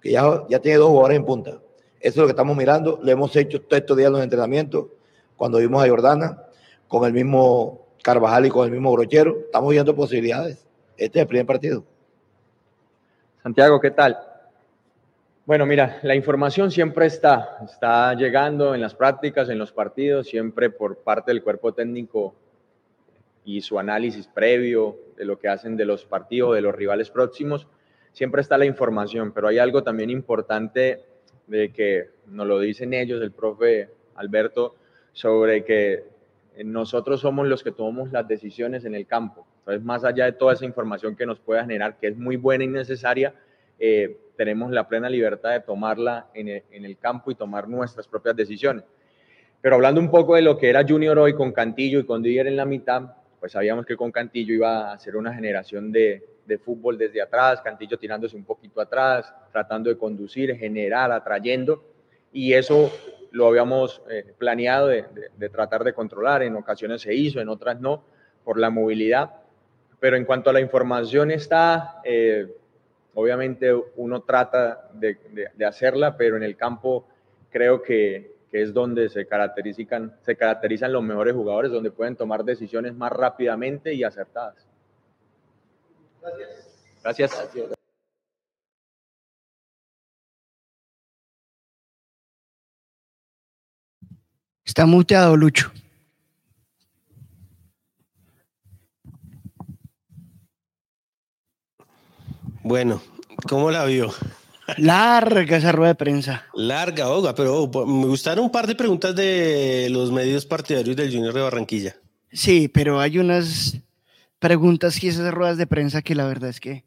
Que 0.00 0.10
ya, 0.10 0.44
ya 0.48 0.58
tiene 0.58 0.78
dos 0.78 0.88
jugadores 0.88 1.18
en 1.18 1.24
punta. 1.24 1.50
Eso 1.50 1.60
es 2.00 2.16
lo 2.16 2.24
que 2.24 2.30
estamos 2.30 2.56
mirando. 2.56 2.98
Lo 3.00 3.12
hemos 3.12 3.36
hecho 3.36 3.60
todos 3.60 3.80
estos 3.80 3.96
días 3.96 4.10
los 4.10 4.22
entrenamientos. 4.22 4.86
Cuando 5.36 5.58
vimos 5.58 5.84
a 5.84 5.88
Jordana, 5.88 6.42
con 6.88 7.04
el 7.04 7.12
mismo 7.12 7.86
Carvajal 8.02 8.46
y 8.46 8.50
con 8.50 8.64
el 8.64 8.72
mismo 8.72 8.90
Brochero, 8.90 9.38
estamos 9.44 9.70
viendo 9.70 9.94
posibilidades. 9.94 10.66
Este 10.96 11.18
es 11.18 11.22
el 11.22 11.28
primer 11.28 11.46
partido. 11.46 11.84
Santiago, 13.42 13.80
¿qué 13.80 13.90
tal? 13.92 14.18
Bueno, 15.44 15.66
mira, 15.66 15.98
la 16.04 16.14
información 16.14 16.70
siempre 16.70 17.06
está, 17.06 17.58
está 17.64 18.14
llegando 18.14 18.76
en 18.76 18.80
las 18.80 18.94
prácticas, 18.94 19.48
en 19.48 19.58
los 19.58 19.72
partidos, 19.72 20.28
siempre 20.28 20.70
por 20.70 20.98
parte 20.98 21.32
del 21.32 21.42
cuerpo 21.42 21.74
técnico 21.74 22.36
y 23.44 23.60
su 23.60 23.76
análisis 23.80 24.28
previo 24.28 24.96
de 25.16 25.24
lo 25.24 25.40
que 25.40 25.48
hacen 25.48 25.76
de 25.76 25.84
los 25.84 26.04
partidos, 26.04 26.54
de 26.54 26.60
los 26.60 26.72
rivales 26.72 27.10
próximos, 27.10 27.66
siempre 28.12 28.40
está 28.40 28.56
la 28.56 28.66
información, 28.66 29.32
pero 29.32 29.48
hay 29.48 29.58
algo 29.58 29.82
también 29.82 30.10
importante 30.10 31.02
de 31.48 31.72
que 31.72 32.10
nos 32.26 32.46
lo 32.46 32.60
dicen 32.60 32.94
ellos, 32.94 33.20
el 33.20 33.32
profe 33.32 33.88
Alberto, 34.14 34.76
sobre 35.12 35.64
que 35.64 36.04
nosotros 36.62 37.20
somos 37.20 37.48
los 37.48 37.64
que 37.64 37.72
tomamos 37.72 38.12
las 38.12 38.28
decisiones 38.28 38.84
en 38.84 38.94
el 38.94 39.08
campo. 39.08 39.44
Entonces, 39.58 39.82
más 39.82 40.04
allá 40.04 40.26
de 40.26 40.32
toda 40.34 40.52
esa 40.52 40.66
información 40.66 41.16
que 41.16 41.26
nos 41.26 41.40
pueda 41.40 41.62
generar, 41.62 41.98
que 41.98 42.06
es 42.06 42.16
muy 42.16 42.36
buena 42.36 42.62
y 42.62 42.68
necesaria, 42.68 43.34
eh, 43.84 44.16
tenemos 44.36 44.70
la 44.70 44.86
plena 44.86 45.10
libertad 45.10 45.50
de 45.50 45.58
tomarla 45.58 46.28
en 46.34 46.46
el, 46.70 46.98
campo 46.98 47.32
y 47.32 47.34
tomar 47.34 47.68
nuestras 47.68 48.06
propias 48.06 48.36
decisiones. 48.36 48.84
Pero 49.60 49.74
hablando 49.74 50.00
un 50.00 50.08
poco 50.08 50.36
de 50.36 50.42
lo 50.42 50.56
que 50.56 50.70
era 50.70 50.86
Junior 50.86 51.18
hoy 51.18 51.34
con 51.34 51.50
Cantillo 51.50 51.98
y 51.98 52.06
con 52.06 52.22
Didier 52.22 52.46
en 52.46 52.54
la 52.54 52.64
mitad, 52.64 53.02
pues 53.40 53.50
sabíamos 53.50 53.84
que 53.84 53.96
con 53.96 54.12
Cantillo 54.12 54.54
iba 54.54 54.92
a 54.92 54.98
ser 55.00 55.16
una 55.16 55.34
generación 55.34 55.90
de, 55.90 56.22
fútbol 56.64 56.96
desde 56.96 57.20
atrás, 57.20 57.60
Cantillo 57.60 57.98
tirándose 57.98 58.36
un 58.36 58.44
poquito 58.44 58.80
atrás, 58.80 59.34
tratando 59.50 59.90
de 59.90 59.98
conducir, 59.98 60.54
generar, 60.56 61.10
atrayendo, 61.10 61.82
y 62.32 62.52
eso 62.52 62.92
lo 63.32 63.48
habíamos 63.48 64.00
eh, 64.08 64.32
planeado 64.38 64.86
de, 64.86 65.04
tratar 65.50 65.82
de 65.82 65.92
controlar, 65.92 66.44
en 66.44 66.54
ocasiones 66.54 67.02
se 67.02 67.14
hizo, 67.14 67.40
en 67.40 67.48
otras 67.48 67.80
no, 67.80 68.04
por 68.44 68.60
la 68.60 68.70
movilidad, 68.70 69.32
pero 69.98 70.16
en 70.16 70.24
cuanto 70.24 70.50
a 70.50 70.52
la 70.52 70.60
información 70.60 71.32
está, 71.32 72.00
eh, 72.04 72.46
Obviamente 73.14 73.74
uno 73.96 74.22
trata 74.22 74.88
de, 74.94 75.18
hacerla, 75.66 76.16
pero 76.16 76.36
en 76.36 76.42
el 76.42 76.56
campo 76.56 77.06
creo 77.50 77.82
que, 77.82 78.32
es 78.52 78.74
donde 78.74 79.08
se 79.08 79.26
caracterizan, 79.26 80.14
se 80.20 80.36
caracterizan 80.36 80.92
los 80.92 81.02
mejores 81.02 81.34
jugadores, 81.34 81.72
donde 81.72 81.90
pueden 81.90 82.16
tomar 82.16 82.44
decisiones 82.44 82.94
más 82.94 83.10
rápidamente 83.10 83.94
y 83.94 84.04
acertadas. 84.04 84.66
Gracias. 86.20 86.72
Gracias. 87.02 87.50
Está 94.64 94.86
muteado, 94.86 95.36
Lucho. 95.36 95.72
Bueno, 102.62 103.02
¿cómo 103.48 103.70
la 103.70 103.84
vio? 103.84 104.12
Larga 104.76 105.56
esa 105.56 105.72
rueda 105.72 105.92
de 105.92 105.94
prensa. 105.96 106.46
Larga, 106.54 107.10
Oga, 107.10 107.34
pero 107.34 107.64
oh, 107.64 107.86
me 107.86 108.06
gustaron 108.06 108.44
un 108.44 108.52
par 108.52 108.66
de 108.66 108.74
preguntas 108.74 109.14
de 109.14 109.88
los 109.90 110.12
medios 110.12 110.46
partidarios 110.46 110.96
del 110.96 111.12
Junior 111.12 111.34
de 111.34 111.40
Barranquilla. 111.40 111.96
Sí, 112.32 112.68
pero 112.68 113.00
hay 113.00 113.18
unas 113.18 113.76
preguntas 114.38 115.02
y 115.02 115.08
esas 115.08 115.32
ruedas 115.34 115.58
de 115.58 115.66
prensa 115.66 116.02
que 116.02 116.14
la 116.14 116.26
verdad 116.26 116.50
es 116.50 116.60
que. 116.60 116.84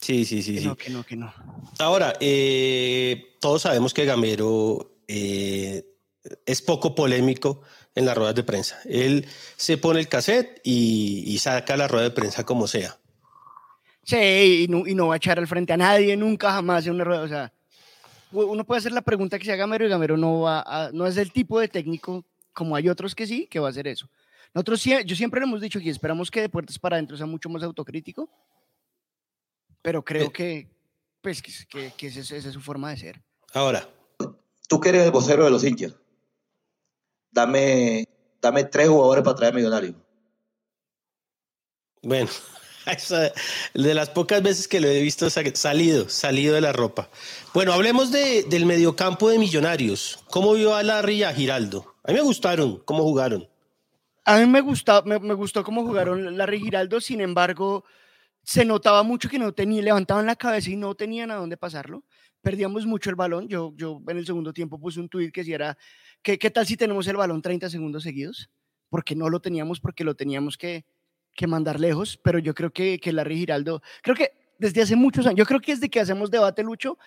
Sí, 0.00 0.24
sí, 0.24 0.42
sí. 0.42 0.54
Que 0.54 0.60
sí. 0.60 0.66
no, 0.66 0.76
que 0.76 0.90
no, 0.90 1.04
que 1.04 1.16
no. 1.16 1.34
Ahora, 1.78 2.14
eh, 2.20 3.36
todos 3.40 3.62
sabemos 3.62 3.92
que 3.92 4.06
Gamero 4.06 4.92
eh, 5.08 5.84
es 6.46 6.62
poco 6.62 6.94
polémico 6.94 7.62
en 7.94 8.06
las 8.06 8.16
ruedas 8.16 8.36
de 8.36 8.44
prensa. 8.44 8.78
Él 8.86 9.26
se 9.56 9.76
pone 9.76 10.00
el 10.00 10.08
cassette 10.08 10.60
y, 10.64 11.24
y 11.26 11.38
saca 11.38 11.76
la 11.76 11.88
rueda 11.88 12.04
de 12.04 12.10
prensa 12.12 12.44
como 12.44 12.66
sea. 12.66 12.99
Sí, 14.02 14.66
y 14.68 14.94
no, 14.94 15.08
va 15.08 15.14
a 15.14 15.16
echar 15.16 15.38
al 15.38 15.46
frente 15.46 15.72
a 15.72 15.76
nadie, 15.76 16.16
nunca 16.16 16.52
jamás 16.52 16.86
en 16.86 16.94
una 16.94 17.04
rueda. 17.04 17.22
O 17.22 17.28
sea, 17.28 17.52
uno 18.32 18.64
puede 18.64 18.78
hacer 18.78 18.92
la 18.92 19.02
pregunta 19.02 19.38
que 19.38 19.44
se 19.44 19.52
haga 19.52 19.64
Gamero 19.64 19.86
y 19.86 19.88
Gamero 19.88 20.16
no, 20.16 20.40
va 20.40 20.90
no 20.92 21.06
es 21.06 21.16
el 21.16 21.32
tipo 21.32 21.60
de 21.60 21.68
técnico 21.68 22.24
como 22.52 22.76
hay 22.76 22.88
otros 22.88 23.14
que 23.14 23.26
sí, 23.26 23.46
que 23.46 23.58
va 23.58 23.68
a 23.68 23.70
hacer 23.70 23.86
eso. 23.86 24.08
Nosotros, 24.52 24.82
yo 24.82 25.16
siempre 25.16 25.40
lo 25.40 25.46
hemos 25.46 25.60
dicho 25.60 25.78
que 25.80 25.90
esperamos 25.90 26.30
que 26.30 26.40
de 26.40 26.48
puertas 26.48 26.78
para 26.78 26.96
adentro 26.96 27.16
sea 27.16 27.26
mucho 27.26 27.48
más 27.48 27.62
autocrítico, 27.62 28.28
pero 29.80 30.04
creo 30.04 30.26
eh. 30.26 30.32
que, 30.32 30.70
pues, 31.20 31.40
que, 31.40 31.92
que, 31.96 32.06
esa, 32.08 32.36
es 32.36 32.44
su 32.44 32.60
forma 32.60 32.90
de 32.90 32.96
ser. 32.96 33.22
Ahora. 33.54 33.88
Tú 34.68 34.78
que 34.78 34.90
eres 34.90 35.02
el 35.02 35.10
vocero 35.10 35.44
de 35.44 35.50
los 35.50 35.64
hinchas, 35.64 35.96
dame, 37.32 38.06
dame 38.40 38.62
tres 38.62 38.88
jugadores 38.88 39.24
para 39.24 39.34
traer 39.34 39.52
millonario. 39.52 39.96
Bueno, 42.02 42.30
de 43.74 43.94
las 43.94 44.10
pocas 44.10 44.42
veces 44.42 44.68
que 44.68 44.80
lo 44.80 44.88
he 44.88 45.00
visto 45.00 45.28
salido, 45.30 46.08
salido 46.08 46.54
de 46.54 46.60
la 46.60 46.72
ropa. 46.72 47.08
Bueno, 47.52 47.72
hablemos 47.72 48.10
de, 48.10 48.44
del 48.44 48.66
mediocampo 48.66 49.28
de 49.28 49.38
Millonarios. 49.38 50.20
¿Cómo 50.30 50.54
vio 50.54 50.74
a 50.74 50.82
Larry 50.82 51.16
y 51.16 51.22
a 51.24 51.32
Giraldo? 51.32 51.94
A 52.04 52.12
mí 52.12 52.14
me 52.14 52.22
gustaron 52.22 52.82
cómo 52.84 53.02
jugaron. 53.02 53.48
A 54.24 54.38
mí 54.38 54.46
me, 54.46 54.60
gustó, 54.60 55.02
me, 55.04 55.16
gustó 55.34 55.64
cómo 55.64 55.84
jugaron 55.84 56.36
Larry 56.36 56.58
y 56.58 56.60
Giraldo, 56.60 57.00
sin 57.00 57.20
embargo, 57.20 57.84
se 58.42 58.64
notaba 58.64 59.02
mucho 59.02 59.28
que 59.28 59.38
no 59.38 59.52
tenían, 59.52 59.84
levantaban 59.84 60.26
la 60.26 60.36
cabeza 60.36 60.70
y 60.70 60.76
no 60.76 60.94
tenían 60.94 61.30
a 61.30 61.36
dónde 61.36 61.56
pasarlo. 61.56 62.04
Perdíamos 62.42 62.86
mucho 62.86 63.10
el 63.10 63.16
balón. 63.16 63.48
Yo, 63.48 63.72
yo 63.76 64.00
en 64.08 64.16
el 64.16 64.26
segundo 64.26 64.52
tiempo 64.52 64.78
puse 64.78 65.00
un 65.00 65.08
tuit 65.08 65.32
que 65.32 65.44
si 65.44 65.52
era, 65.52 65.76
¿qué, 66.22 66.38
¿qué 66.38 66.50
tal 66.50 66.66
si 66.66 66.76
tenemos 66.76 67.06
el 67.08 67.16
balón 67.16 67.42
30 67.42 67.68
segundos 67.68 68.02
seguidos? 68.02 68.50
Porque 68.88 69.14
no 69.14 69.28
lo 69.28 69.40
teníamos, 69.40 69.80
porque 69.80 70.04
lo 70.04 70.14
teníamos 70.14 70.56
que, 70.56 70.84
que 71.34 71.46
mandar 71.46 71.80
lejos, 71.80 72.18
pero 72.22 72.38
yo 72.38 72.54
creo 72.54 72.70
que, 72.70 72.98
que 72.98 73.12
Larry 73.12 73.38
Giraldo, 73.38 73.82
creo 74.02 74.16
que 74.16 74.32
desde 74.58 74.82
hace 74.82 74.96
muchos 74.96 75.26
años, 75.26 75.38
yo 75.38 75.46
creo 75.46 75.60
que 75.60 75.74
desde 75.74 75.88
que 75.88 76.00
hacemos 76.00 76.30
debate, 76.30 76.62
Lucho, 76.62 76.98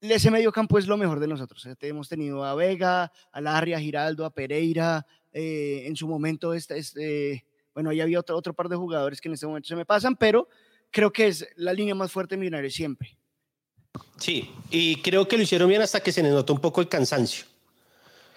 ese 0.00 0.30
medio 0.30 0.50
campo 0.50 0.78
es 0.78 0.86
lo 0.86 0.96
mejor 0.96 1.20
de 1.20 1.28
nosotros. 1.28 1.66
Hemos 1.80 2.08
tenido 2.08 2.44
a 2.44 2.54
Vega, 2.54 3.12
a 3.30 3.40
Larry, 3.40 3.74
a 3.74 3.78
Giraldo, 3.78 4.24
a 4.24 4.30
Pereira, 4.30 5.06
eh, 5.32 5.84
en 5.86 5.94
su 5.94 6.08
momento, 6.08 6.54
este, 6.54 6.78
este, 6.78 7.46
bueno, 7.72 7.90
ahí 7.90 8.00
había 8.00 8.18
otro, 8.18 8.36
otro 8.36 8.52
par 8.52 8.68
de 8.68 8.76
jugadores 8.76 9.20
que 9.20 9.28
en 9.28 9.34
este 9.34 9.46
momento 9.46 9.68
se 9.68 9.76
me 9.76 9.86
pasan, 9.86 10.16
pero 10.16 10.48
creo 10.90 11.12
que 11.12 11.28
es 11.28 11.46
la 11.56 11.72
línea 11.72 11.94
más 11.94 12.10
fuerte 12.10 12.34
de 12.34 12.40
Millonarios 12.40 12.74
siempre. 12.74 13.16
Sí, 14.16 14.50
y 14.70 15.00
creo 15.02 15.28
que 15.28 15.36
lo 15.36 15.42
hicieron 15.42 15.68
bien 15.68 15.82
hasta 15.82 16.00
que 16.00 16.12
se 16.12 16.22
les 16.22 16.32
notó 16.32 16.52
un 16.52 16.60
poco 16.60 16.80
el 16.80 16.88
cansancio. 16.88 17.46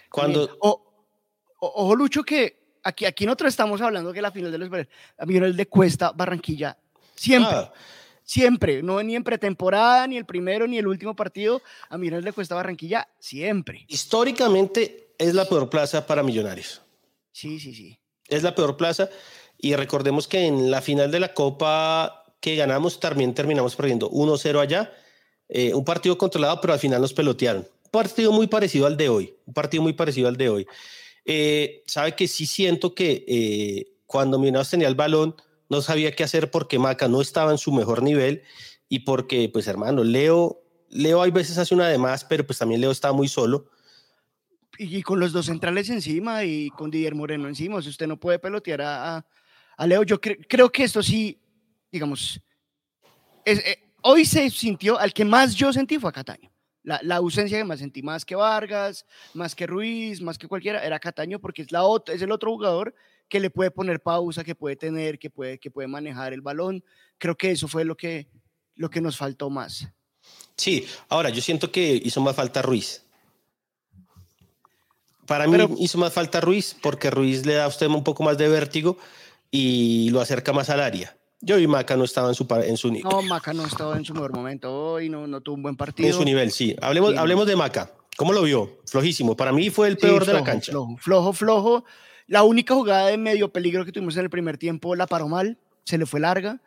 Cuando... 0.09 0.57
ojo, 0.59 1.95
Lucho, 1.95 2.23
que 2.23 2.64
aquí, 2.85 3.05
aquí 3.05 3.25
nosotros 3.25 3.49
estamos 3.49 3.81
hablando 3.81 4.13
que 4.13 4.21
la 4.21 4.31
final 4.31 4.51
de 4.51 4.57
los 4.57 4.71
a 4.71 5.23
el 5.25 5.57
de 5.57 5.67
Cuesta, 5.67 6.11
Barranquilla, 6.13 6.77
siempre. 7.15 7.55
Ah. 7.55 7.73
Siempre, 8.27 8.81
no 8.81 9.03
ni 9.03 9.15
en 9.15 9.23
pretemporada, 9.23 10.07
ni 10.07 10.17
el 10.17 10.25
primero, 10.25 10.65
ni 10.65 10.79
el 10.79 10.87
último 10.87 11.15
partido, 11.15 11.61
a 11.89 11.97
Millonarios 11.97 12.25
le 12.25 12.33
cuesta 12.33 12.55
Barranquilla, 12.55 13.07
siempre. 13.19 13.85
Históricamente 13.87 15.09
es 15.19 15.35
la 15.35 15.45
peor 15.45 15.69
plaza 15.69 16.07
para 16.07 16.23
Millonarios. 16.23 16.81
Sí, 17.31 17.59
sí, 17.59 17.75
sí. 17.75 17.99
Es 18.27 18.41
la 18.41 18.55
peor 18.55 18.77
plaza 18.77 19.09
y 19.59 19.75
recordemos 19.75 20.27
que 20.27 20.47
en 20.47 20.71
la 20.71 20.81
final 20.81 21.11
de 21.11 21.19
la 21.19 21.35
Copa 21.35 22.23
que 22.39 22.55
ganamos 22.55 22.99
también 22.99 23.35
terminamos 23.35 23.75
perdiendo 23.75 24.09
1-0 24.09 24.59
allá, 24.59 24.91
eh, 25.47 25.75
un 25.75 25.85
partido 25.85 26.17
controlado, 26.17 26.59
pero 26.61 26.73
al 26.73 26.79
final 26.79 27.01
nos 27.01 27.13
pelotearon. 27.13 27.67
Un 27.83 27.91
partido 27.91 28.31
muy 28.31 28.47
parecido 28.47 28.87
al 28.87 28.97
de 28.97 29.07
hoy, 29.07 29.35
un 29.45 29.53
partido 29.53 29.83
muy 29.83 29.93
parecido 29.93 30.27
al 30.27 30.35
de 30.35 30.49
hoy. 30.49 30.67
Eh, 31.25 31.83
sabe 31.87 32.15
que 32.15 32.27
sí 32.27 32.45
siento 32.45 32.93
que 32.93 33.25
eh, 33.27 33.97
cuando 34.05 34.37
Millonarios 34.39 34.69
tenía 34.69 34.87
el 34.87 34.95
balón, 34.95 35.35
no 35.69 35.81
sabía 35.81 36.15
qué 36.15 36.23
hacer 36.23 36.51
porque 36.51 36.77
Maca 36.79 37.07
no 37.07 37.21
estaba 37.21 37.51
en 37.51 37.57
su 37.57 37.71
mejor 37.71 38.03
nivel 38.03 38.43
y 38.87 38.99
porque, 38.99 39.49
pues 39.51 39.67
hermano, 39.67 40.03
Leo 40.03 40.61
Leo 40.89 41.21
hay 41.23 41.31
veces 41.31 41.57
hace 41.57 41.73
una 41.73 41.89
de 41.89 41.97
más, 41.97 42.23
pero 42.23 42.45
pues 42.45 42.59
también 42.59 42.79
Leo 42.79 42.91
está 42.91 43.11
muy 43.11 43.27
solo. 43.27 43.69
Y, 44.77 44.97
y 44.97 45.01
con 45.01 45.19
los 45.19 45.33
dos 45.33 45.47
centrales 45.47 45.89
encima 45.89 46.43
y 46.43 46.69
con 46.69 46.91
Didier 46.91 47.15
Moreno 47.15 47.47
encima, 47.47 47.77
o 47.77 47.81
sea, 47.81 47.89
usted 47.89 48.07
no 48.07 48.19
puede 48.19 48.37
pelotear 48.39 48.81
a, 48.81 49.17
a- 49.17 49.25
a 49.77 49.87
Leo. 49.87 50.03
Yo 50.03 50.21
cre- 50.21 50.45
creo 50.47 50.71
que 50.71 50.83
esto 50.83 51.01
sí, 51.01 51.39
digamos, 51.91 52.39
es- 53.43 53.59
eh, 53.65 53.79
hoy 54.03 54.23
se 54.25 54.49
sintió, 54.51 54.97
al 54.99 55.11
que 55.13 55.25
más 55.25 55.55
yo 55.55 55.73
sentí 55.73 55.97
fue 55.97 56.11
a 56.11 56.13
Cataño. 56.13 56.51
La, 56.85 56.99
la 57.01 57.15
ausencia 57.15 57.57
que 57.57 57.63
más 57.63 57.79
sentí, 57.79 58.03
más 58.03 58.23
que 58.23 58.35
Vargas, 58.35 59.05
más 59.33 59.55
que 59.55 59.65
Ruiz, 59.65 60.21
más 60.21 60.37
que 60.37 60.47
cualquiera, 60.47 60.85
era 60.85 60.99
Cataño 60.99 61.39
porque 61.39 61.63
es, 61.63 61.71
la 61.71 61.81
ot- 61.81 62.13
es 62.13 62.21
el 62.21 62.31
otro 62.31 62.51
jugador 62.51 62.93
que 63.27 63.39
le 63.39 63.49
puede 63.49 63.71
poner 63.71 63.99
pausa, 63.99 64.43
que 64.43 64.53
puede 64.53 64.75
tener, 64.75 65.17
que 65.17 65.31
puede, 65.31 65.57
que 65.57 65.71
puede 65.71 65.87
manejar 65.87 66.31
el 66.31 66.41
balón. 66.41 66.83
Creo 67.17 67.35
que 67.35 67.49
eso 67.49 67.67
fue 67.67 67.85
lo 67.85 67.97
que, 67.97 68.27
lo 68.75 68.89
que 68.91 69.01
nos 69.01 69.17
faltó 69.17 69.49
más. 69.49 69.87
Sí, 70.55 70.85
ahora 71.09 71.29
yo 71.29 71.41
siento 71.41 71.71
que 71.71 71.99
hizo 72.05 72.21
más 72.21 72.35
falta 72.35 72.61
Ruiz. 72.61 73.03
Para 75.25 75.47
mí 75.47 75.57
hizo 75.79 75.97
más 75.97 76.13
falta 76.13 76.39
Ruiz 76.39 76.75
porque 76.83 77.09
Ruiz 77.09 77.47
le 77.47 77.55
da 77.55 77.65
a 77.65 77.67
usted 77.67 77.87
un 77.87 78.03
poco 78.03 78.21
más 78.21 78.37
de 78.37 78.47
vértigo 78.47 78.95
y 79.49 80.11
lo 80.11 80.21
acerca 80.21 80.53
más 80.53 80.69
al 80.69 80.81
área. 80.81 81.17
Yo 81.45 81.59
y 81.59 81.67
Maca 81.67 81.95
no 81.95 82.03
estaba 82.03 82.29
en 82.29 82.35
su, 82.35 82.47
en 82.63 82.75
su, 82.77 82.91
ni- 82.91 83.01
No, 83.01 83.21
Maca 83.21 83.53
no 83.53 83.65
estaba 83.65 83.95
en 83.97 84.03
su 84.03 84.13
mejor 84.13 84.33
momento 84.33 84.73
hoy, 84.93 85.09
no, 85.09 85.27
no 85.27 85.41
tuvo 85.41 85.55
un 85.55 85.61
buen 85.63 85.73
en 85.73 85.77
partido. 85.77 86.11
su 86.17 86.23
nivel, 86.25 86.51
sí. 86.51 86.75
Hablemos, 86.81 87.11
Sí. 87.11 87.17
hablemos 87.17 87.45
de 87.45 87.55
Maca. 87.55 87.91
¿Cómo 88.17 88.33
lo 88.33 88.41
vio? 88.43 88.79
Flojísimo. 88.89 89.35
Para 89.35 89.51
mí 89.51 89.69
fue 89.69 89.87
el 89.89 89.95
Sí, 89.95 90.01
peor 90.01 90.25
de 90.25 90.33
la 90.33 90.43
cancha. 90.43 90.71
Flojo, 90.71 90.97
flojo, 90.97 91.33
flojo. 91.33 91.85
La 92.27 92.41
única 92.43 92.73
jugada 92.73 93.07
de 93.07 93.17
medio 93.17 93.51
peligro 93.51 93.85
que 93.85 93.91
tuvimos 93.91 94.15
en 94.17 94.23
el 94.23 94.29
primer 94.29 94.57
tiempo 94.57 94.95
la 94.95 95.05
paró 95.05 95.27
mal, 95.27 95.57
se 95.83 95.97
le 95.97 96.05
fue 96.07 96.19
larga. 96.19 96.59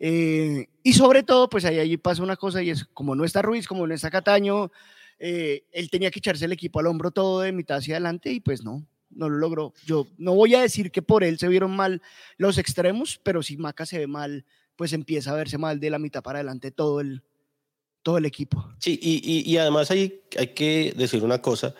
Eh, 0.00 0.66
y 0.82 0.92
sobre 0.94 1.22
todo, 1.22 1.48
pues 1.48 1.64
ahí, 1.64 1.78
ahí 1.78 1.96
pasa 1.96 2.22
una 2.22 2.36
cosa 2.36 2.62
y 2.62 2.70
es, 2.70 2.84
como 2.92 3.14
no 3.14 3.24
está 3.24 3.40
Ruiz, 3.42 3.68
como 3.68 3.86
no 3.86 3.94
está 3.94 4.10
Cataño, 4.10 4.72
eh, 5.20 5.62
él 5.70 5.88
tenía 5.90 6.10
que 6.10 6.18
echarse 6.18 6.44
el 6.46 6.52
equipo 6.52 6.80
al 6.80 6.88
hombro 6.88 7.12
todo 7.12 7.40
de 7.40 7.52
mitad 7.52 7.76
hacia 7.76 7.94
adelante 7.94 8.32
y 8.32 8.40
pues 8.40 8.64
no, 8.64 8.84
no 9.16 9.28
lo 9.28 9.36
logró. 9.38 9.72
Yo 9.86 10.06
no 10.18 10.34
voy 10.34 10.54
a 10.54 10.60
decir 10.62 10.90
que 10.90 11.02
por 11.02 11.24
él 11.24 11.38
se 11.38 11.48
vieron 11.48 11.74
mal 11.74 12.02
los 12.36 12.58
extremos, 12.58 13.20
pero 13.22 13.42
si 13.42 13.56
Maca 13.56 13.86
se 13.86 13.98
ve 13.98 14.06
mal, 14.06 14.44
pues 14.76 14.92
empieza 14.92 15.30
a 15.30 15.34
verse 15.34 15.58
mal 15.58 15.80
de 15.80 15.90
la 15.90 15.98
mitad 15.98 16.22
para 16.22 16.38
adelante 16.40 16.70
todo 16.70 17.00
el, 17.00 17.22
todo 18.02 18.18
el 18.18 18.24
equipo. 18.26 18.68
Sí, 18.78 18.98
y, 19.00 19.50
y- 19.50 19.56
además 19.58 19.90
hay, 19.90 20.20
hay 20.38 20.48
que 20.48 20.92
decir 20.96 21.22
una 21.24 21.40
cosa, 21.40 21.74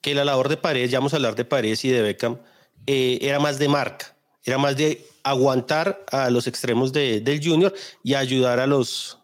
que 0.00 0.14
la 0.14 0.24
labor 0.24 0.48
de 0.48 0.56
Paredes, 0.56 0.90
ya 0.90 0.98
vamos 0.98 1.12
a 1.12 1.16
hablar 1.16 1.34
de 1.36 1.44
Paredes 1.44 1.84
y 1.84 1.90
de 1.90 2.02
Beckham, 2.02 2.38
eh, 2.86 3.18
era 3.20 3.38
más 3.38 3.58
de 3.58 3.68
marca, 3.68 4.16
era 4.44 4.56
más 4.56 4.76
de 4.76 5.06
aguantar 5.22 6.04
a 6.10 6.30
los 6.30 6.46
extremos 6.46 6.92
de- 6.92 7.20
del 7.20 7.44
Junior 7.44 7.74
y 8.02 8.14
ayudar 8.14 8.58
a 8.58 8.66
los, 8.66 9.18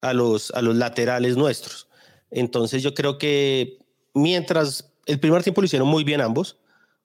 a, 0.00 0.12
los, 0.14 0.50
a 0.52 0.62
los 0.62 0.74
laterales 0.76 1.36
nuestros. 1.36 1.86
Entonces 2.30 2.82
yo 2.82 2.94
creo 2.94 3.18
que 3.18 3.78
mientras 4.14 4.90
el 5.06 5.20
primer 5.20 5.42
tiempo 5.42 5.60
lo 5.60 5.66
hicieron 5.66 5.88
muy 5.88 6.02
bien 6.04 6.20
ambos, 6.20 6.56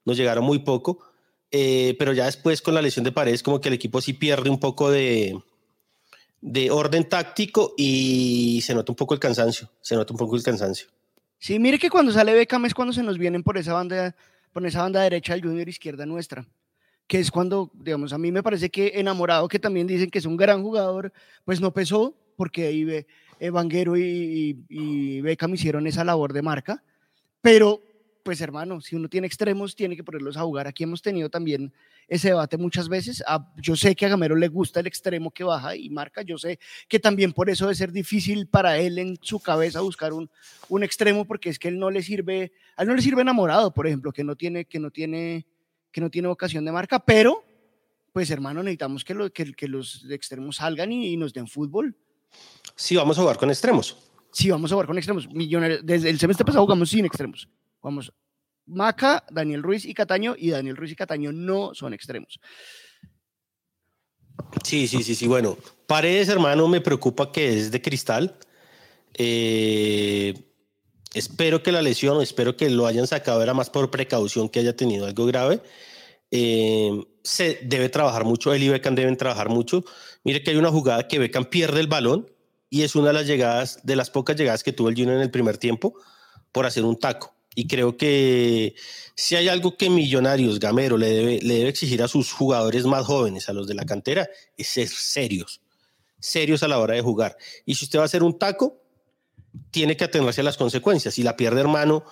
nos 0.05 0.17
llegaron 0.17 0.43
muy 0.43 0.59
poco, 0.59 0.99
eh, 1.51 1.95
pero 1.99 2.13
ya 2.13 2.25
después 2.25 2.61
con 2.61 2.73
la 2.73 2.81
lesión 2.81 3.03
de 3.03 3.11
Paredes 3.11 3.43
como 3.43 3.61
que 3.61 3.69
el 3.69 3.75
equipo 3.75 4.01
sí 4.01 4.13
pierde 4.13 4.49
un 4.49 4.59
poco 4.59 4.89
de, 4.89 5.39
de 6.41 6.71
orden 6.71 7.07
táctico 7.07 7.73
y 7.77 8.61
se 8.63 8.73
nota 8.73 8.91
un 8.91 8.95
poco 8.95 9.13
el 9.13 9.19
cansancio, 9.19 9.69
se 9.81 9.95
nota 9.95 10.13
un 10.13 10.17
poco 10.17 10.35
el 10.35 10.43
cansancio. 10.43 10.87
Sí, 11.39 11.59
mire 11.59 11.77
que 11.77 11.89
cuando 11.89 12.11
sale 12.11 12.33
Beckham 12.33 12.65
es 12.65 12.73
cuando 12.73 12.93
se 12.93 13.03
nos 13.03 13.17
vienen 13.17 13.43
por 13.43 13.57
esa 13.57 13.73
banda, 13.73 14.15
por 14.51 14.65
esa 14.65 14.81
banda 14.81 15.01
derecha 15.01 15.33
del 15.33 15.43
Junior 15.43 15.67
izquierda 15.69 16.05
nuestra, 16.05 16.45
que 17.07 17.19
es 17.19 17.31
cuando, 17.31 17.69
digamos, 17.73 18.13
a 18.13 18.17
mí 18.17 18.31
me 18.31 18.43
parece 18.43 18.69
que 18.69 18.93
enamorado, 18.95 19.47
que 19.47 19.59
también 19.59 19.87
dicen 19.87 20.09
que 20.09 20.19
es 20.19 20.25
un 20.25 20.37
gran 20.37 20.63
jugador, 20.63 21.13
pues 21.45 21.61
no 21.61 21.73
pesó, 21.73 22.15
porque 22.35 22.67
ahí 22.67 23.05
eh, 23.39 23.49
Vanguero 23.49 23.95
y, 23.97 24.01
y, 24.01 24.65
y 24.69 25.21
Beckham 25.21 25.53
hicieron 25.53 25.85
esa 25.85 26.03
labor 26.03 26.33
de 26.33 26.41
marca, 26.41 26.83
pero 27.41 27.81
pues 28.23 28.39
hermano, 28.41 28.79
si 28.79 28.95
uno 28.95 29.09
tiene 29.09 29.27
extremos, 29.27 29.75
tiene 29.75 29.95
que 29.97 30.03
ponerlos 30.03 30.37
a 30.37 30.41
jugar. 30.43 30.65
Aquí 30.65 30.83
hemos 30.83 31.01
tenido 31.01 31.29
también 31.29 31.73
ese 32.07 32.29
debate 32.29 32.57
muchas 32.57 32.87
veces. 32.87 33.21
A- 33.27 33.51
yo 33.57 33.75
sé 33.75 33.95
que 33.95 34.05
a 34.05 34.09
Gamero 34.09 34.35
le 34.35 34.47
gusta 34.47 34.79
el 34.79 34.87
extremo 34.87 35.29
que 35.31 35.43
baja 35.43 35.75
y 35.75 35.89
marca. 35.89 36.21
Yo 36.21 36.37
sé 36.37 36.57
que 36.87 36.99
también 36.99 37.33
por 37.33 37.49
eso 37.49 37.65
debe 37.65 37.75
ser 37.75 37.91
difícil 37.91 38.47
para 38.47 38.77
él 38.77 38.97
en 38.97 39.17
su 39.21 39.39
cabeza 39.39 39.81
buscar 39.81 40.13
un, 40.13 40.29
un 40.69 40.83
extremo 40.83 41.25
porque 41.25 41.49
es 41.49 41.59
que 41.59 41.67
él 41.67 41.77
no 41.77 41.91
le 41.91 42.01
sirve, 42.01 42.53
a 42.77 42.83
él 42.83 42.87
no 42.87 42.95
le 42.95 43.01
sirve 43.01 43.21
enamorado, 43.21 43.73
por 43.73 43.87
ejemplo, 43.87 44.11
que 44.13 44.23
no 44.23 44.35
tiene, 44.37 44.65
que 44.65 44.79
no 44.79 44.89
tiene, 44.89 45.45
que 45.91 45.99
no 46.01 46.09
tiene 46.09 46.29
vocación 46.29 46.63
de 46.65 46.71
marca, 46.71 46.99
pero 47.03 47.43
pues 48.13 48.29
hermano, 48.31 48.63
necesitamos 48.63 49.03
que, 49.03 49.13
lo- 49.15 49.33
que, 49.33 49.53
que 49.53 49.67
los 49.67 50.05
extremos 50.09 50.57
salgan 50.57 50.91
y, 50.93 51.07
y 51.09 51.17
nos 51.17 51.33
den 51.33 51.47
fútbol. 51.47 51.95
Sí, 52.75 52.95
vamos 52.95 53.17
a 53.17 53.21
jugar 53.21 53.37
con 53.37 53.49
extremos. 53.49 53.97
Sí, 54.31 54.49
vamos 54.49 54.71
a 54.71 54.75
jugar 54.75 54.87
con 54.87 54.97
extremos. 54.97 55.27
Millonarios, 55.31 55.81
desde 55.85 56.09
el 56.09 56.17
semestre 56.19 56.43
pasado 56.45 56.63
jugamos 56.63 56.89
sin 56.89 57.05
extremos. 57.05 57.47
Vamos, 57.83 58.13
Maca, 58.65 59.25
Daniel 59.29 59.61
Ruiz 59.61 59.85
y 59.85 59.93
Cataño, 59.93 60.35
y 60.37 60.49
Daniel 60.49 60.77
Ruiz 60.77 60.93
y 60.93 60.95
Cataño 60.95 61.31
no 61.31 61.75
son 61.75 61.93
extremos. 61.93 62.39
Sí, 64.63 64.87
sí, 64.87 65.03
sí, 65.03 65.13
sí. 65.13 65.27
Bueno, 65.27 65.57
Paredes, 65.85 66.29
hermano, 66.29 66.67
me 66.67 66.81
preocupa 66.81 67.31
que 67.31 67.57
es 67.57 67.71
de 67.71 67.81
cristal. 67.81 68.35
Eh, 69.13 70.33
espero 71.13 71.61
que 71.61 71.71
la 71.71 71.81
lesión, 71.81 72.21
espero 72.21 72.55
que 72.57 72.69
lo 72.69 72.87
hayan 72.87 73.05
sacado, 73.05 73.43
era 73.43 73.53
más 73.53 73.69
por 73.69 73.91
precaución 73.91 74.49
que 74.49 74.59
haya 74.59 74.75
tenido 74.75 75.05
algo 75.05 75.25
grave. 75.25 75.61
Eh, 76.31 77.03
se 77.23 77.59
debe 77.63 77.89
trabajar 77.89 78.25
mucho, 78.25 78.53
él 78.53 78.63
y 78.63 78.69
Beckham 78.69 78.95
deben 78.95 79.17
trabajar 79.17 79.49
mucho. 79.49 79.83
Mire 80.23 80.41
que 80.41 80.51
hay 80.51 80.57
una 80.57 80.71
jugada 80.71 81.07
que 81.07 81.19
Beckham 81.19 81.45
pierde 81.45 81.79
el 81.79 81.87
balón 81.87 82.31
y 82.69 82.81
es 82.81 82.95
una 82.95 83.09
de 83.09 83.13
las 83.13 83.27
llegadas, 83.27 83.79
de 83.83 83.95
las 83.95 84.09
pocas 84.09 84.35
llegadas 84.35 84.63
que 84.63 84.73
tuvo 84.73 84.89
el 84.89 84.95
Junior 84.95 85.17
en 85.17 85.21
el 85.21 85.31
primer 85.31 85.57
tiempo 85.59 85.93
por 86.51 86.65
hacer 86.65 86.85
un 86.85 86.97
taco. 86.97 87.35
Y 87.55 87.67
creo 87.67 87.97
que 87.97 88.75
si 89.15 89.35
hay 89.35 89.47
algo 89.47 89.77
que 89.77 89.89
Millonarios, 89.89 90.59
Gamero, 90.59 90.97
le 90.97 91.09
debe, 91.09 91.39
le 91.41 91.53
debe 91.55 91.69
exigir 91.69 92.01
a 92.01 92.07
sus 92.07 92.31
jugadores 92.31 92.85
más 92.85 93.05
jóvenes, 93.05 93.49
a 93.49 93.53
los 93.53 93.67
de 93.67 93.75
la 93.75 93.85
cantera, 93.85 94.27
es 94.57 94.67
ser 94.67 94.87
serios, 94.87 95.61
serios 96.19 96.63
a 96.63 96.67
la 96.67 96.79
hora 96.79 96.95
de 96.95 97.01
jugar. 97.01 97.37
Y 97.65 97.75
si 97.75 97.85
usted 97.85 97.99
va 97.99 98.03
a 98.03 98.05
hacer 98.05 98.23
un 98.23 98.39
taco, 98.39 98.81
tiene 99.69 99.95
que 99.95 100.05
atenerse 100.05 100.41
a 100.41 100.43
las 100.43 100.57
consecuencias. 100.57 101.13
Si 101.13 101.21
la 101.21 101.37
pierde 101.37 101.61
hermano, 101.61 102.03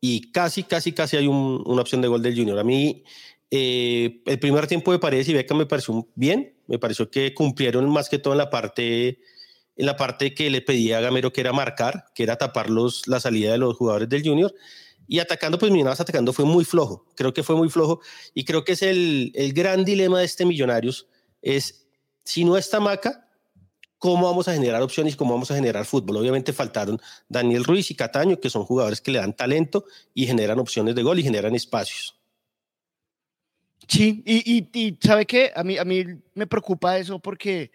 y 0.00 0.30
casi, 0.30 0.62
casi, 0.62 0.92
casi 0.92 1.16
hay 1.16 1.26
un- 1.26 1.62
una 1.66 1.82
opción 1.82 2.00
de 2.00 2.08
gol 2.08 2.22
del 2.22 2.36
Junior. 2.36 2.58
A 2.58 2.64
mí, 2.64 3.02
eh, 3.50 4.22
el 4.26 4.38
primer 4.38 4.66
tiempo 4.66 4.92
de 4.92 4.98
Paredes 4.98 5.28
y 5.28 5.34
Beca 5.34 5.54
me 5.54 5.66
pareció 5.66 6.06
bien, 6.14 6.54
me 6.66 6.78
pareció 6.78 7.10
que 7.10 7.34
cumplieron 7.34 7.88
más 7.90 8.08
que 8.08 8.18
todo 8.18 8.34
en 8.34 8.38
la 8.38 8.50
parte 8.50 9.18
en 9.78 9.86
la 9.86 9.96
parte 9.96 10.34
que 10.34 10.50
le 10.50 10.60
pedía 10.60 10.98
a 10.98 11.00
Gamero, 11.00 11.32
que 11.32 11.40
era 11.40 11.52
marcar, 11.52 12.06
que 12.12 12.24
era 12.24 12.36
tapar 12.36 12.68
los, 12.68 13.06
la 13.06 13.20
salida 13.20 13.52
de 13.52 13.58
los 13.58 13.76
jugadores 13.76 14.08
del 14.08 14.24
Junior. 14.24 14.52
Y 15.06 15.20
atacando, 15.20 15.56
pues 15.56 15.70
Millonarios 15.70 16.00
atacando 16.00 16.32
fue 16.32 16.44
muy 16.44 16.64
flojo. 16.64 17.06
Creo 17.14 17.32
que 17.32 17.44
fue 17.44 17.54
muy 17.54 17.70
flojo. 17.70 18.00
Y 18.34 18.44
creo 18.44 18.64
que 18.64 18.72
es 18.72 18.82
el, 18.82 19.30
el 19.36 19.52
gran 19.52 19.84
dilema 19.84 20.18
de 20.18 20.24
este 20.24 20.44
Millonarios. 20.44 21.06
Es, 21.40 21.86
si 22.24 22.44
no 22.44 22.58
está 22.58 22.80
Maca, 22.80 23.30
¿cómo 23.98 24.26
vamos 24.26 24.48
a 24.48 24.52
generar 24.52 24.82
opciones 24.82 25.14
cómo 25.14 25.32
vamos 25.32 25.50
a 25.52 25.54
generar 25.54 25.84
fútbol? 25.84 26.16
Obviamente 26.16 26.52
faltaron 26.52 27.00
Daniel 27.28 27.62
Ruiz 27.62 27.88
y 27.92 27.94
Cataño, 27.94 28.40
que 28.40 28.50
son 28.50 28.64
jugadores 28.64 29.00
que 29.00 29.12
le 29.12 29.20
dan 29.20 29.34
talento 29.34 29.84
y 30.12 30.26
generan 30.26 30.58
opciones 30.58 30.96
de 30.96 31.04
gol 31.04 31.20
y 31.20 31.22
generan 31.22 31.54
espacios. 31.54 32.16
Sí, 33.86 34.22
y, 34.26 34.68
y, 34.74 34.98
¿sabe 35.00 35.24
qué? 35.24 35.52
A 35.54 35.62
mí, 35.62 35.78
a 35.78 35.84
mí 35.84 36.04
me 36.34 36.46
preocupa 36.46 36.98
eso 36.98 37.20
porque 37.20 37.70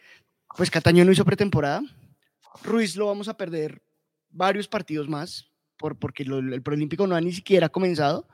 pues 0.55 0.69
Cataño 0.69 1.03
no 1.05 1.11
hizo 1.11 1.25
pretemporada. 1.25 1.81
Ruiz 2.63 2.95
lo 2.95 3.07
vamos 3.07 3.27
a 3.27 3.37
perder 3.37 3.81
varios 4.29 4.67
partidos 4.67 5.07
más 5.07 5.49
por, 5.77 5.97
porque 5.97 6.23
el 6.23 6.61
preolímpico 6.61 7.07
no 7.07 7.15
ha 7.15 7.21
ni 7.21 7.31
siquiera 7.31 7.69
comenzado. 7.69 8.27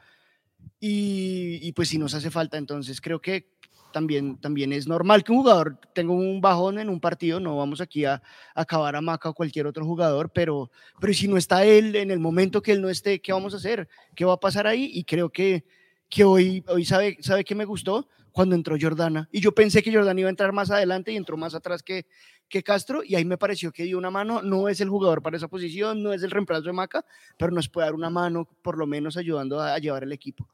Y, 0.81 1.71
pues 1.73 1.89
si 1.89 1.97
nos 1.97 2.13
hace 2.13 2.31
falta, 2.31 2.57
entonces 2.57 2.99
creo 3.01 3.21
que 3.21 3.49
también, 3.91 4.37
también 4.39 4.71
es 4.71 4.87
normal 4.87 5.23
que 5.23 5.31
un 5.31 5.39
jugador 5.39 5.79
tenga 5.93 6.13
un 6.13 6.41
bajón 6.41 6.79
en 6.79 6.89
un 6.89 6.99
partido. 6.99 7.39
No 7.39 7.57
vamos 7.57 7.81
aquí 7.81 8.05
a, 8.05 8.15
a 8.15 8.21
acabar 8.61 8.95
a 8.95 9.01
Maca 9.01 9.29
o 9.29 9.33
cualquier 9.33 9.67
otro 9.67 9.85
jugador, 9.85 10.31
pero, 10.31 10.69
pero 10.99 11.13
si 11.13 11.27
no 11.27 11.37
está 11.37 11.65
él 11.65 11.95
en 11.95 12.11
el 12.11 12.19
momento 12.19 12.61
que 12.61 12.73
él 12.73 12.81
no 12.81 12.89
esté, 12.89 13.21
¿qué 13.21 13.33
vamos 13.33 13.53
a 13.53 13.57
hacer? 13.57 13.87
¿Qué 14.15 14.25
va 14.25 14.33
a 14.33 14.39
pasar 14.39 14.67
ahí? 14.67 14.91
Y 14.93 15.03
creo 15.03 15.29
que, 15.29 15.65
que 16.09 16.23
hoy, 16.23 16.63
hoy 16.67 16.85
sabe, 16.85 17.17
sabe 17.21 17.43
que 17.43 17.55
me 17.55 17.65
gustó 17.65 18.07
cuando 18.31 18.55
entró 18.55 18.75
Jordana. 18.79 19.27
Y 19.31 19.41
yo 19.41 19.53
pensé 19.53 19.81
que 19.83 19.91
Jordana 19.93 20.19
iba 20.19 20.27
a 20.29 20.31
entrar 20.31 20.51
más 20.51 20.71
adelante 20.71 21.11
y 21.11 21.15
entró 21.17 21.37
más 21.37 21.55
atrás 21.55 21.83
que, 21.83 22.05
que 22.47 22.63
Castro. 22.63 23.03
Y 23.03 23.15
ahí 23.15 23.25
me 23.25 23.37
pareció 23.37 23.71
que 23.71 23.83
dio 23.83 23.97
una 23.97 24.11
mano. 24.11 24.41
No 24.41 24.69
es 24.69 24.81
el 24.81 24.89
jugador 24.89 25.21
para 25.21 25.37
esa 25.37 25.47
posición, 25.47 26.01
no 26.03 26.13
es 26.13 26.23
el 26.23 26.31
reemplazo 26.31 26.63
de 26.63 26.73
Maca, 26.73 27.05
pero 27.37 27.51
nos 27.51 27.69
puede 27.69 27.87
dar 27.87 27.95
una 27.95 28.09
mano, 28.09 28.47
por 28.61 28.77
lo 28.77 28.85
menos 28.87 29.17
ayudando 29.17 29.59
a, 29.59 29.73
a 29.75 29.79
llevar 29.79 30.03
el 30.03 30.11
equipo. 30.11 30.47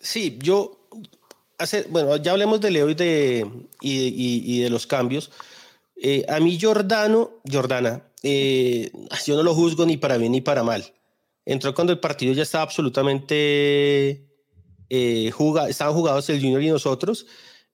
Sí, 0.00 0.38
yo, 0.42 0.88
hace, 1.58 1.86
bueno, 1.88 2.16
ya 2.16 2.32
hablemos 2.32 2.60
de 2.60 2.70
Leo 2.70 2.90
y 2.90 2.94
de, 2.94 3.46
y, 3.80 3.92
y- 3.92 4.42
y 4.56 4.60
de 4.60 4.70
los 4.70 4.86
cambios. 4.86 5.30
Eh, 5.96 6.24
a 6.28 6.40
mí 6.40 6.58
Jordano, 6.60 7.40
Jordana, 7.50 8.02
eh, 8.22 8.90
yo 9.24 9.36
no 9.36 9.42
lo 9.42 9.54
juzgo 9.54 9.86
ni 9.86 9.96
para 9.96 10.16
bien 10.18 10.32
ni 10.32 10.40
para 10.40 10.62
mal. 10.62 10.92
Entró 11.46 11.74
cuando 11.74 11.92
el 11.92 12.00
partido 12.00 12.32
ya 12.32 12.42
estaba 12.42 12.64
absolutamente 12.64 14.24
eh, 14.94 15.32
estaban 15.68 15.94
jugados 15.94 16.28
el 16.30 16.40
Junior 16.40 16.62
y 16.62 16.68
nosotros, 16.68 17.26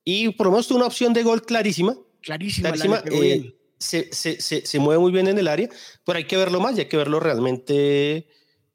y 0.05 0.31
por 0.31 0.47
lo 0.47 0.53
menos 0.53 0.67
tuvo 0.67 0.79
una 0.79 0.87
opción 0.87 1.13
de 1.13 1.23
gol 1.23 1.43
clarísima. 1.43 1.97
Clarísima, 2.23 2.71
la 2.71 2.75
clarísima, 2.75 3.03
eh, 3.11 3.55
se, 3.79 4.13
se, 4.13 4.41
se 4.41 4.79
mueve 4.79 5.01
muy 5.01 5.13
bien 5.13 5.29
en 5.29 5.39
el 5.39 5.49
área, 5.49 5.69
pero 6.05 6.19
hay 6.19 6.25
que 6.25 6.37
verlo 6.37 6.61
más 6.61 6.77
y 6.77 6.81
hay 6.81 6.89
que 6.89 6.97
verlo 6.97 7.21
realmente 7.21 8.27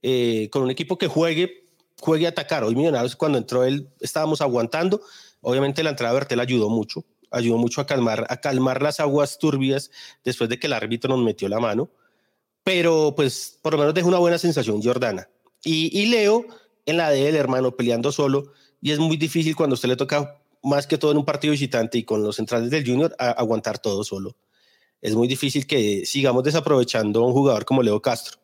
eh, 0.02 0.50
con 0.52 0.62
un 0.62 0.70
equipo 0.70 0.98
que 0.98 1.08
juegue, 1.08 1.70
juegue 2.00 2.28
a 2.28 2.30
atacar. 2.30 2.64
Hoy 2.64 2.76
Millonarios, 2.76 3.16
cuando 3.16 3.38
entró 3.38 3.64
él, 3.64 3.90
estábamos 4.00 4.42
aguantando. 4.42 5.02
Obviamente 5.42 5.84
la 5.84 5.92
entrada 5.92 6.14
de 6.14 6.20
Bertel 6.20 6.40
ayudó 6.40 6.70
mucho, 6.70 7.04
ayudó 7.32 7.58
mucho 7.58 7.82
a 7.82 7.88
calmar, 7.88 8.26
a 8.30 8.38
calmar 8.38 8.82
las 8.82 9.00
aguas 9.00 9.40
turbias 9.40 9.90
después 10.24 10.50
de 10.50 10.60
que 10.60 10.68
el 10.68 10.74
árbitro 10.74 11.10
nos 11.10 11.24
metió 11.24 11.50
la 11.50 11.60
mano. 11.60 11.90
Pero 12.64 13.14
pues 13.16 13.58
por 13.62 13.74
lo 13.74 13.80
menos 13.80 13.94
dejó 13.94 14.08
una 14.08 14.20
buena 14.20 14.38
sensación 14.38 14.82
Jordana. 14.82 15.28
Y, 15.64 16.00
y 16.00 16.06
Leo 16.08 16.46
en 16.86 16.98
la 16.98 17.10
de 17.10 17.28
él, 17.30 17.36
hermano, 17.36 17.76
peleando 17.76 18.12
solo. 18.12 18.52
Y 18.82 18.92
es 18.92 19.00
muy 19.00 19.18
difícil 19.18 19.56
cuando 19.56 19.74
usted 19.76 19.90
le 19.90 19.96
toca 19.96 20.40
más 20.64 20.88
que 20.88 20.98
todo 20.98 21.12
en 21.12 21.18
un 21.18 21.26
partido 21.26 21.52
visitante 21.52 21.98
y 21.98 22.04
con 22.04 22.24
los 22.24 22.36
centrales 22.36 22.70
del 22.70 22.86
Junior 22.86 23.16
a 23.20 23.32
aguantar 23.32 23.80
todo 23.80 24.04
solo. 24.04 24.36
Es 25.02 25.16
muy 25.16 25.28
difícil 25.28 25.68
que 25.68 26.06
sigamos 26.06 26.44
desaprovechando 26.44 27.24
a 27.24 27.28
un 27.28 27.34
jugador 27.34 27.66
como 27.66 27.84
Leo 27.84 28.02
Castro. 28.02 28.40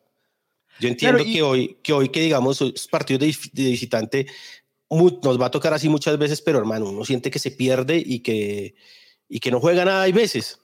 Yo 0.78 0.88
entiendo 0.88 1.18
Claro, 1.18 1.28
y- 1.28 1.32
que, 1.34 1.42
hoy, 1.42 1.76
que 1.82 1.92
hoy 1.92 2.08
que 2.08 2.20
digamos 2.20 2.60
es 2.60 2.86
partido 2.88 3.18
de, 3.18 3.34
de 3.52 3.70
visitante 3.70 4.26
mu- 4.88 5.18
nos 5.22 5.40
va 5.40 5.46
a 5.46 5.50
tocar 5.50 5.72
así 5.74 5.88
muchas 5.88 6.16
veces, 6.18 6.40
pero 6.40 6.58
hermano, 6.58 6.88
uno 6.90 7.04
siente 7.04 7.30
que 7.30 7.38
se 7.38 7.50
pierde 7.50 8.02
y 8.04 8.20
que, 8.20 8.74
y 9.28 9.40
que 9.40 9.50
no 9.50 9.60
juega 9.60 9.84
nada 9.84 10.02
hay 10.02 10.12
veces. 10.12 10.58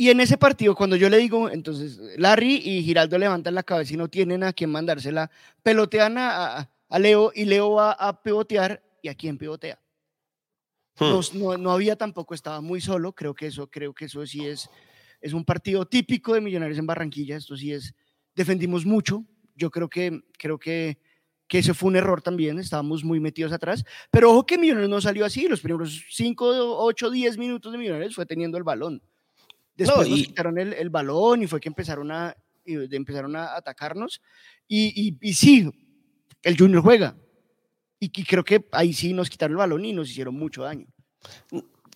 Y 0.00 0.08
en 0.08 0.18
ese 0.20 0.38
partido, 0.38 0.74
cuando 0.74 0.96
yo 0.96 1.10
le 1.10 1.18
digo, 1.18 1.50
entonces 1.50 2.00
Larry 2.16 2.54
y 2.64 2.82
Giraldo 2.82 3.18
levantan 3.18 3.54
la 3.54 3.62
cabeza 3.62 3.92
y 3.92 3.96
no 3.98 4.08
tienen 4.08 4.42
a 4.42 4.54
quién 4.54 4.70
mandársela, 4.70 5.30
pelotean 5.62 6.16
a, 6.16 6.70
a- 6.88 6.98
Leo 6.98 7.32
y 7.34 7.44
Leo 7.44 7.72
va 7.72 7.92
a 7.92 8.22
pivotear 8.22 8.82
y 9.02 9.08
a 9.08 9.14
quién 9.14 9.36
pivotea. 9.36 9.78
Hmm. 10.98 11.04
No, 11.10 11.20
no, 11.34 11.58
no 11.58 11.70
había 11.70 11.96
tampoco, 11.96 12.32
estaba 12.32 12.62
muy 12.62 12.80
solo, 12.80 13.12
creo 13.14 13.34
que 13.34 13.48
eso, 13.48 13.66
creo 13.70 13.92
que 13.92 14.06
eso 14.06 14.26
sí 14.26 14.46
es, 14.46 14.70
es 15.20 15.34
un 15.34 15.44
partido 15.44 15.84
típico 15.84 16.32
de 16.32 16.40
Millonarios 16.40 16.78
en 16.78 16.86
Barranquilla, 16.86 17.36
esto 17.36 17.54
sí 17.54 17.70
es, 17.70 17.94
defendimos 18.34 18.86
mucho, 18.86 19.26
yo 19.54 19.70
creo 19.70 19.90
que, 19.90 20.18
creo 20.38 20.58
que, 20.58 20.96
que 21.46 21.58
ese 21.58 21.74
fue 21.74 21.88
un 21.90 21.96
error 21.96 22.22
también, 22.22 22.58
estábamos 22.58 23.04
muy 23.04 23.20
metidos 23.20 23.52
atrás, 23.52 23.84
pero 24.10 24.30
ojo 24.30 24.46
que 24.46 24.56
Millonarios 24.56 24.88
no 24.88 25.00
salió 25.02 25.26
así, 25.26 25.46
los 25.46 25.60
primeros 25.60 26.06
5, 26.08 26.46
8, 26.84 27.10
10 27.10 27.36
minutos 27.36 27.70
de 27.70 27.76
Millonarios 27.76 28.14
fue 28.14 28.24
teniendo 28.24 28.56
el 28.56 28.64
balón. 28.64 29.02
Después 29.86 30.08
nos 30.08 30.18
y- 30.18 30.26
quitaron 30.26 30.58
el, 30.58 30.72
el 30.74 30.90
balón 30.90 31.42
y 31.42 31.46
fue 31.46 31.60
que 31.60 31.68
empezaron 31.68 32.10
a, 32.12 32.36
empezaron 32.64 33.34
a 33.36 33.56
atacarnos. 33.56 34.20
Y, 34.68 35.08
y, 35.08 35.18
y 35.20 35.34
sí, 35.34 35.70
el 36.42 36.56
Junior 36.56 36.82
juega. 36.82 37.16
Y, 37.98 38.06
y 38.06 38.24
creo 38.24 38.44
que 38.44 38.66
ahí 38.72 38.92
sí 38.92 39.12
nos 39.12 39.28
quitaron 39.28 39.52
el 39.52 39.58
balón 39.58 39.84
y 39.84 39.92
nos 39.92 40.08
hicieron 40.10 40.34
mucho 40.34 40.62
daño. 40.62 40.86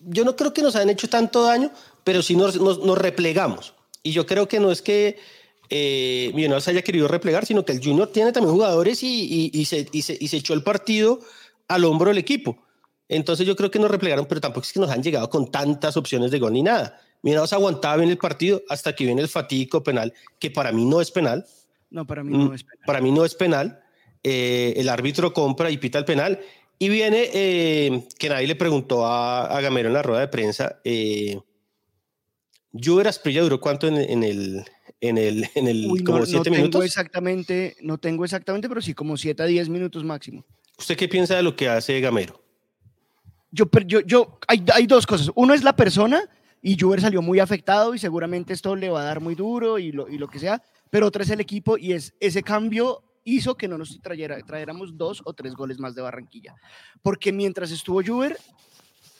yo 0.01 0.23
no 0.23 0.35
creo 0.35 0.53
que 0.53 0.61
nos 0.61 0.75
hayan 0.75 0.89
hecho 0.89 1.09
tanto 1.09 1.43
daño, 1.43 1.71
pero 2.03 2.21
sí 2.21 2.35
nos, 2.35 2.59
nos, 2.61 2.79
nos 2.83 2.97
replegamos. 2.97 3.73
Y 4.03 4.11
yo 4.11 4.25
creo 4.25 4.47
que 4.47 4.59
no 4.59 4.71
es 4.71 4.81
que 4.83 5.17
eh, 5.69 6.31
Millonarios 6.35 6.67
haya 6.67 6.83
querido 6.83 7.07
replegar, 7.07 7.45
sino 7.45 7.65
que 7.65 7.71
el 7.71 7.83
Junior 7.83 8.11
tiene 8.11 8.31
también 8.31 8.53
jugadores 8.53 9.01
y, 9.01 9.07
y- 9.53 9.59
y 9.59 9.65
se, 9.65 9.87
y, 9.91 10.01
se, 10.03 10.15
y 10.19 10.27
se 10.27 10.37
echó 10.37 10.53
el 10.53 10.61
partido 10.63 11.19
al 11.67 11.85
hombro 11.85 12.09
del 12.09 12.19
equipo. 12.19 12.57
Entonces 13.07 13.47
yo 13.47 13.55
creo 13.55 13.71
que 13.71 13.79
nos 13.79 13.89
replegaron, 13.89 14.25
pero 14.27 14.41
tampoco 14.41 14.63
es 14.65 14.73
que 14.73 14.79
nos 14.79 14.89
han 14.91 15.01
llegado 15.01 15.29
con 15.29 15.49
tantas 15.51 15.97
opciones 15.97 16.29
de 16.31 16.39
gol 16.39 16.53
ni 16.53 16.61
nada. 16.63 16.99
Millonarios 17.21 17.53
aguantaba 17.53 17.97
bien 17.97 18.09
el 18.09 18.17
partido 18.17 18.61
hasta 18.69 18.95
que 18.95 19.03
viene 19.05 19.21
el 19.21 19.27
fatídico 19.27 19.83
penal, 19.83 20.13
que 20.39 20.51
para 20.51 20.71
mí 20.71 20.85
no 20.85 21.01
es 21.01 21.11
penal. 21.11 21.45
No, 21.89 22.05
para 22.05 22.23
mí 22.23 22.31
no 22.37 22.49
Mm, 22.49 22.53
es 22.53 22.63
penal. 22.63 22.85
Para 22.85 23.01
mí 23.01 23.11
no 23.11 23.25
es 23.25 23.35
penal. 23.35 23.81
Eh, 24.23 24.73
el 24.77 24.89
árbitro 24.89 25.33
compra 25.33 25.69
y 25.71 25.77
pita 25.77 25.97
el 25.99 26.05
penal. 26.05 26.39
Y 26.77 26.89
viene 26.89 27.29
eh, 27.33 28.07
que 28.19 28.29
nadie 28.29 28.47
le 28.47 28.55
preguntó 28.55 29.05
a, 29.05 29.45
a 29.45 29.61
Gamero 29.61 29.87
en 29.87 29.93
la 29.93 30.01
rueda 30.03 30.19
de 30.21 30.27
prensa. 30.27 30.79
Eh, 30.83 31.39
Juber 32.73 33.07
Asprilla 33.07 33.41
duró 33.41 33.59
cuánto 33.61 33.87
en, 33.87 33.95
en 33.97 34.23
el, 34.23 34.65
en 34.99 35.17
el, 35.17 35.49
en 35.55 35.67
el 35.67 35.85
Uy, 35.89 35.99
no, 35.99 36.05
como 36.05 36.19
no 36.19 36.25
siete 36.25 36.43
tengo 36.45 36.57
minutos. 36.57 36.83
exactamente, 36.85 37.77
no 37.81 37.97
tengo 37.97 38.25
exactamente, 38.25 38.67
pero 38.67 38.81
sí 38.81 38.93
como 38.93 39.15
7 39.15 39.41
a 39.43 39.45
10 39.45 39.69
minutos 39.69 40.03
máximo. 40.03 40.43
¿Usted 40.77 40.97
qué 40.97 41.07
piensa 41.07 41.37
de 41.37 41.43
lo 41.43 41.55
que 41.55 41.69
hace 41.69 41.99
Gamero? 42.01 42.41
Yo, 43.51 43.69
yo, 43.85 44.01
yo 44.01 44.37
hay, 44.47 44.63
hay 44.73 44.85
dos 44.85 45.07
cosas. 45.07 45.31
Uno 45.35 45.53
es 45.53 45.63
la 45.63 45.73
persona 45.77 46.29
y 46.67 46.79
Juber 46.79 46.99
salió 46.99 47.21
muy 47.21 47.37
afectado 47.37 47.93
y 47.93 47.99
seguramente 47.99 48.51
esto 48.51 48.75
le 48.75 48.89
va 48.89 49.01
a 49.01 49.03
dar 49.03 49.19
muy 49.19 49.35
duro 49.35 49.77
y 49.77 49.91
lo, 49.91 50.09
y 50.09 50.17
lo 50.17 50.27
que 50.27 50.39
sea, 50.39 50.63
pero 50.89 51.05
otra 51.05 51.21
es 51.21 51.29
el 51.29 51.39
equipo 51.39 51.77
y 51.77 51.93
es 51.93 52.15
ese 52.19 52.41
cambio 52.41 53.03
hizo 53.23 53.55
que 53.55 53.67
no 53.67 53.77
nos 53.77 54.01
trayera, 54.01 54.41
trajéramos 54.41 54.97
dos 54.97 55.21
o 55.25 55.33
tres 55.33 55.53
goles 55.53 55.77
más 55.77 55.93
de 55.93 56.01
Barranquilla. 56.01 56.55
Porque 57.03 57.31
mientras 57.31 57.69
estuvo 57.69 58.01
Juber, 58.03 58.35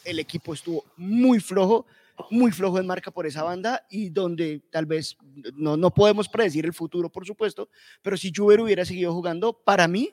el 0.05 0.17
equipo 0.17 0.55
estuvo 0.55 0.85
muy 0.97 1.39
flojo, 1.39 1.85
muy 2.31 2.51
flojo 2.51 2.79
en 2.79 2.87
marca 2.87 3.11
por 3.11 3.27
esa 3.27 3.43
banda 3.43 3.85
y 3.91 4.09
donde 4.09 4.63
tal 4.71 4.87
vez 4.87 5.15
no, 5.53 5.77
no 5.77 5.93
podemos 5.93 6.27
predecir 6.27 6.65
el 6.65 6.73
futuro, 6.73 7.11
por 7.11 7.27
supuesto, 7.27 7.69
pero 8.01 8.17
si 8.17 8.33
Juber 8.35 8.59
hubiera 8.59 8.85
seguido 8.85 9.13
jugando, 9.13 9.53
para 9.53 9.87
mí 9.87 10.09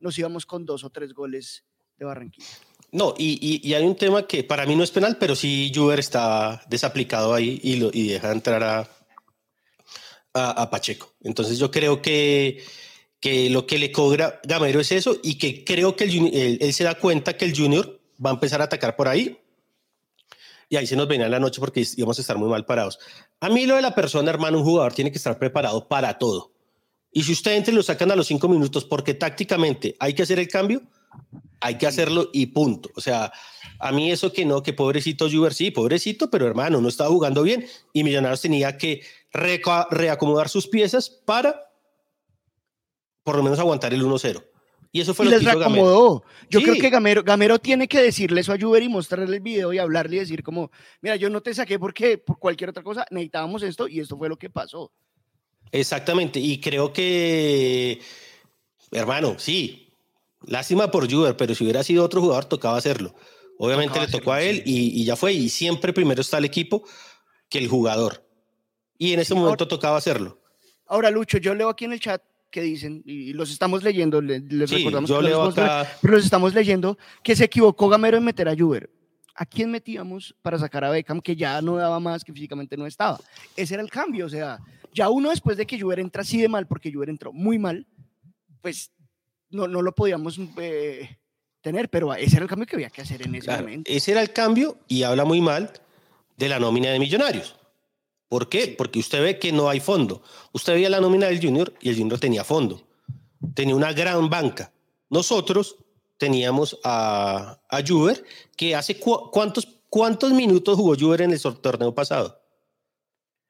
nos 0.00 0.18
íbamos 0.18 0.44
con 0.46 0.66
dos 0.66 0.82
o 0.82 0.90
tres 0.90 1.14
goles 1.14 1.64
de 1.96 2.06
Barranquilla. 2.06 2.48
No, 2.92 3.14
y, 3.16 3.60
y- 3.66 3.72
hay 3.74 3.84
un 3.84 3.96
tema 3.96 4.26
que 4.26 4.44
para 4.44 4.66
mí 4.66 4.76
no 4.76 4.84
es 4.84 4.90
penal, 4.90 5.16
pero 5.18 5.34
sí 5.34 5.72
Juber 5.74 5.98
está 5.98 6.62
desaplicado 6.68 7.32
ahí 7.32 7.58
y, 7.62 7.76
lo, 7.76 7.90
y 7.92 8.08
deja 8.08 8.30
entrar 8.30 8.62
a, 8.62 8.88
a, 10.34 10.70
Pacheco. 10.70 11.14
Entonces 11.22 11.58
yo 11.58 11.70
creo 11.70 12.02
que, 12.02 12.62
que 13.18 13.48
lo 13.48 13.66
que 13.66 13.78
le 13.78 13.90
cobra 13.90 14.40
Gamero 14.44 14.78
es 14.80 14.92
eso 14.92 15.16
y 15.22 15.38
que 15.38 15.64
creo 15.64 15.96
que 15.96 16.04
el 16.04 16.58
él 16.60 16.72
se 16.74 16.84
da 16.84 16.94
cuenta 16.96 17.36
que 17.36 17.46
el 17.46 17.56
Junior 17.56 17.98
va 18.24 18.28
a 18.28 18.34
empezar 18.34 18.60
a 18.60 18.64
atacar 18.64 18.94
por 18.94 19.08
ahí 19.08 19.38
y 20.68 20.76
ahí 20.76 20.86
se 20.86 20.96
nos 20.96 21.08
venía 21.08 21.28
la 21.30 21.40
noche 21.40 21.60
porque 21.60 21.86
íbamos 21.96 22.18
a 22.18 22.20
estar 22.20 22.36
muy 22.36 22.48
mal 22.48 22.66
parados. 22.66 22.98
A 23.40 23.48
mí 23.48 23.64
lo 23.64 23.76
de 23.76 23.82
la 23.82 23.94
persona, 23.94 24.30
hermano, 24.30 24.58
un 24.58 24.64
jugador 24.64 24.92
tiene 24.92 25.10
que 25.10 25.18
estar 25.18 25.38
preparado 25.38 25.88
para 25.88 26.18
todo. 26.18 26.52
Y 27.10 27.22
si 27.22 27.32
usted 27.32 27.52
entra 27.52 27.72
y 27.72 27.76
lo 27.76 27.82
sacan 27.82 28.10
a 28.10 28.16
los 28.16 28.26
cinco 28.26 28.48
minutos 28.48 28.84
porque 28.84 29.14
tácticamente 29.14 29.96
hay 29.98 30.14
que 30.14 30.22
hacer 30.22 30.38
el 30.38 30.48
cambio, 30.48 30.82
hay 31.62 31.78
que 31.78 31.86
hacerlo 31.86 32.28
y 32.32 32.46
punto. 32.46 32.90
O 32.96 33.00
sea, 33.00 33.32
a 33.78 33.92
mí 33.92 34.10
eso 34.10 34.32
que 34.32 34.44
no, 34.44 34.62
que 34.62 34.72
pobrecito 34.72 35.30
Juber, 35.30 35.54
sí, 35.54 35.70
pobrecito, 35.70 36.28
pero 36.28 36.46
hermano, 36.46 36.80
no 36.80 36.88
estaba 36.88 37.08
jugando 37.08 37.42
bien 37.42 37.66
y 37.92 38.04
Millonarios 38.04 38.42
tenía 38.42 38.76
que 38.76 39.02
reacomodar 39.32 40.48
sus 40.48 40.66
piezas 40.66 41.08
para 41.08 41.70
por 43.22 43.36
lo 43.36 43.42
menos 43.42 43.58
aguantar 43.60 43.94
el 43.94 44.02
1-0. 44.02 44.44
Y 44.94 45.00
eso 45.00 45.14
fue 45.14 45.24
y 45.24 45.30
lo 45.30 45.36
les 45.36 45.44
que 45.44 45.50
hizo 45.50 45.58
Gamero. 45.58 46.22
Yo 46.50 46.60
creo 46.60 46.74
que 46.74 46.90
Gamero, 46.90 47.22
Gamero 47.22 47.58
tiene 47.58 47.88
que 47.88 48.02
decirle 48.02 48.42
eso 48.42 48.52
a 48.52 48.58
Juber 48.60 48.82
y 48.82 48.88
mostrarle 48.88 49.36
el 49.36 49.42
video 49.42 49.72
y 49.72 49.78
hablarle 49.78 50.16
y 50.16 50.18
decir 50.18 50.42
como, 50.42 50.70
mira, 51.00 51.16
yo 51.16 51.30
no 51.30 51.40
te 51.40 51.54
saqué 51.54 51.78
porque 51.78 52.18
por 52.18 52.38
cualquier 52.38 52.70
otra 52.70 52.82
cosa 52.82 53.06
necesitábamos 53.10 53.62
esto 53.62 53.88
y 53.88 54.00
esto 54.00 54.18
fue 54.18 54.28
lo 54.28 54.36
que 54.36 54.50
pasó. 54.50 54.92
Exactamente, 55.70 56.40
y 56.40 56.60
creo 56.60 56.92
que, 56.92 58.00
hermano, 58.90 59.36
sí, 59.38 59.91
lástima 60.46 60.90
por 60.90 61.10
Juber, 61.10 61.36
pero 61.36 61.54
si 61.54 61.64
hubiera 61.64 61.82
sido 61.82 62.04
otro 62.04 62.20
jugador 62.20 62.44
tocaba 62.44 62.76
hacerlo. 62.76 63.14
Obviamente 63.58 63.92
Tocaba 63.94 64.06
le 64.06 64.12
tocó 64.12 64.32
a 64.32 64.42
él 64.42 64.62
y, 64.64 65.00
y 65.00 65.04
ya 65.04 65.14
fue, 65.16 65.32
y 65.32 65.48
siempre 65.48 65.92
primero 65.92 66.20
está 66.20 66.38
el 66.38 66.44
equipo 66.44 66.82
que 67.48 67.58
el 67.58 67.68
jugador. 67.68 68.26
Y 68.98 69.12
en 69.12 69.20
ese 69.20 69.34
momento 69.34 69.68
tocaba 69.68 69.96
hacerlo. 69.96 70.40
Ahora, 70.86 71.10
Lucho, 71.10 71.38
yo 71.38 71.54
leo 71.54 71.68
aquí 71.68 71.84
en 71.84 71.92
el 71.92 72.00
chat 72.00 72.22
que 72.50 72.60
dicen, 72.60 73.02
y 73.06 73.32
los 73.32 73.50
estamos 73.50 73.82
leyendo, 73.82 74.20
le- 74.20 74.40
les 74.40 74.68
Sí, 74.68 74.76
recordamos 74.76 75.08
yo 75.08 75.18
que 75.18 75.24
leo 75.24 75.44
los 75.44 75.56
acá- 75.56 75.86
pero 76.02 76.14
los 76.14 76.24
estamos 76.24 76.52
leyendo, 76.54 76.98
que 77.22 77.34
se 77.34 77.44
equivocó 77.44 77.88
Gamero 77.88 78.18
en 78.18 78.24
meter 78.24 78.48
a 78.48 78.54
Juber. 78.56 78.90
¿A 79.34 79.46
quién 79.46 79.70
metíamos 79.70 80.34
para 80.42 80.58
sacar 80.58 80.84
a 80.84 80.90
Beckham 80.90 81.20
que 81.22 81.34
ya 81.34 81.62
no 81.62 81.76
daba 81.76 81.98
más, 81.98 82.22
que 82.22 82.32
físicamente 82.32 82.76
no 82.76 82.86
estaba? 82.86 83.18
Ese 83.56 83.74
era 83.74 83.82
el 83.82 83.90
cambio, 83.90 84.26
o 84.26 84.28
sea, 84.28 84.58
ya 84.92 85.08
uno 85.08 85.30
después 85.30 85.56
de 85.56 85.66
que 85.66 85.80
Juber 85.80 86.00
entra 86.00 86.20
así 86.22 86.38
de 86.40 86.48
mal, 86.48 86.66
porque 86.66 86.92
Juber 86.92 87.08
entró 87.08 87.32
muy 87.32 87.58
mal, 87.58 87.86
pues 88.60 88.90
no, 89.52 89.68
no 89.68 89.82
lo 89.82 89.94
podíamos 89.94 90.38
eh, 90.58 91.18
tener, 91.60 91.88
pero 91.88 92.12
ese 92.14 92.36
era 92.36 92.44
el 92.44 92.48
cambio 92.48 92.66
que 92.66 92.76
había 92.76 92.90
que 92.90 93.02
hacer 93.02 93.22
en 93.22 93.34
ese 93.34 93.46
Claro, 93.46 93.62
momento. 93.62 93.90
ese 93.90 94.10
era 94.12 94.20
el 94.22 94.32
cambio 94.32 94.78
y 94.88 95.04
habla 95.04 95.24
muy 95.24 95.40
mal 95.40 95.72
de 96.36 96.48
la 96.48 96.58
nómina 96.58 96.90
de 96.90 96.98
Millonarios. 96.98 97.56
¿Por 98.28 98.48
qué? 98.48 98.74
Porque 98.76 98.98
usted 98.98 99.22
ve 99.22 99.38
que 99.38 99.52
no 99.52 99.68
hay 99.68 99.78
fondo. 99.80 100.22
Usted 100.52 100.72
veía 100.74 100.88
la 100.88 101.00
nómina 101.00 101.26
del 101.26 101.40
Junior 101.40 101.72
y 101.80 101.90
el 101.90 101.96
Junior 101.98 102.18
tenía 102.18 102.44
fondo. 102.44 102.82
Tenía 103.54 103.76
una 103.76 103.92
gran 103.92 104.30
banca. 104.30 104.72
Nosotros 105.10 105.76
teníamos 106.16 106.78
a, 106.82 107.60
a 107.68 107.82
Juber, 107.86 108.24
que 108.56 108.74
hace 108.74 108.98
cu- 108.98 109.30
cuántos, 109.30 109.68
cuántos 109.90 110.32
minutos 110.32 110.76
jugó 110.76 110.94
Juber 110.98 111.20
en 111.22 111.32
el 111.32 111.40
torneo 111.40 111.94
pasado. 111.94 112.40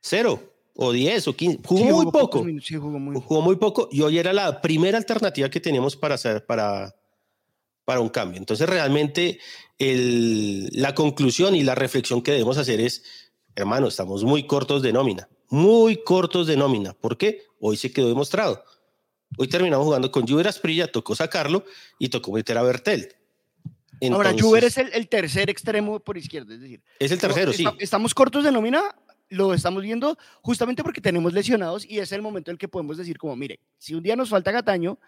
Cero, 0.00 0.51
o 0.74 0.92
diez, 0.92 1.26
o 1.28 1.34
quince. 1.36 1.60
Jugó 1.64 1.80
Sí, 1.86 1.92
muy 1.92 2.04
pocos 2.06 2.20
poco. 2.42 2.46
sí, 2.62 2.76
jugó 2.76 2.98
muy 2.98 3.20
Jugó 3.20 3.40
muy 3.42 3.56
poco 3.56 3.88
y 3.92 4.00
hoy 4.02 4.18
era 4.18 4.32
la 4.32 4.60
primera 4.60 4.96
alternativa 4.98 5.48
que 5.50 5.60
teníamos 5.60 5.96
para 5.96 6.14
hacer 6.14 6.44
para, 6.46 6.94
para 7.84 8.00
un 8.00 8.08
cambio. 8.08 8.38
Entonces, 8.38 8.68
realmente 8.68 9.38
el- 9.78 10.68
la 10.72 10.94
conclusión 10.94 11.54
y 11.54 11.62
la 11.62 11.74
reflexión 11.74 12.22
que 12.22 12.32
debemos 12.32 12.56
hacer 12.58 12.80
es, 12.80 13.02
hermano, 13.56 13.88
estamos 13.88 14.24
muy 14.24 14.46
cortos 14.46 14.82
de 14.82 14.92
nómina, 14.92 15.28
muy 15.50 16.02
cortos 16.02 16.46
de 16.46 16.56
nómina. 16.56 16.94
¿Por 16.94 17.18
qué? 17.18 17.42
Hoy 17.60 17.76
se 17.76 17.92
quedó 17.92 18.08
demostrado. 18.08 18.64
Hoy 19.38 19.48
terminamos 19.48 19.84
jugando 19.86 20.10
con 20.10 20.26
Juber 20.26 20.48
Asprilla, 20.48 20.90
tocó 20.90 21.14
sacarlo 21.14 21.64
y 21.98 22.08
tocó 22.08 22.32
meter 22.32 22.58
a 22.58 22.62
Bertel. 22.62 23.14
Ahora, 24.10 24.30
Entonces- 24.30 24.42
Juber 24.42 24.64
es 24.64 24.78
el, 24.78 24.90
el 24.94 25.08
tercer 25.08 25.48
extremo 25.48 26.00
por 26.00 26.18
izquierda, 26.18 26.54
es 26.54 26.60
decir. 26.60 26.82
Es 26.98 27.12
el 27.12 27.18
tercero, 27.20 27.52
sí. 27.52 27.64
esta- 27.64 27.76
Estamos 27.78 28.14
cortos 28.14 28.42
de 28.44 28.50
nómina, 28.52 28.82
lo 29.32 29.54
estamos 29.54 29.82
viendo 29.82 30.16
justamente 30.42 30.82
porque 30.82 31.00
tenemos 31.00 31.32
lesionados 31.32 31.84
y 31.88 31.98
es 31.98 32.12
el 32.12 32.22
momento 32.22 32.50
en 32.50 32.54
el 32.54 32.58
que 32.58 32.68
podemos 32.68 32.96
decir 32.96 33.18
como, 33.18 33.34
mire, 33.36 33.60
si 33.78 33.94
un 33.94 34.02
día 34.02 34.14
nos 34.16 34.28
falta 34.28 34.50
Gataño, 34.50 34.98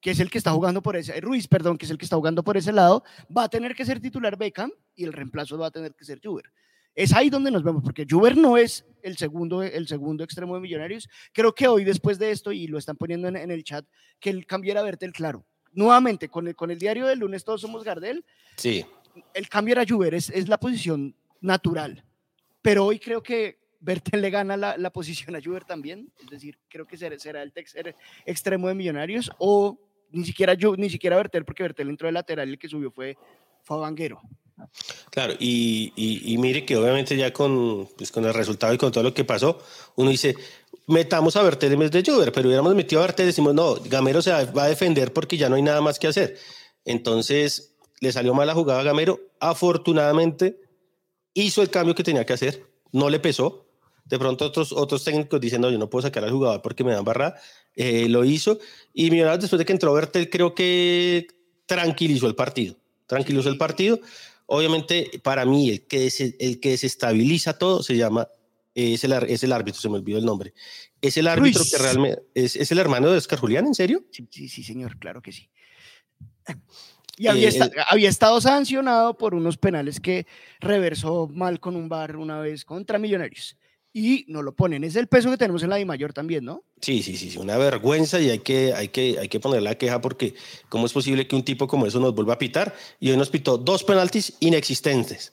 que 0.00 0.10
es 0.12 0.20
el 0.20 0.30
que 0.30 0.38
está 0.38 0.52
jugando 0.52 0.82
por 0.82 0.96
ese, 0.96 1.20
Ruiz, 1.20 1.46
perdón, 1.48 1.76
que 1.76 1.84
es 1.84 1.90
el 1.90 1.98
que 1.98 2.04
está 2.04 2.16
jugando 2.16 2.42
por 2.42 2.56
ese 2.56 2.72
lado, 2.72 3.04
va 3.36 3.44
a 3.44 3.48
tener 3.48 3.74
que 3.74 3.84
ser 3.84 4.00
titular 4.00 4.36
Beckham 4.36 4.70
y 4.94 5.04
el 5.04 5.12
reemplazo 5.12 5.58
va 5.58 5.66
a 5.66 5.70
tener 5.70 5.94
que 5.94 6.04
ser 6.04 6.20
Juber. 6.22 6.44
Es 6.94 7.12
ahí 7.14 7.30
donde 7.30 7.50
nos 7.50 7.62
vemos, 7.62 7.82
porque 7.82 8.06
Juber 8.08 8.36
no 8.36 8.56
es 8.56 8.84
el 9.02 9.16
segundo, 9.16 9.62
el 9.62 9.86
segundo 9.86 10.24
extremo 10.24 10.54
de 10.54 10.60
Millonarios. 10.60 11.08
Creo 11.32 11.54
que 11.54 11.68
hoy, 11.68 11.84
después 11.84 12.18
de 12.18 12.30
esto, 12.32 12.50
y 12.52 12.66
lo 12.66 12.78
están 12.78 12.96
poniendo 12.96 13.28
en, 13.28 13.36
en 13.36 13.50
el 13.50 13.62
chat, 13.62 13.86
que 14.18 14.30
el 14.30 14.44
cambiara 14.46 14.80
a 14.80 14.82
Bertel 14.84 15.12
claro. 15.12 15.44
Nuevamente, 15.72 16.28
con 16.28 16.48
el, 16.48 16.56
con 16.56 16.70
el 16.70 16.78
diario 16.78 17.06
del 17.06 17.20
lunes, 17.20 17.44
todos 17.44 17.60
somos 17.60 17.84
Gardel, 17.84 18.24
Sí. 18.56 18.84
el 19.34 19.48
cambio 19.48 19.72
era 19.72 19.84
Juber, 19.88 20.14
es, 20.14 20.30
es 20.30 20.48
la 20.48 20.58
posición 20.58 21.14
natural. 21.40 22.04
Pero 22.60 22.86
hoy 22.86 22.98
creo 22.98 23.22
que 23.22 23.58
Bertel 23.80 24.20
le 24.20 24.30
gana 24.30 24.56
la, 24.56 24.76
la 24.76 24.90
posición 24.90 25.34
a 25.36 25.40
Juber 25.42 25.64
también. 25.64 26.12
Es 26.22 26.28
decir, 26.30 26.58
creo 26.68 26.86
que 26.86 26.96
será, 26.96 27.18
será 27.18 27.42
el 27.42 27.52
tercer 27.52 27.94
extremo 28.26 28.68
de 28.68 28.74
Millonarios 28.74 29.30
o 29.38 29.78
ni 30.12 30.24
siquiera, 30.24 30.54
Ju- 30.54 30.76
ni 30.76 30.90
siquiera 30.90 31.16
Bertel, 31.16 31.44
porque 31.44 31.62
Bertel 31.62 31.88
entró 31.88 32.06
de 32.06 32.12
lateral 32.12 32.48
y 32.48 32.52
el 32.52 32.58
que 32.58 32.68
subió 32.68 32.90
fue, 32.90 33.16
fue. 33.62 33.76
Claro, 35.10 35.32
y, 35.38 35.92
y- 35.96 36.36
mire 36.36 36.66
que 36.66 36.76
obviamente 36.76 37.16
ya 37.16 37.32
con, 37.32 37.88
pues 37.96 38.12
con 38.12 38.24
el 38.26 38.34
resultado 38.34 38.74
y 38.74 38.78
con 38.78 38.92
todo 38.92 39.02
lo 39.04 39.14
que 39.14 39.24
pasó, 39.24 39.58
uno 39.96 40.10
dice, 40.10 40.34
metamos 40.86 41.36
a 41.36 41.42
Bertel 41.42 41.72
en 41.72 41.78
vez 41.78 41.90
de 41.90 42.02
Juber, 42.04 42.30
pero 42.32 42.48
hubiéramos 42.48 42.74
metido 42.74 43.00
a 43.00 43.06
Bertel 43.06 43.24
y 43.24 43.28
decimos, 43.28 43.54
no, 43.54 43.76
Gamero 43.76 44.20
se 44.20 44.30
va 44.32 44.64
a 44.64 44.68
defender 44.68 45.14
porque 45.14 45.38
ya 45.38 45.48
no 45.48 45.56
hay 45.56 45.62
nada 45.62 45.80
más 45.80 45.98
que 45.98 46.08
hacer. 46.08 46.36
Entonces, 46.84 47.74
le 48.00 48.12
salió 48.12 48.34
mal 48.34 48.46
la 48.46 48.54
jugada 48.54 48.80
a 48.80 48.84
Gamero. 48.84 49.20
Afortunadamente, 49.40 50.60
hizo 51.32 51.62
el 51.62 51.70
cambio 51.70 51.94
que 51.94 52.02
tenía 52.04 52.26
que 52.26 52.32
hacer, 52.34 52.64
no 52.92 53.08
le 53.08 53.18
pesó. 53.20 53.66
De 54.10 54.18
pronto 54.18 54.44
otros, 54.44 54.72
otros 54.72 55.04
técnicos 55.04 55.40
dicen, 55.40 55.60
no, 55.60 55.70
yo 55.70 55.78
no 55.78 55.88
puedo 55.88 56.02
sacar 56.02 56.24
al 56.24 56.32
jugador 56.32 56.60
porque 56.62 56.82
me 56.84 56.92
dan 56.92 57.04
barra. 57.04 57.36
Eh, 57.76 58.08
lo 58.08 58.24
hizo. 58.24 58.58
Y 58.92 59.10
Millonarios, 59.10 59.40
después 59.42 59.58
de 59.58 59.64
que 59.64 59.72
entró 59.72 59.92
Bertel, 59.94 60.28
creo 60.28 60.54
que 60.54 61.28
tranquilizó 61.64 62.26
el 62.26 62.34
partido. 62.34 62.74
Tranquilizó 63.06 63.48
el 63.48 63.56
partido. 63.56 64.00
Obviamente, 64.46 65.20
para 65.22 65.44
mí, 65.44 65.70
el 65.70 65.86
que, 65.86 66.00
des- 66.00 66.34
el 66.40 66.58
que 66.58 66.70
desestabiliza 66.70 67.56
todo 67.56 67.84
se 67.84 67.96
llama, 67.96 68.26
eh, 68.74 68.94
es, 68.94 69.04
el, 69.04 69.12
es 69.12 69.44
el 69.44 69.52
árbitro, 69.52 69.80
se 69.80 69.88
me 69.88 69.94
olvidó 69.98 70.18
el 70.18 70.24
nombre. 70.24 70.54
Es 71.00 71.16
el 71.16 71.28
árbitro 71.28 71.62
que 71.70 71.78
realmente, 71.78 72.22
es, 72.34 72.56
es 72.56 72.72
el 72.72 72.78
hermano 72.80 73.10
de 73.12 73.18
Oscar 73.18 73.38
Julián, 73.38 73.66
¿en 73.66 73.74
serio? 73.74 74.04
Sí, 74.10 74.26
sí, 74.28 74.48
sí, 74.48 74.64
señor, 74.64 74.98
claro 74.98 75.22
que 75.22 75.30
sí. 75.30 75.48
Y 77.16 77.28
había, 77.28 77.46
Eh, 77.46 77.50
esta- 77.50 77.66
el- 77.66 77.72
había 77.88 78.08
estado 78.08 78.40
sancionado 78.40 79.16
por 79.16 79.34
unos 79.34 79.56
penales 79.56 80.00
que 80.00 80.26
reversó 80.58 81.28
mal 81.28 81.60
con 81.60 81.76
un 81.76 81.88
bar 81.88 82.16
una 82.16 82.40
vez 82.40 82.64
contra 82.64 82.98
Millonarios. 82.98 83.56
Y 83.92 84.24
no 84.28 84.42
lo 84.42 84.54
ponen. 84.54 84.84
Es 84.84 84.94
el 84.94 85.08
peso 85.08 85.30
que 85.30 85.36
tenemos 85.36 85.62
en 85.64 85.70
la 85.70 85.76
Di 85.76 85.84
Mayor 85.84 86.12
también, 86.12 86.44
¿no? 86.44 86.62
Sí, 86.80 87.02
sí, 87.02 87.16
sí, 87.16 87.30
sí, 87.30 87.38
una 87.38 87.56
vergüenza 87.58 88.20
y 88.20 88.30
hay 88.30 88.38
que, 88.38 88.72
hay, 88.72 88.88
que, 88.88 89.18
hay 89.18 89.28
que 89.28 89.40
poner 89.40 89.62
la 89.62 89.74
queja 89.76 90.00
porque 90.00 90.34
cómo 90.68 90.86
es 90.86 90.92
posible 90.92 91.26
que 91.26 91.34
un 91.34 91.44
tipo 91.44 91.66
como 91.66 91.86
eso 91.86 91.98
nos 91.98 92.14
vuelva 92.14 92.34
a 92.34 92.38
pitar 92.38 92.74
y 93.00 93.10
hoy 93.10 93.16
nos 93.16 93.30
pitó 93.30 93.58
dos 93.58 93.82
penaltis 93.82 94.34
inexistentes. 94.38 95.32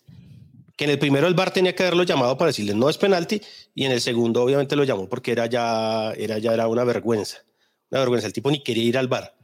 Que 0.76 0.86
en 0.86 0.92
el 0.92 1.00
primero 1.00 1.28
el 1.28 1.36
VAR 1.36 1.52
tenía 1.52 1.76
que 1.76 1.84
haberlo 1.84 2.04
llamado 2.04 2.38
para 2.38 2.50
decirle 2.50 2.74
no 2.74 2.90
es 2.90 2.98
penalti 2.98 3.42
y 3.74 3.86
en 3.86 3.92
el 3.92 4.02
segundo 4.02 4.44
obviamente 4.44 4.76
lo 4.76 4.84
llamó 4.84 5.08
porque 5.08 5.32
era 5.32 5.46
ya, 5.46 6.12
era 6.14 6.40
ya 6.40 6.54
era 6.54 6.68
una 6.68 6.84
vergüenza. 6.84 7.38
Una 7.92 8.02
vergüenza, 8.02 8.28
el 8.28 8.34
tipo 8.34 8.50
ni 8.50 8.64
quería 8.64 8.84
ir 8.84 8.98
al 8.98 9.08
VAR. 9.08 9.36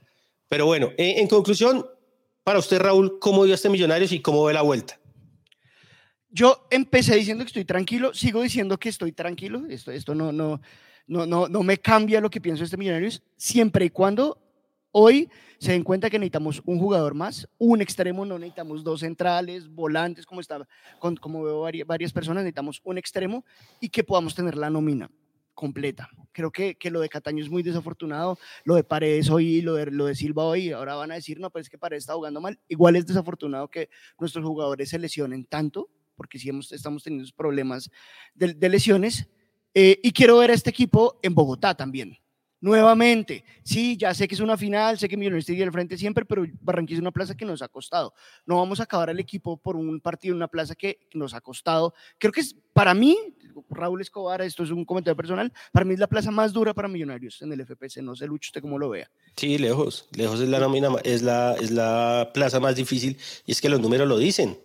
Pero 0.50 0.66
bueno, 0.66 0.92
en, 0.98 1.20
en 1.20 1.28
conclusión, 1.28 1.86
para 2.44 2.60
usted 2.60 2.80
Raúl, 2.80 3.20
¿cómo 3.20 3.44
vio 3.44 3.54
este 3.54 3.70
Millonarios 3.70 4.12
y 4.12 4.22
cómo 4.22 4.44
ve 4.44 4.54
la 4.54 4.64
vuelta? 4.64 5.00
Yo 6.36 6.66
empecé 6.72 7.16
diciendo 7.16 7.44
que 7.44 7.50
estoy 7.50 7.66
tranquilo, 7.66 8.12
sigo 8.14 8.42
diciendo 8.42 8.80
que 8.80 8.90
estoy 8.90 9.12
tranquilo. 9.12 9.68
Esto, 9.70 10.16
no, 10.16 10.32
no, 10.32 10.60
no, 11.08 11.64
me 11.64 11.78
cambia 11.78 12.20
lo 12.20 12.30
que 12.32 12.42
pienso 12.42 12.62
de 12.62 12.66
este 12.66 12.78
Millonarios, 12.78 13.22
siempre 13.38 13.86
y 13.86 13.90
cuando 13.92 14.42
hoy 14.92 15.30
se 15.60 15.74
den 15.74 15.84
cuenta 15.84 16.10
que 16.10 16.18
necesitamos 16.18 16.62
un 16.66 16.80
jugador 16.80 17.14
más, 17.14 17.48
un 17.60 17.82
extremo, 17.82 18.26
no 18.26 18.40
necesitamos 18.40 18.84
dos 18.84 19.02
centrales, 19.02 19.70
volantes, 19.70 20.26
como, 20.26 20.42
está, 20.42 20.68
como 21.00 21.44
veo 21.44 21.62
vari- 21.62 21.86
varias 21.86 22.12
personas, 22.12 22.44
necesitamos 22.44 22.82
un 22.84 22.98
extremo 22.98 23.46
y 23.80 23.90
que 23.90 24.04
podamos 24.04 24.34
tener 24.34 24.58
la 24.58 24.72
nómina 24.72 25.12
completa. 25.54 26.10
Creo 26.32 26.52
que, 26.52 26.76
que 26.76 26.90
lo 26.90 27.00
de 27.00 27.10
Cataño 27.10 27.44
es 27.44 27.50
muy 27.50 27.62
desafortunado, 27.62 28.40
lo 28.64 28.74
de 28.74 28.84
Paredes 28.84 29.30
hoy, 29.30 29.62
lo 29.62 29.76
de, 29.76 29.86
lo 29.92 30.08
de 30.08 30.16
Silva 30.16 30.46
hoy, 30.46 30.72
ahora 30.72 30.96
van 30.96 31.12
a 31.12 31.16
decir, 31.16 31.40
no, 31.40 31.52
pero 31.52 31.62
es 31.62 31.70
que 31.70 31.78
Paredes 31.78 32.04
está 32.04 32.16
jugando 32.16 32.42
mal. 32.42 32.60
Igual 32.68 32.96
es 32.96 33.06
desafortunado 33.06 33.68
que 33.68 33.90
nuestros 34.20 34.44
jugadores 34.44 34.90
se 34.90 34.98
lesionen 34.98 35.46
tanto, 35.46 35.90
porque 36.16 36.40
sí 36.40 36.50
hemos, 36.50 36.72
estamos 36.72 37.04
teniendo 37.04 37.30
problemas 37.36 37.90
de, 38.34 38.54
de 38.54 38.70
lesiones. 38.70 39.28
eh, 39.74 40.00
y 40.04 40.12
quiero 40.12 40.38
ver 40.38 40.52
a 40.52 40.54
este 40.54 40.70
equipo 40.70 41.20
en 41.24 41.34
Bogotá 41.34 41.76
también. 41.76 42.18
Nuevamente, 42.64 43.44
sí, 43.62 43.98
ya 43.98 44.14
sé 44.14 44.26
que 44.26 44.36
es 44.36 44.40
una 44.40 44.56
final, 44.56 44.98
sé 44.98 45.10
que 45.10 45.18
Millonarios 45.18 45.44
sigue 45.44 45.64
al 45.64 45.72
frente 45.74 45.98
siempre, 45.98 46.24
pero 46.24 46.46
Barranquilla 46.62 46.96
es 46.96 47.02
una 47.02 47.12
plaza 47.12 47.36
que 47.36 47.44
nos 47.44 47.62
ha 47.62 47.68
costado. 47.68 48.14
No 48.46 48.56
vamos 48.56 48.80
a 48.80 48.84
acabar 48.84 49.10
el 49.10 49.20
equipo 49.20 49.58
por 49.58 49.76
un 49.76 50.00
partido 50.00 50.32
en 50.32 50.38
una 50.38 50.48
plaza 50.48 50.74
que 50.74 51.10
nos 51.14 51.34
ha 51.34 51.42
costado. 51.42 51.94
Creo 52.18 52.32
que 52.32 52.40
es, 52.40 52.56
para 52.72 52.94
mí, 52.94 53.18
Raúl 53.70 54.00
Escobar, 54.00 54.42
esto 54.44 54.64
es 54.64 54.70
un 54.70 54.86
comentario 54.86 55.18
personal, 55.18 55.52
para 55.74 55.86
mí 55.86 55.94
es 55.94 56.00
la 56.00 56.08
plaza 56.08 56.32
más 56.32 56.54
dura 56.54 56.74
para 56.74 56.88
Millonarios 56.88 57.42
en 57.42 57.52
el 57.52 57.66
FPC. 57.66 57.98
No 57.98 58.16
sé, 58.16 58.28
Lucho, 58.28 58.48
usted 58.48 58.62
cómo 58.62 58.80
lo 58.80 58.88
vea. 58.88 59.12
Sí, 59.36 59.58
lejos, 59.58 60.08
lejos 60.16 60.40
es 60.40 60.48
la 60.48 60.60
nómina, 60.60 60.88
es 61.04 61.22
la, 61.22 61.56
es 61.56 61.70
la 61.70 62.32
plaza 62.34 62.62
más 62.62 62.78
difícil 62.78 63.18
y 63.46 63.52
es 63.52 63.60
que 63.60 63.68
los 63.68 63.82
números 63.82 64.08
lo 64.08 64.18
dicen. 64.18 64.58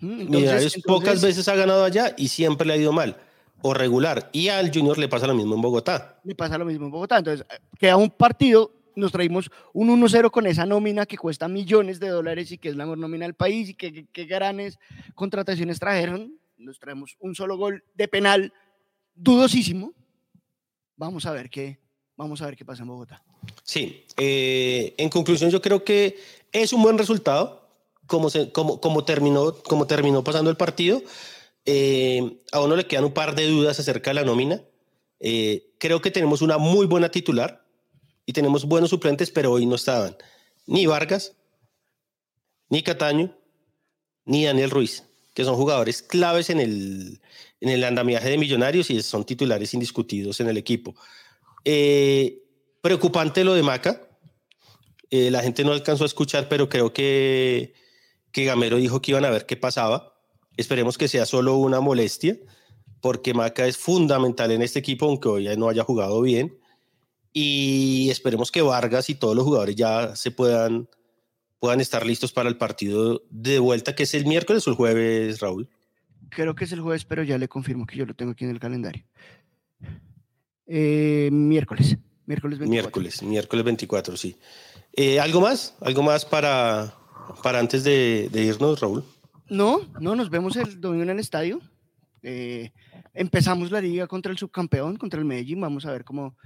Entonces, 0.00 0.28
Millonarios 0.30 0.76
pocas 0.84 1.08
entonces- 1.14 1.22
veces 1.36 1.48
ha 1.48 1.54
ganado 1.56 1.84
allá 1.84 2.14
y 2.18 2.28
siempre 2.28 2.66
le 2.66 2.74
ha 2.74 2.76
ido 2.76 2.92
mal 2.92 3.16
o 3.62 3.72
regular. 3.74 4.28
Y 4.32 4.48
al 4.48 4.70
Junior 4.72 4.98
le 4.98 5.08
pasa 5.08 5.26
lo 5.26 5.34
mismo 5.34 5.54
en 5.54 5.62
Bogotá. 5.62 6.20
le 6.24 6.34
pasa 6.34 6.58
lo 6.58 6.64
mismo 6.66 6.86
en 6.86 6.92
Bogotá. 6.92 7.18
Entonces, 7.18 7.46
eh, 7.50 7.58
queda 7.78 7.96
un 7.96 8.10
partido, 8.10 8.72
nos 8.94 9.12
traímos 9.12 9.50
un 9.72 9.88
1-0 9.90 10.30
con 10.30 10.46
esa 10.46 10.66
nómina 10.66 11.06
que 11.06 11.16
cuesta 11.16 11.48
millones 11.48 11.98
de 12.00 12.08
dólares 12.08 12.50
y 12.52 12.58
que 12.58 12.68
es 12.68 12.76
la 12.76 12.84
mejor 12.84 12.98
nómina 12.98 13.24
del 13.24 13.34
país 13.34 13.70
y 13.70 13.74
que, 13.74 13.92
que, 13.92 14.06
que 14.06 14.24
grandes 14.26 14.78
contrataciones 15.14 15.78
trajeron. 15.80 16.38
Nos 16.58 16.78
traemos 16.78 17.16
un 17.20 17.34
solo 17.34 17.56
gol 17.56 17.82
de 17.94 18.08
penal 18.08 18.52
dudosísimo. 19.14 19.92
Vamos 20.96 21.26
a 21.26 21.32
ver 21.32 21.50
qué, 21.50 21.78
vamos 22.16 22.40
a 22.42 22.46
ver 22.46 22.56
qué 22.56 22.64
pasa 22.64 22.82
en 22.82 22.88
Bogotá. 22.88 23.22
Sí, 23.62 24.04
eh, 24.16 24.94
en 24.98 25.08
conclusión 25.08 25.50
yo 25.50 25.60
creo 25.60 25.84
que 25.84 26.18
es 26.52 26.72
un 26.72 26.82
buen 26.82 26.96
resultado 26.98 27.65
como, 28.06 28.30
se, 28.30 28.52
como, 28.52 29.04
terminó, 29.04 29.54
como 29.62 29.86
terminó 29.86 30.24
pasando 30.24 30.50
el 30.50 30.56
partido. 30.56 31.02
Eh, 31.64 32.38
a 32.52 32.60
uno 32.60 32.76
le 32.76 32.86
quedan 32.86 33.04
un 33.04 33.12
par 33.12 33.34
de 33.34 33.46
dudas 33.46 33.78
acerca 33.78 34.10
de 34.10 34.14
la 34.14 34.24
nómina. 34.24 34.62
Eh, 35.20 35.70
creo 35.78 36.00
que 36.00 36.10
tenemos 36.10 36.42
una 36.42 36.58
muy 36.58 36.86
buena 36.86 37.10
titular 37.10 37.64
y 38.24 38.32
tenemos 38.32 38.64
buenos 38.64 38.90
suplentes, 38.90 39.30
pero 39.30 39.52
hoy 39.52 39.66
no 39.66 39.74
estaban 39.74 40.16
ni 40.66 40.86
Vargas, 40.86 41.34
ni 42.68 42.82
Cataño, 42.82 43.36
ni 44.24 44.44
Daniel 44.44 44.70
Ruiz, 44.70 45.04
que 45.32 45.44
son 45.44 45.56
jugadores 45.56 46.02
claves 46.02 46.50
en 46.50 46.60
el, 46.60 47.20
en 47.60 47.68
el 47.68 47.84
andamiaje 47.84 48.28
de 48.28 48.38
Millonarios 48.38 48.90
y 48.90 49.00
son 49.02 49.24
titulares 49.24 49.72
indiscutidos 49.74 50.40
en 50.40 50.48
el 50.48 50.56
equipo. 50.56 50.94
Eh, 51.64 52.42
preocupante 52.80 53.44
lo 53.44 53.54
de 53.54 53.62
Maca. 53.62 54.08
Eh, 55.10 55.30
la 55.30 55.42
gente 55.42 55.64
no 55.64 55.72
alcanzó 55.72 56.02
a 56.02 56.08
escuchar, 56.08 56.48
pero 56.48 56.68
creo 56.68 56.92
que, 56.92 57.74
que 58.36 58.44
Gamero 58.44 58.76
dijo 58.76 59.00
que 59.00 59.12
iban 59.12 59.24
a 59.24 59.30
ver 59.30 59.46
qué 59.46 59.56
pasaba. 59.56 60.12
Esperemos 60.58 60.98
que 60.98 61.08
sea 61.08 61.24
solo 61.24 61.56
una 61.56 61.80
molestia, 61.80 62.36
porque 63.00 63.32
Maca 63.32 63.66
es 63.66 63.78
fundamental 63.78 64.50
en 64.50 64.60
este 64.60 64.78
equipo, 64.78 65.06
aunque 65.06 65.26
hoy 65.26 65.56
no 65.56 65.70
haya 65.70 65.84
jugado 65.84 66.20
bien. 66.20 66.58
Y 67.32 68.08
esperemos 68.10 68.52
que 68.52 68.60
Vargas 68.60 69.08
y 69.08 69.14
todos 69.14 69.34
los 69.34 69.42
jugadores 69.46 69.74
ya 69.74 70.14
se 70.16 70.32
puedan, 70.32 70.86
puedan 71.60 71.80
estar 71.80 72.04
listos 72.04 72.30
para 72.34 72.50
el 72.50 72.58
partido 72.58 73.22
de 73.30 73.58
vuelta, 73.58 73.94
que 73.94 74.02
es 74.02 74.12
el 74.12 74.26
miércoles 74.26 74.66
o 74.66 74.70
el 74.70 74.76
jueves, 74.76 75.40
Raúl. 75.40 75.70
Creo 76.28 76.54
que 76.54 76.64
es 76.64 76.72
el 76.72 76.82
jueves, 76.82 77.06
pero 77.06 77.22
ya 77.22 77.38
le 77.38 77.48
confirmo 77.48 77.86
que 77.86 77.96
yo 77.96 78.04
lo 78.04 78.12
tengo 78.12 78.32
aquí 78.32 78.44
en 78.44 78.50
el 78.50 78.60
calendario. 78.60 79.02
Eh, 80.66 81.30
miércoles, 81.32 81.96
miércoles 82.26 82.58
24. 82.58 82.70
Miércoles, 82.70 83.22
miércoles 83.22 83.64
24, 83.64 84.14
sí. 84.18 84.36
Eh, 84.92 85.20
¿Algo 85.20 85.40
más? 85.40 85.74
¿Algo 85.80 86.02
más 86.02 86.26
para, 86.26 86.94
para 87.42 87.58
antes 87.58 87.84
de, 87.84 88.28
de 88.30 88.42
irnos, 88.44 88.80
Raúl? 88.80 89.04
No, 89.48 89.80
no, 90.00 90.16
nos 90.16 90.30
vemos 90.30 90.56
el 90.56 90.80
domingo 90.80 91.04
en 91.04 91.10
el 91.10 91.18
estadio. 91.20 91.60
Eh, 92.22 92.72
empezamos 93.14 93.70
la 93.70 93.80
liga 93.80 94.06
contra 94.06 94.32
el 94.32 94.38
subcampeón, 94.38 94.96
contra 94.96 95.18
el 95.20 95.24
Medellín. 95.26 95.60
Vamos 95.60 95.86
a 95.86 95.92
ver 95.92 96.04
cómo, 96.04 96.36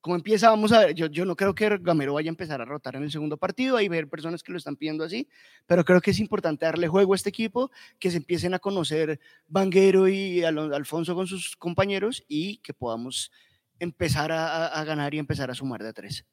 cómo 0.00 0.16
empieza. 0.16 0.50
Vamos 0.50 0.72
a 0.72 0.80
ver. 0.80 0.94
Yo, 0.94 1.06
yo 1.06 1.24
no 1.24 1.36
creo 1.36 1.54
que 1.54 1.78
Gamero 1.80 2.14
vaya 2.14 2.28
a 2.28 2.34
empezar 2.34 2.60
a 2.60 2.64
rotar 2.64 2.96
en 2.96 3.04
el 3.04 3.12
segundo 3.12 3.36
partido. 3.36 3.76
Hay 3.76 3.88
ver 3.88 4.08
personas 4.08 4.42
que 4.42 4.50
lo 4.50 4.58
están 4.58 4.74
pidiendo 4.74 5.04
así, 5.04 5.28
pero 5.66 5.84
creo 5.84 6.00
que 6.00 6.10
es 6.10 6.18
importante 6.18 6.64
darle 6.66 6.88
juego 6.88 7.12
a 7.12 7.16
este 7.16 7.28
equipo, 7.28 7.70
que 8.00 8.10
se 8.10 8.16
empiecen 8.16 8.54
a 8.54 8.58
conocer 8.58 9.20
Vanguero 9.46 10.08
y 10.08 10.42
Alfonso 10.42 11.14
con 11.14 11.28
sus 11.28 11.54
compañeros 11.56 12.24
y 12.26 12.56
que 12.58 12.74
podamos 12.74 13.30
empezar 13.78 14.32
a- 14.32 14.66
a 14.66 14.82
ganar 14.84 15.14
y 15.14 15.18
empezar 15.20 15.50
a 15.52 15.54
sumar 15.54 15.80
de 15.84 15.90
a 15.90 15.92
tres. 15.92 16.24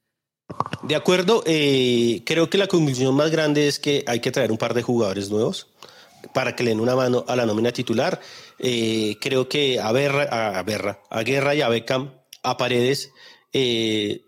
De 0.84 0.96
acuerdo, 0.96 1.44
eh, 1.46 2.22
creo 2.26 2.50
que 2.50 2.58
la 2.58 2.68
conclusión 2.68 3.16
más 3.16 3.32
grande 3.32 3.68
es 3.68 3.80
que 3.80 4.04
hay 4.08 4.20
que 4.20 4.32
traer 4.32 4.52
un 4.52 4.58
par 4.58 4.74
de 4.74 4.84
jugadores 4.84 5.30
nuevos 5.30 5.68
para 6.34 6.56
que 6.56 6.64
le 6.64 6.72
den 6.72 6.80
una 6.80 6.96
mano 6.96 7.26
a 7.28 7.36
la 7.36 7.46
nómina 7.46 7.72
titular. 7.72 8.20
Eh, 8.60 9.18
creo 9.20 9.50
que 9.50 9.80
a 9.80 9.92
Berra, 9.92 10.24
a 10.60 10.64
Berra, 10.64 11.02
a 11.10 11.24
Guerra 11.24 11.56
y 11.56 11.62
a 11.62 11.70
Beckham, 11.70 12.14
a 12.44 12.58
Paredes, 12.58 13.12
eh, 13.54 14.26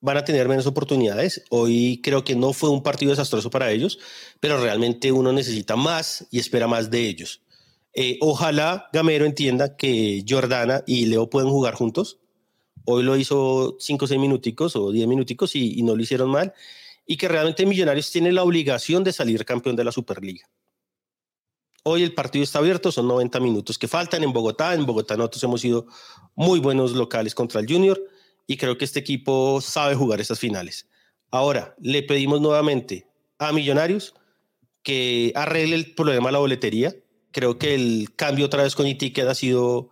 van 0.00 0.16
a 0.16 0.24
tener 0.24 0.48
menos 0.48 0.66
oportunidades. 0.66 1.44
Hoy 1.50 2.00
creo 2.02 2.24
que 2.24 2.34
no 2.34 2.52
fue 2.52 2.70
un 2.70 2.82
partido 2.82 3.10
desastroso 3.10 3.50
para 3.50 3.70
ellos, 3.70 3.98
pero 4.40 4.60
realmente 4.60 5.12
uno 5.12 5.32
necesita 5.32 5.76
más 5.76 6.26
y 6.30 6.38
espera 6.38 6.68
más 6.68 6.90
de 6.90 7.08
ellos. 7.08 7.42
Eh, 7.94 8.18
ojalá 8.20 8.88
Gamero 8.92 9.24
entienda 9.24 9.76
que 9.76 10.24
Jordana 10.28 10.84
y 10.86 11.06
Leo 11.06 11.30
pueden 11.30 11.50
jugar 11.50 11.74
juntos. 11.74 12.20
Hoy 12.90 13.02
lo 13.02 13.18
hizo 13.18 13.76
5 13.78 14.02
o 14.06 14.08
6 14.08 14.18
minuticos 14.18 14.74
o 14.74 14.90
10 14.90 15.06
minuticos 15.08 15.54
y, 15.54 15.82
no 15.82 15.94
lo 15.94 16.02
hicieron 16.02 16.30
mal. 16.30 16.54
Y 17.04 17.18
que 17.18 17.28
realmente 17.28 17.66
Millonarios 17.66 18.10
tiene 18.10 18.32
la 18.32 18.42
obligación 18.42 19.04
de 19.04 19.12
salir 19.12 19.44
campeón 19.44 19.76
de 19.76 19.84
la 19.84 19.92
Superliga. 19.92 20.48
Hoy 21.82 22.02
el 22.02 22.14
partido 22.14 22.42
está 22.42 22.60
abierto, 22.60 22.90
son 22.90 23.06
90 23.06 23.40
minutos 23.40 23.76
que 23.76 23.88
faltan 23.88 24.22
en 24.22 24.32
Bogotá. 24.32 24.72
En 24.72 24.86
Bogotá 24.86 25.18
nosotros 25.18 25.42
hemos 25.44 25.60
sido 25.60 25.86
muy 26.34 26.60
buenos 26.60 26.92
locales 26.92 27.34
contra 27.34 27.60
el 27.60 27.70
Junior 27.70 28.00
y 28.46 28.56
creo 28.56 28.78
que 28.78 28.86
este 28.86 29.00
equipo 29.00 29.60
sabe 29.60 29.94
jugar 29.94 30.22
estas 30.22 30.38
finales. 30.38 30.88
Ahora, 31.30 31.74
le 31.78 32.02
pedimos 32.02 32.40
nuevamente 32.40 33.06
a 33.38 33.52
Millonarios 33.52 34.14
que 34.82 35.32
arregle 35.34 35.76
el 35.76 35.94
problema 35.94 36.28
de 36.28 36.32
la 36.32 36.38
boletería. 36.38 36.96
Creo 37.32 37.58
que 37.58 37.74
el 37.74 38.14
cambio 38.16 38.46
otra 38.46 38.62
vez 38.62 38.74
con 38.74 38.86
Itiquet 38.86 39.28
ha 39.28 39.34
sido 39.34 39.90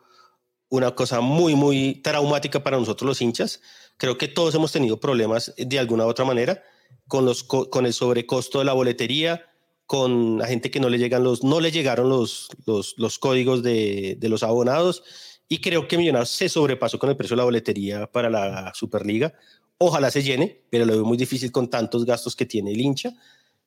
una 0.69 0.95
cosa 0.95 1.21
muy, 1.21 1.55
muy 1.55 2.01
traumática 2.03 2.63
para 2.63 2.79
nosotros 2.79 3.07
los 3.07 3.23
hinchas. 3.23 3.61
Creo 3.97 4.19
que 4.19 4.29
todos 4.29 4.55
hemos 4.55 4.73
tenido 4.73 4.99
problemas 5.01 5.55
de 5.57 5.79
alguna 5.79 6.07
u 6.07 6.09
otra 6.09 6.25
manera 6.25 6.63
con, 7.09 7.25
los, 7.25 7.45
con 7.45 7.87
el 7.87 7.93
sobrecosto 7.93 8.59
de 8.59 8.65
la 8.65 8.73
boletería, 8.73 9.47
con 9.87 10.39
la 10.39 10.47
gente 10.47 10.71
que 10.71 10.81
no 10.81 10.89
le 10.89 10.99
llegan 10.99 11.23
los, 11.23 11.45
no 11.45 11.61
le 11.61 11.71
llegaron 11.71 12.09
los, 12.09 12.49
los, 12.67 12.95
los 12.99 13.19
códigos 13.19 13.63
de, 13.63 14.17
de, 14.19 14.29
los 14.29 14.43
abonados 14.43 15.05
y 15.49 15.61
creo 15.61 15.87
que 15.87 15.97
Millonarios 15.97 16.31
se 16.31 16.49
sobrepasó 16.49 16.99
con 16.99 17.09
el 17.09 17.17
precio 17.17 17.35
de 17.37 17.39
la 17.39 17.45
boletería 17.45 18.11
para 18.11 18.29
la 18.29 18.73
Superliga. 18.75 19.33
Ojalá 19.79 20.11
se 20.11 20.23
llene, 20.23 20.63
pero 20.71 20.85
lo 20.85 20.95
veo 20.95 21.05
muy 21.05 21.17
difícil 21.17 21.53
con 21.53 21.71
tantos 21.71 22.05
gastos 22.05 22.35
que 22.35 22.47
tiene 22.47 22.73
el 22.73 22.81
hincha, 22.81 23.13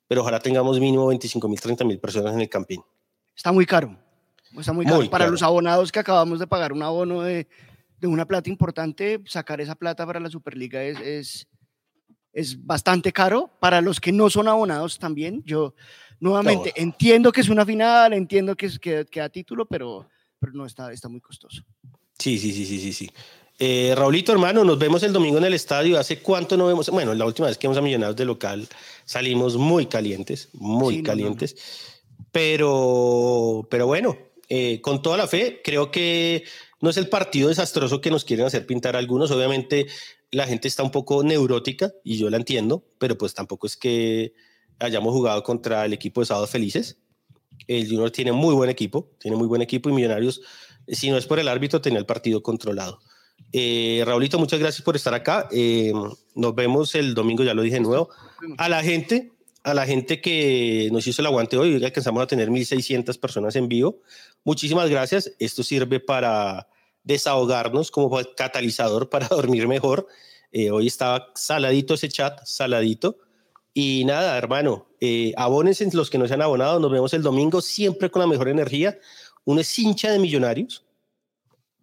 pero 0.08 0.22
ojalá 0.22 0.40
tengamos 0.40 0.80
mínimo 0.80 1.08
25 1.08 1.48
mil, 1.48 1.62
30 1.62 1.86
mil 1.86 2.00
personas 2.00 2.34
en 2.34 2.42
el 2.42 2.50
campín. 2.50 2.82
Está 3.34 3.52
muy 3.54 3.66
caro. 3.66 3.98
Está 4.58 4.74
muy 4.74 4.86
caro. 4.86 4.98
Muy 4.98 5.10
para 5.10 5.26
caro. 5.26 5.32
los 5.32 5.44
abonados 5.44 5.92
que 5.92 6.00
acabamos 6.00 6.40
de 6.40 6.48
pagar 6.48 6.74
un 6.74 6.84
abono 6.84 7.22
de, 7.22 7.48
de, 8.00 8.08
una 8.08 8.26
plata 8.26 8.50
importante, 8.50 9.22
sacar 9.26 9.62
esa 9.62 9.76
plata 9.76 10.06
para 10.06 10.20
la 10.20 10.30
Superliga 10.30 10.84
es, 10.84 11.00
es, 11.00 11.48
es 12.34 12.66
bastante 12.66 13.12
caro. 13.12 13.52
Para 13.60 13.82
los 13.82 14.00
que 14.00 14.12
no 14.12 14.30
son 14.30 14.48
abonados 14.48 14.98
también, 14.98 15.44
yo 15.46 15.76
nuevamente 16.20 16.74
no. 16.76 16.84
entiendo 16.84 17.32
que 17.32 17.42
es 17.42 17.50
una 17.50 17.66
final, 17.66 18.14
entiendo 18.14 18.56
que, 18.56 18.66
es, 18.66 18.80
que, 18.80 19.06
que 19.06 19.20
da 19.20 19.30
título, 19.30 19.66
pero, 19.66 20.08
pero 20.40 20.54
no 20.54 20.66
está, 20.66 20.92
está 20.92 21.10
muy 21.10 21.22
costoso. 21.22 21.64
Sí, 22.18 22.38
sí, 22.38 22.52
sí, 22.52 22.66
sí, 22.66 22.80
sí. 22.80 22.94
sí. 22.94 23.10
Eh, 23.62 23.94
Raulito, 23.94 24.32
hermano, 24.32 24.64
nos 24.64 24.80
vemos 24.80 25.04
el 25.04 25.12
domingo 25.12 25.38
en 25.38 25.44
el 25.44 25.54
estadio. 25.54 26.00
¿Hace 26.00 26.20
cuánto 26.22 26.56
no 26.56 26.66
vemos? 26.68 26.90
Bueno, 26.90 27.14
la 27.14 27.26
última 27.26 27.50
vez 27.50 27.58
que 27.58 27.68
vamos 27.68 27.78
a 27.78 27.82
Millonarios 27.82 28.16
de 28.16 28.24
local 28.24 28.66
salimos 29.04 29.58
muy 29.58 29.86
calientes, 29.86 30.48
muy 30.54 30.96
sí, 30.96 31.04
calientes. 31.04 31.56
No, 31.56 32.24
no. 32.24 32.26
Pero, 32.32 33.68
pero 33.70 33.86
bueno, 33.86 34.18
eh, 34.50 34.82
con 34.82 35.02
toda 35.02 35.18
la 35.18 35.28
fe, 35.28 35.62
creo 35.64 35.92
que 35.92 36.44
no 36.82 36.90
es 36.90 36.98
el 36.98 37.08
partido 37.08 37.50
desastroso 37.50 38.02
que 38.02 38.12
nos 38.12 38.26
quieren 38.26 38.46
hacer 38.46 38.66
pintar 38.66 38.96
algunos. 38.96 39.32
Obviamente 39.32 39.88
la 40.32 40.48
gente 40.48 40.68
está 40.68 40.84
un 40.84 40.92
poco 40.92 41.24
neurótica 41.24 41.92
y 42.04 42.18
yo 42.18 42.30
la 42.30 42.38
entiendo, 42.38 42.84
pero 42.98 43.18
pues 43.18 43.34
tampoco 43.34 43.68
es 43.68 43.78
que 43.78 44.34
hayamos 44.80 45.14
jugado 45.14 45.44
contra 45.44 45.86
el 45.86 45.94
equipo 45.94 46.22
de 46.22 46.28
Sábados 46.28 46.50
Felices. 46.50 46.98
El 47.68 47.86
Junior 47.88 48.12
tiene 48.12 48.32
muy 48.32 48.56
buen 48.56 48.70
equipo, 48.70 49.12
tiene 49.20 49.38
muy 49.38 49.48
buen 49.48 49.62
equipo 49.62 49.90
y 49.90 49.94
Millonarios, 49.94 50.42
si 50.88 51.10
no 51.10 51.18
es 51.18 51.26
por 51.26 51.40
el 51.40 51.48
árbitro, 51.48 51.82
tenía 51.82 52.00
el 52.00 52.06
partido 52.06 52.42
controlado. 52.42 53.00
Eh, 53.52 54.04
Raulito, 54.06 54.38
muchas 54.40 54.60
gracias 54.60 54.84
por 54.84 54.96
estar 54.96 55.14
acá. 55.14 55.48
Eh, 55.52 55.94
nos 56.36 56.56
vemos 56.56 56.96
el 56.96 57.14
domingo, 57.14 57.44
ya 57.44 57.54
lo 57.54 57.62
dije 57.62 57.76
de 57.76 57.82
nuevo. 57.82 58.10
A 58.58 58.70
la 58.70 58.84
gente, 58.84 59.32
a 59.70 59.74
la 59.74 59.86
gente 59.86 60.20
que 60.22 60.90
nos 60.92 61.08
hizo 61.08 61.22
el 61.22 61.28
aguante 61.28 61.58
hoy, 61.58 61.76
hoy 61.76 61.86
alcanzamos 61.86 62.24
a 62.24 62.28
tener 62.28 62.50
1.600 62.50 63.20
personas 63.20 63.56
en 63.56 63.70
vivo. 63.70 64.02
Muchísimas 64.44 64.90
gracias. 64.90 65.32
Esto 65.40 65.64
sirve 65.64 66.00
para 66.00 66.68
desahogarnos 67.04 67.92
como 67.92 68.20
catalizador 68.36 69.10
para 69.10 69.28
dormir 69.30 69.68
mejor. 69.68 70.08
Eh, 70.52 70.72
hoy 70.72 70.88
estaba 70.88 71.32
saladito 71.36 71.94
ese 71.94 72.10
chat, 72.10 72.40
saladito. 72.46 73.18
Y 73.74 74.04
nada, 74.06 74.38
hermano, 74.38 74.88
eh, 75.00 75.34
abónense 75.38 75.88
los 75.94 76.10
que 76.10 76.18
no 76.18 76.28
se 76.28 76.34
han 76.34 76.42
abonado. 76.42 76.80
Nos 76.80 76.92
vemos 76.92 77.14
el 77.14 77.22
domingo 77.22 77.62
siempre 77.62 78.10
con 78.10 78.22
la 78.22 78.28
mejor 78.28 78.50
energía. 78.50 78.98
Uno 79.46 79.62
es 79.62 79.80
hincha 79.80 80.12
de 80.12 80.20
millonarios 80.20 80.84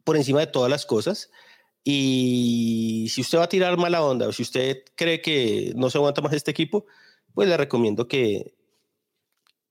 por 0.05 0.17
encima 0.17 0.41
de 0.41 0.47
todas 0.49 0.71
las 0.71 0.85
cosas. 0.85 1.31
Y 1.85 3.07
si 3.11 3.21
usted 3.21 3.39
va 3.39 3.45
a 3.45 3.49
tirar 3.49 3.77
mala 3.77 4.03
onda 4.03 4.27
o 4.27 4.33
si 4.33 4.43
usted 4.43 4.83
cree 4.97 5.21
que 5.21 5.73
no 5.77 5.89
se 5.89 5.99
aguanta 5.99 6.21
más 6.21 6.33
este 6.33 6.51
equipo, 6.51 6.87
pues 7.37 7.51
le 7.51 7.59
recomiendo 7.59 8.09
que, 8.09 8.55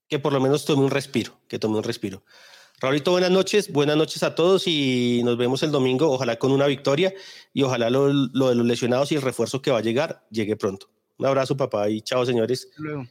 que 0.08 0.20
por 0.20 0.32
lo 0.32 0.40
menos 0.40 0.64
tome 0.64 0.84
un 0.84 0.90
respiro, 0.92 1.40
que 1.48 1.58
tome 1.58 1.76
un 1.76 1.82
respiro. 1.82 2.22
Raulito, 2.80 3.10
buenas 3.10 3.32
noches, 3.32 3.72
buenas 3.72 3.96
noches 3.96 4.22
a 4.22 4.36
todos 4.36 4.68
y 4.68 5.22
nos 5.24 5.36
vemos 5.36 5.64
el 5.64 5.72
domingo, 5.72 6.08
ojalá 6.12 6.38
con 6.38 6.52
una 6.52 6.68
victoria 6.68 7.12
y 7.52 7.64
ojalá 7.64 7.90
lo, 7.90 8.12
lo 8.12 8.50
de 8.50 8.54
los 8.54 8.64
lesionados 8.64 9.10
y 9.10 9.16
el 9.16 9.22
refuerzo 9.22 9.62
que 9.62 9.72
va 9.72 9.78
a 9.78 9.82
llegar 9.82 10.24
llegue 10.30 10.54
pronto. 10.54 10.88
Un 11.18 11.26
abrazo, 11.26 11.56
papá, 11.56 11.90
y 11.90 12.02
chao, 12.02 12.24
señores. 12.24 12.68
Luego. 12.76 13.08